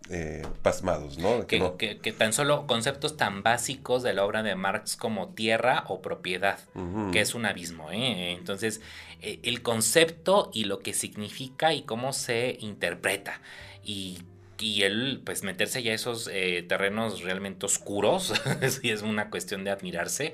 eh, 0.09 0.41
pasmados, 0.63 1.19
¿no? 1.19 1.47
Que, 1.47 1.59
¿no? 1.59 1.77
Que, 1.77 1.99
que, 1.99 2.13
tan 2.13 2.33
solo 2.33 2.67
conceptos 2.67 3.19
tan 3.19 3.43
básicos 3.43 4.03
de 4.03 4.15
la 4.15 4.25
obra 4.25 4.43
de 4.43 4.55
Marx 4.55 4.97
como 4.97 5.29
tierra 5.35 5.85
o 5.89 6.01
propiedad, 6.01 6.59
uh 6.75 6.81
-huh. 6.81 7.11
que 7.13 7.21
es 7.21 7.35
un 7.35 7.45
abismo, 7.45 7.93
¿eh? 7.93 8.33
Entonces, 8.33 8.81
eh, 9.21 9.41
el 9.43 9.61
concepto 9.61 10.51
y 10.55 10.65
lo 10.65 10.79
que 10.79 10.95
significa 10.95 11.75
y 11.75 11.83
cómo 11.83 12.15
se 12.15 12.57
interpreta. 12.61 13.43
Y 13.85 14.21
y 14.63 14.85
él, 14.85 15.21
pues 15.25 15.43
meterse 15.43 15.83
ya 15.83 15.93
a 15.93 15.95
esos 15.95 16.31
eh, 16.33 16.65
terrenos 16.67 17.23
realmente 17.23 17.67
oscuros, 17.67 18.33
sí 18.81 18.91
es 18.91 19.03
una 19.03 19.29
cuestión 19.29 19.65
de 19.65 19.71
admirarse. 19.71 20.33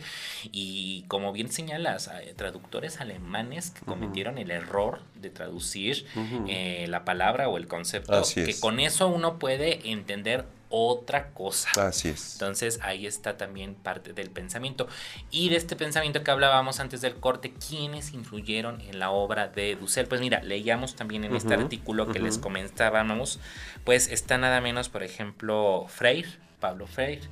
Y 0.52 1.04
como 1.08 1.32
bien 1.32 1.50
señalas, 1.50 2.10
eh, 2.22 2.34
traductores 2.36 3.00
alemanes 3.00 3.70
que 3.70 3.84
cometieron 3.84 4.34
uh 4.34 4.38
-huh. 4.38 4.42
el 4.42 4.50
error 4.50 5.00
de 5.14 5.30
traducir 5.30 6.06
uh 6.14 6.18
-huh. 6.18 6.46
eh, 6.48 6.86
la 6.88 7.04
palabra 7.04 7.48
o 7.48 7.56
el 7.56 7.66
concepto, 7.66 8.22
que 8.34 8.60
con 8.60 8.80
eso 8.80 9.08
uno 9.08 9.38
puede 9.38 9.90
entender 9.90 10.44
otra 10.70 11.30
cosa. 11.30 11.70
Así 11.86 12.08
es. 12.08 12.34
Entonces 12.34 12.78
ahí 12.82 13.06
está 13.06 13.36
también 13.36 13.74
parte 13.74 14.12
del 14.12 14.30
pensamiento. 14.30 14.88
Y 15.30 15.48
de 15.48 15.56
este 15.56 15.76
pensamiento 15.76 16.22
que 16.22 16.30
hablábamos 16.30 16.80
antes 16.80 17.00
del 17.00 17.16
corte, 17.16 17.52
¿quiénes 17.52 18.12
influyeron 18.12 18.80
en 18.80 18.98
la 18.98 19.10
obra 19.10 19.48
de 19.48 19.76
Dussel? 19.76 20.06
Pues 20.06 20.20
mira, 20.20 20.42
leíamos 20.42 20.94
también 20.96 21.24
en 21.24 21.32
uh 21.32 21.34
-huh. 21.34 21.38
este 21.38 21.54
artículo 21.54 22.06
que 22.06 22.18
uh 22.18 22.22
-huh. 22.22 22.26
les 22.26 22.38
comentábamos, 22.38 23.40
pues 23.84 24.08
está 24.08 24.38
nada 24.38 24.60
menos, 24.60 24.88
por 24.88 25.02
ejemplo, 25.02 25.86
Freire, 25.88 26.28
Pablo 26.60 26.86
Freire, 26.86 27.22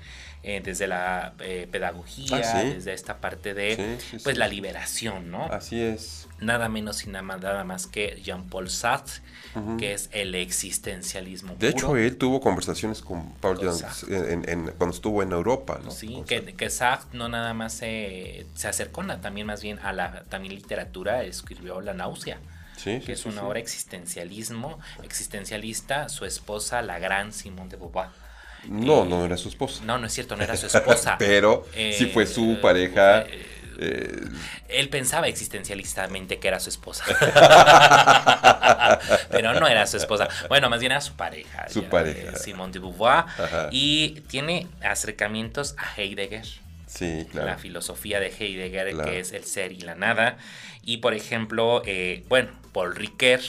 eh, 0.49 0.61
desde 0.63 0.87
la 0.87 1.33
eh, 1.41 1.67
pedagogía, 1.69 2.37
ah, 2.37 2.63
¿sí? 2.63 2.69
desde 2.75 2.93
esta 2.93 3.17
parte 3.17 3.53
de 3.53 3.99
sí, 3.99 4.11
sí, 4.13 4.23
pues 4.23 4.39
la 4.39 4.47
liberación, 4.47 5.29
¿no? 5.29 5.47
Así 5.47 5.83
es. 5.83 6.29
Nada 6.39 6.69
menos 6.69 7.05
y 7.05 7.11
nada 7.11 7.65
más 7.65 7.89
que 7.89 8.21
Jean-Paul 8.23 8.71
Sartre, 8.71 9.15
uh 9.57 9.59
-huh. 9.59 9.77
que 9.77 9.93
es 9.93 10.09
el 10.13 10.37
existencialismo. 10.37 11.57
De 11.59 11.73
puro. 11.73 11.87
hecho, 11.89 11.97
él 11.97 12.17
tuvo 12.17 12.41
conversaciones 12.41 13.03
con 13.03 13.33
Paul 13.41 13.59
con 13.59 13.75
en, 14.09 14.49
en, 14.49 14.71
cuando 14.79 14.95
estuvo 14.95 15.21
en 15.21 15.33
Europa, 15.33 15.81
¿no? 15.83 15.91
Sí, 15.91 16.23
que, 16.29 16.45
que, 16.45 16.71
Sartre 16.71 17.19
no 17.19 17.29
nada 17.29 17.53
más 17.53 17.73
se, 17.73 18.47
se 18.55 18.69
acercó 18.69 19.05
también 19.21 19.49
más 19.49 19.63
bien 19.63 19.81
a 19.81 19.93
la 19.93 20.23
también 20.29 20.55
literatura, 20.55 21.25
escribió 21.25 21.81
La 21.81 21.93
náusea. 21.93 22.39
Sí, 22.77 23.01
que 23.01 23.07
sí, 23.07 23.13
es 23.13 23.27
una 23.27 23.41
sí, 23.41 23.47
obra 23.49 23.59
existencialismo, 23.59 24.79
existencialista, 25.03 26.09
su 26.09 26.25
esposa, 26.25 26.83
la 26.83 27.01
gran 27.01 27.33
Simone 27.33 27.71
de 27.71 27.77
Beauvoir. 27.79 28.26
No, 28.69 29.05
eh, 29.05 29.09
no 29.09 29.25
era 29.25 29.37
su 29.37 29.49
esposa. 29.49 29.83
No, 29.85 29.99
no 29.99 30.07
es 30.07 30.13
cierto, 30.13 30.37
no 30.37 30.45
era 30.45 30.57
su 30.57 30.67
esposa. 30.77 31.17
Pero 31.19 31.67
eh, 31.75 31.95
sí 31.97 32.07
fue 32.07 32.27
su 32.27 32.59
pareja. 32.61 33.23
Eh, 33.23 33.47
eh, 33.79 34.21
él 34.69 34.89
pensaba 34.89 35.29
existencialistamente 35.29 36.39
que 36.39 36.49
era 36.49 36.61
su 36.61 36.71
esposa. 36.71 37.05
Pero 39.31 39.55
no 39.55 39.67
era 39.67 39.87
su 39.87 39.97
esposa. 39.97 40.29
Bueno, 40.49 40.71
más 40.71 40.81
bien 40.81 40.93
era 40.93 41.01
su 41.01 41.15
pareja. 41.15 41.69
Su 41.69 41.85
pareja. 41.85 42.37
Simone 42.37 42.73
de 42.73 42.79
Beauvoir. 42.79 43.25
Ajá. 43.39 43.69
Y 43.71 44.21
tiene 44.29 44.67
acercamientos 44.83 45.75
a 45.79 46.01
Heidegger. 46.01 46.47
Sí, 46.87 47.27
claro. 47.31 47.49
La 47.49 47.59
filosofía 47.59 48.21
de 48.21 48.29
Heidegger, 48.29 48.91
claro. 48.93 49.11
que 49.11 49.21
es 49.21 49.33
el 49.33 49.45
ser 49.45 49.73
y 49.73 49.81
la 49.81 49.95
nada. 49.95 50.39
Y 50.83 50.99
por 50.99 51.15
ejemplo, 51.15 51.83
eh, 51.85 52.25
bueno, 52.29 52.51
Paul 52.73 52.95
Ricoeur 52.95 53.41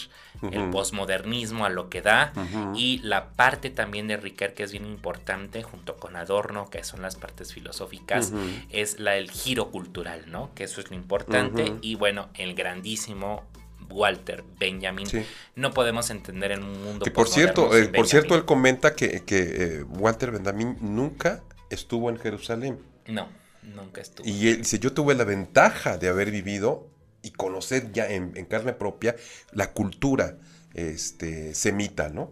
Uh 0.41 0.49
-huh. 0.49 0.53
el 0.53 0.69
posmodernismo 0.69 1.65
a 1.65 1.69
lo 1.69 1.89
que 1.89 2.01
da 2.01 2.31
uh 2.35 2.39
-huh. 2.39 2.73
y 2.77 2.99
la 2.99 3.29
parte 3.29 3.69
también 3.69 4.07
de 4.07 4.17
Ricoeur 4.17 4.53
que 4.53 4.63
es 4.63 4.71
bien 4.71 4.85
importante 4.85 5.63
junto 5.63 5.97
con 5.97 6.15
Adorno 6.15 6.69
que 6.69 6.83
son 6.83 7.01
las 7.01 7.15
partes 7.15 7.53
filosóficas 7.53 8.31
uh 8.31 8.37
-huh. 8.37 8.65
es 8.69 8.99
la 8.99 9.17
el 9.17 9.31
giro 9.31 9.71
cultural 9.71 10.25
no 10.27 10.51
que 10.53 10.65
eso 10.65 10.81
es 10.81 10.89
lo 10.89 10.95
importante 10.95 11.73
y 11.81 11.95
bueno 11.95 12.29
el 12.35 12.53
grandísimo 12.53 13.43
Walter 13.89 14.43
Benjamin 14.59 15.07
sí. 15.07 15.23
no 15.55 15.71
podemos 15.71 16.09
entender 16.09 16.51
en 16.51 16.63
un 16.63 16.83
mundo 16.83 17.03
que 17.03 17.11
por 17.11 17.27
cierto 17.27 17.75
eh, 17.75 17.87
por 17.87 18.07
cierto 18.07 18.35
él 18.35 18.45
comenta 18.45 18.95
que, 18.95 19.23
que 19.23 19.39
eh, 19.39 19.83
Walter 19.83 20.31
Benjamin 20.31 20.77
nunca 20.81 21.43
estuvo 21.69 22.09
en 22.09 22.17
Jerusalén 22.17 22.79
no 23.07 23.27
nunca 23.63 24.01
estuvo 24.01 24.27
y 24.27 24.49
él 24.49 24.57
dice 24.57 24.79
yo 24.79 24.93
tuve 24.93 25.15
la 25.15 25.23
ventaja 25.23 25.97
de 25.97 26.09
haber 26.09 26.31
vivido 26.31 26.87
y 27.27 27.31
conocer 27.31 27.91
ya 27.91 28.07
en, 28.07 28.31
carne 28.45 28.73
propia 28.73 29.15
la 29.51 29.73
cultura 29.73 30.37
este, 30.73 31.53
semita, 31.53 32.09
¿no? 32.09 32.31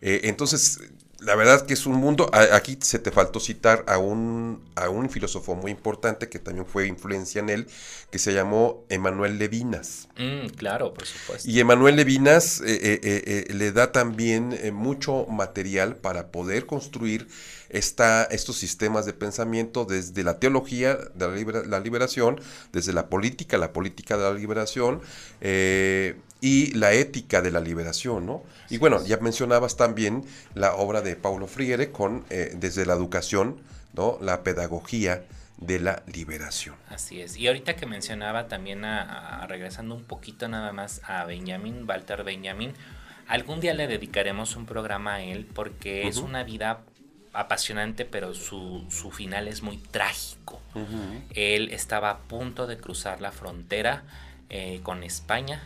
Eh, 0.00 0.22
entonces, 0.24 0.80
la 1.20 1.34
verdad 1.34 1.64
que 1.64 1.74
es 1.74 1.86
un 1.86 1.96
mundo, 1.96 2.30
aquí 2.52 2.78
se 2.80 2.98
te 2.98 3.10
faltó 3.10 3.40
citar 3.40 3.84
a 3.86 3.98
un, 3.98 4.62
a 4.74 4.90
un 4.90 5.08
filósofo 5.08 5.54
muy 5.54 5.70
importante 5.70 6.28
que 6.28 6.38
también 6.38 6.66
fue 6.66 6.86
influencia 6.86 7.40
en 7.40 7.48
él, 7.48 7.66
que 8.10 8.18
se 8.18 8.34
llamó 8.34 8.84
Emanuel 8.90 9.38
Levinas. 9.38 10.08
Mm, 10.18 10.48
claro, 10.56 10.92
por 10.92 11.06
supuesto. 11.06 11.48
Y 11.48 11.58
Emanuel 11.58 11.96
Levinas 11.96 12.60
eh, 12.60 12.78
eh, 12.82 13.00
eh, 13.02 13.54
le 13.54 13.72
da 13.72 13.92
también 13.92 14.58
mucho 14.74 15.26
material 15.26 15.96
para 15.96 16.30
poder 16.30 16.66
construir 16.66 17.28
esta, 17.70 18.24
estos 18.24 18.56
sistemas 18.56 19.06
de 19.06 19.12
pensamiento 19.12 19.86
desde 19.86 20.22
la 20.22 20.38
teología 20.38 20.96
de 21.14 21.64
la, 21.66 21.80
liberación, 21.80 22.40
desde 22.72 22.92
la 22.92 23.08
política, 23.08 23.56
la 23.58 23.72
política 23.72 24.16
de 24.16 24.22
la 24.22 24.34
liberación, 24.34 25.00
y 26.40 26.72
la 26.74 26.92
ética 26.92 27.40
de 27.40 27.50
la 27.50 27.60
liberación, 27.60 28.26
¿no? 28.26 28.42
Y 28.68 28.78
bueno, 28.78 29.04
ya 29.04 29.16
mencionabas 29.18 29.76
también 29.76 30.24
la 30.54 30.74
obra 30.74 31.00
de 31.00 31.16
Paulo 31.16 31.46
Freire 31.46 31.90
con 31.90 32.24
eh, 32.30 32.52
desde 32.56 32.84
la 32.84 32.94
educación, 32.94 33.56
¿no? 33.94 34.18
La 34.20 34.42
pedagogía 34.42 35.24
de 35.56 35.80
la 35.80 36.02
liberación. 36.12 36.76
Así 36.90 37.20
es. 37.20 37.36
Y 37.36 37.46
ahorita 37.48 37.76
que 37.76 37.86
mencionaba 37.86 38.48
también 38.48 38.84
a, 38.84 39.46
regresando 39.48 39.94
un 39.94 40.04
poquito 40.04 40.48
nada 40.48 40.72
más 40.72 41.00
a 41.04 41.24
Benjamin, 41.24 41.88
Walter 41.88 42.22
Benjamin, 42.24 42.74
algún 43.26 43.60
día 43.60 43.72
le 43.72 43.86
dedicaremos 43.86 44.56
un 44.56 44.66
programa 44.66 45.14
a 45.14 45.22
él 45.22 45.46
porque 45.46 46.06
es 46.06 46.18
una 46.18 46.44
vida 46.44 46.80
apasionante, 47.32 48.04
pero 48.04 48.34
su, 48.34 48.84
su, 48.90 49.10
final 49.10 49.48
es 49.48 49.62
muy 49.62 49.78
trágico. 49.78 50.60
Él 51.34 51.70
estaba 51.70 52.10
a 52.10 52.18
punto 52.18 52.66
de 52.66 52.76
cruzar 52.76 53.22
la 53.22 53.32
frontera 53.32 54.04
eh, 54.50 54.80
con 54.82 55.02
España 55.02 55.62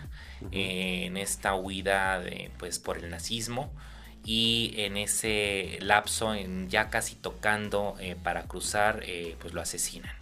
eh, 0.52 1.04
en 1.06 1.16
esta 1.16 1.54
huida 1.54 2.20
de, 2.20 2.50
pues, 2.58 2.78
por 2.78 2.98
el 2.98 3.10
nazismo 3.10 3.70
y 4.24 4.74
en 4.76 4.96
ese 4.96 5.78
lapso, 5.80 6.34
en 6.34 6.68
ya 6.68 6.90
casi 6.90 7.14
tocando 7.14 7.96
eh, 8.00 8.16
para 8.22 8.44
cruzar, 8.44 9.02
pues 9.40 9.54
lo 9.54 9.60
asesinan. 9.60 10.14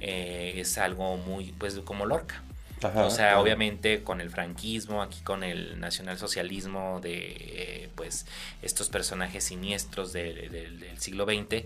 es 0.00 0.78
algo 0.78 1.16
muy, 1.16 1.52
pues 1.52 1.78
como 1.80 2.06
Lorca 2.06 2.42
o 2.82 3.10
sea, 3.10 3.40
obviamente 3.40 4.02
con 4.02 4.20
el 4.20 4.30
franquismo, 4.30 5.02
aquí 5.02 5.20
con 5.20 5.42
el 5.42 5.80
nacionalsocialismo 5.80 7.00
de 7.00 7.36
eh, 7.38 7.90
pues 7.94 8.26
estos 8.62 8.88
personajes 8.88 9.44
siniestros 9.44 10.12
del 10.12 10.82
siglo 10.98 11.24
XX, 11.24 11.64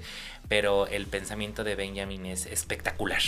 pero 0.48 0.86
el 0.86 1.06
pensamiento 1.06 1.64
de 1.64 1.74
Benjamin 1.74 2.26
es 2.26 2.46
espectacular. 2.46 3.22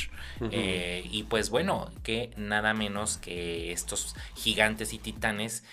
Eh, 0.50 1.08
y 1.10 1.24
pues 1.24 1.50
bueno, 1.50 1.90
que 2.02 2.30
nada 2.36 2.72
menos 2.74 3.16
que 3.16 3.72
estos 3.72 4.14
gigantes 4.36 4.92
y 4.92 4.98
titanes 4.98 5.64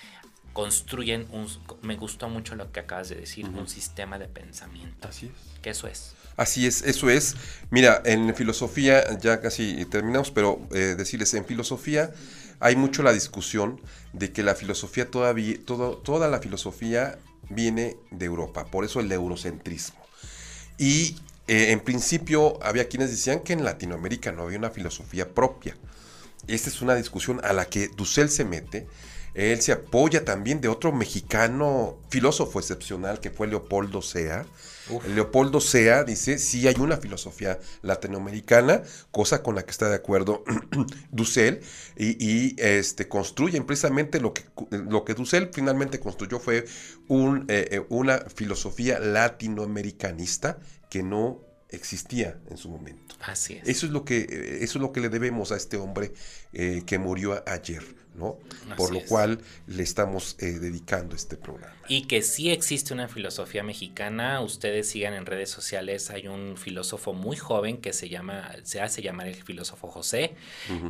construyen 0.53 1.27
un, 1.31 1.47
me 1.81 1.95
gustó 1.95 2.27
mucho 2.27 2.55
lo 2.55 2.71
que 2.71 2.79
acabas 2.79 3.09
de 3.09 3.15
decir, 3.15 3.45
un 3.47 3.67
sistema 3.67 4.17
de 4.17 4.27
pensamiento. 4.27 5.07
Así 5.07 5.27
es. 5.27 5.61
Que 5.61 5.69
eso 5.69 5.87
es. 5.87 6.15
Así 6.39 6.65
es, 6.65 6.83
eso 6.83 7.09
es. 7.09 7.35
Mira, 7.69 8.01
en 8.05 8.33
filosofía, 8.33 9.19
ya 9.19 9.41
casi 9.41 9.83
terminamos, 9.87 10.31
pero 10.31 10.65
eh, 10.71 10.95
decirles, 10.97 11.33
en 11.33 11.43
filosofía 11.43 12.13
hay 12.61 12.77
mucho 12.77 13.03
la 13.03 13.11
discusión 13.11 13.81
de 14.13 14.31
que 14.31 14.41
la 14.41 14.55
filosofía 14.55 15.11
todavía, 15.11 15.57
todo, 15.65 15.97
toda 15.97 16.29
la 16.29 16.39
filosofía 16.39 17.19
viene 17.49 17.97
de 18.11 18.25
Europa, 18.25 18.63
por 18.67 18.85
eso 18.85 19.01
el 19.01 19.11
eurocentrismo. 19.11 19.99
Y 20.77 21.17
eh, 21.49 21.71
en 21.71 21.81
principio 21.81 22.57
había 22.63 22.87
quienes 22.87 23.11
decían 23.11 23.41
que 23.41 23.51
en 23.51 23.65
Latinoamérica 23.65 24.31
no 24.31 24.43
había 24.43 24.59
una 24.59 24.69
filosofía 24.69 25.27
propia. 25.27 25.75
Esta 26.47 26.69
es 26.69 26.81
una 26.81 26.95
discusión 26.95 27.41
a 27.43 27.51
la 27.51 27.65
que 27.65 27.89
Dussel 27.89 28.29
se 28.29 28.45
mete. 28.45 28.87
Él 29.33 29.61
se 29.61 29.73
apoya 29.73 30.23
también 30.23 30.61
de 30.61 30.69
otro 30.69 30.93
mexicano 30.93 31.97
filósofo 32.09 32.59
excepcional 32.59 33.19
que 33.19 33.29
fue 33.29 33.47
Leopoldo 33.47 34.01
Sea, 34.01 34.45
Leopoldo 35.07 35.61
Sea 35.61 36.03
dice, 36.03 36.37
sí 36.37 36.67
hay 36.67 36.75
una 36.79 36.97
filosofía 36.97 37.59
latinoamericana, 37.81 38.83
cosa 39.11 39.43
con 39.43 39.55
la 39.55 39.63
que 39.63 39.71
está 39.71 39.89
de 39.89 39.95
acuerdo 39.95 40.43
Dussel, 41.11 41.61
y, 41.97 42.59
este, 42.61 43.07
construyen 43.07 43.65
precisamente 43.65 44.19
lo 44.19 44.33
que, 44.33 44.43
lo 44.71 45.05
que 45.05 45.13
Dussel 45.13 45.49
finalmente 45.53 45.99
construyó 45.99 46.39
fue 46.39 46.65
un, 47.07 47.45
eh, 47.47 47.67
eh, 47.71 47.85
una 47.89 48.19
filosofía 48.19 48.99
latinoamericanista 48.99 50.59
que 50.89 51.03
no 51.03 51.41
existía 51.69 52.39
en 52.49 52.57
su 52.57 52.69
momento. 52.69 53.15
Así 53.21 53.55
es. 53.55 53.67
Eso 53.67 53.85
es 53.85 53.91
lo 53.91 54.03
que, 54.03 54.59
eso 54.61 54.79
es 54.79 54.81
lo 54.81 54.91
que 54.91 55.01
le 55.01 55.09
debemos 55.09 55.51
a 55.51 55.57
este 55.57 55.77
hombre 55.77 56.13
eh, 56.53 56.83
que 56.85 56.97
murió 56.97 57.43
ayer. 57.47 57.83
Por 58.77 58.93
lo 58.93 59.01
cual 59.01 59.39
le 59.67 59.83
estamos 59.83 60.35
eh, 60.39 60.59
dedicando 60.59 61.15
este 61.15 61.37
programa. 61.37 61.73
Y 61.87 62.03
que 62.03 62.21
sí 62.21 62.51
existe 62.51 62.93
una 62.93 63.07
filosofía 63.07 63.63
mexicana, 63.63 64.41
ustedes 64.41 64.89
sigan 64.89 65.13
en 65.13 65.25
redes 65.25 65.49
sociales, 65.49 66.11
hay 66.11 66.27
un 66.27 66.55
filósofo 66.55 67.13
muy 67.13 67.35
joven 67.35 67.77
que 67.77 67.93
se 67.93 68.09
llama, 68.09 68.51
se 68.63 68.79
hace 68.79 69.01
llamar 69.01 69.27
el 69.27 69.41
filósofo 69.43 69.87
José, 69.87 70.35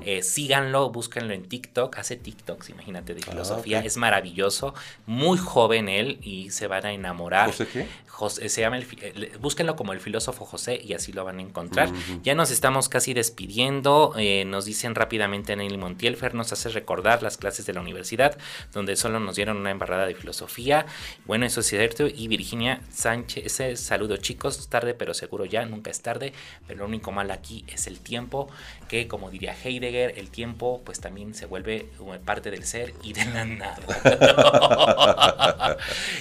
eh, 0.06 0.24
síganlo, 0.24 0.90
búsquenlo 0.90 1.34
en 1.34 1.48
TikTok, 1.48 1.98
hace 1.98 2.18
TikToks, 2.18 2.70
imagínate, 2.72 3.14
de 3.14 3.22
ah, 3.22 3.32
filosofía, 3.32 3.80
es 3.80 3.96
maravilloso, 3.96 4.74
muy 5.06 5.38
joven 5.38 5.88
él 5.88 6.20
y 6.22 6.50
se 6.52 6.68
van 6.68 6.86
a 6.86 6.92
enamorar. 6.92 7.52
¿José 7.52 7.68
qué? 7.72 7.88
Se 8.28 8.62
llama 8.62 8.78
el, 8.78 9.32
búsquenlo 9.40 9.78
como 9.78 9.94
el 9.94 10.02
filósofo 10.02 10.46
José 10.46 10.82
y 10.84 10.94
así 10.94 11.14
lo 11.14 11.24
van 11.24 11.40
a 11.40 11.42
encontrar. 11.42 11.90
Ya 12.24 12.36
nos 12.36 12.52
estamos 12.52 12.90
casi 12.90 13.14
despidiendo, 13.14 14.14
eh, 14.18 14.44
nos 14.46 14.66
dicen 14.66 14.96
rápidamente 14.96 15.56
Nelly 15.56 15.78
Montielfer, 15.78 16.36
nos 16.36 16.52
hace 16.52 16.70
recordar 16.70 17.24
las 17.24 17.38
clases 17.38 17.66
de 17.66 17.74
la 17.74 17.82
universidad, 17.82 18.38
donde 18.74 18.98
solo 18.98 19.20
nos 19.22 19.38
dieron 19.38 19.58
una 19.58 19.72
embarrada 19.72 20.06
de 20.06 20.16
filosofía. 20.16 20.86
Bueno, 21.26 21.46
eso 21.46 21.62
es 21.62 21.68
cierto. 21.68 22.08
Y 22.08 22.28
Virginia 22.28 22.82
Sánchez, 22.92 23.46
ese 23.46 23.78
saludo 23.78 24.18
chicos, 24.18 24.68
tarde 24.68 24.94
pero 24.94 25.14
seguro 25.14 25.46
ya, 25.46 25.66
nunca 25.66 25.92
es 25.92 26.02
tarde, 26.02 26.34
pero 26.68 26.80
lo 26.80 26.86
único 26.86 27.12
mal 27.12 27.32
aquí 27.32 27.64
es 27.68 27.88
el 27.88 28.00
tiempo, 28.00 28.50
que 28.88 29.08
como 29.08 29.30
diría 29.30 29.56
Heidegger, 29.64 30.18
el 30.18 30.30
tiempo 30.30 30.82
pues 30.84 31.00
también 31.00 31.34
se 31.34 31.46
vuelve 31.46 31.90
parte 32.26 32.52
del 32.52 32.66
ser 32.66 32.94
y 33.04 33.14
de 33.14 33.26
la 33.26 33.46
nada. 33.46 33.78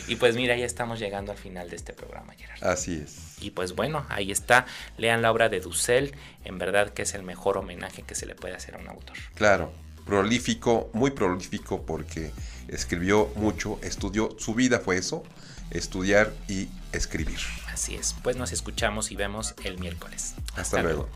y 0.09 0.17
pues 0.17 0.37
mira, 0.37 0.57
ya 0.57 0.67
estamos 0.67 0.99
llegando 0.99 1.33
al 1.33 1.39
final 1.39 1.71
de 1.71 1.77
este 1.77 1.88
programa, 1.93 2.35
Gerard. 2.35 2.65
Así 2.65 3.03
es. 3.05 3.37
Y 3.41 3.51
pues 3.51 3.75
bueno, 3.75 4.07
ahí 4.09 4.31
está. 4.31 4.67
Lean 4.97 5.23
la 5.23 5.31
obra 5.31 5.49
de 5.49 5.61
Dussel. 5.61 6.15
En 6.45 6.59
verdad 6.59 6.91
que 6.91 7.03
es 7.03 7.15
el 7.15 7.23
mejor 7.23 7.59
homenaje 7.59 8.03
que 8.03 8.15
se 8.15 8.27
le 8.27 8.35
puede 8.35 8.55
hacer 8.55 8.77
a 8.77 8.79
un 8.79 8.89
autor. 8.89 9.17
Claro 9.35 9.73
prolífico, 10.09 10.89
muy 10.95 11.11
prolífico 11.11 11.83
porque 11.83 12.33
escribió 12.67 13.31
mucho, 13.37 13.79
estudió, 13.83 14.35
su 14.39 14.55
vida 14.55 14.81
fue 14.81 14.97
eso, 14.97 15.23
estudiar 15.71 16.33
y 16.49 16.69
escribir. 16.93 17.39
Así 17.71 17.95
es, 17.95 18.17
pues 18.23 18.37
nos 18.37 18.53
escuchamos 18.53 19.13
y 19.13 19.17
vemos 19.17 19.55
el 19.65 19.79
miércoles. 19.79 20.35
Hasta, 20.57 20.83
luego. 20.83 21.11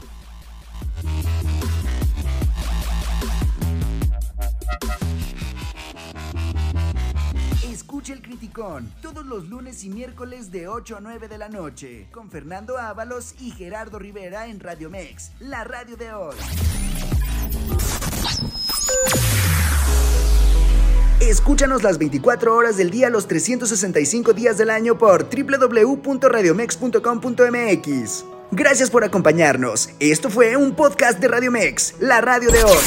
El 8.11 8.21
Criticón 8.21 8.93
todos 9.01 9.25
los 9.25 9.49
lunes 9.49 9.85
y 9.85 9.89
miércoles 9.89 10.51
de 10.51 10.67
8 10.67 10.97
a 10.97 11.01
9 11.01 11.29
de 11.29 11.39
la 11.39 11.49
noche 11.49 12.09
con 12.11 12.29
Fernando 12.31 12.77
Ábalos 12.77 13.37
y 13.39 13.53
Gerardo 13.53 14.01
Rivera 14.01 14.49
en 14.49 14.59
Radio 14.59 14.91
Mex, 14.91 15.31
la 15.39 15.63
radio 15.63 15.97
de 15.97 16.13
hoy. 16.13 16.35
Escúchanos 21.21 21.85
las 21.85 21.99
24 21.99 22.57
horas 22.57 22.77
del 22.77 22.91
día, 22.91 23.09
los 23.09 23.29
365 23.29 24.33
días 24.33 24.59
del 24.59 24.71
año 24.71 24.99
por 24.99 25.29
www.radiomex.com.mx. 25.31 28.25
Gracias 28.51 28.91
por 28.91 29.05
acompañarnos. 29.05 29.91
Esto 30.01 30.29
fue 30.29 30.57
un 30.57 30.75
podcast 30.75 31.21
de 31.21 31.29
Radiomex, 31.29 32.01
la 32.01 32.21
radio 32.21 32.51
de 32.51 32.65
hoy. 32.65 32.83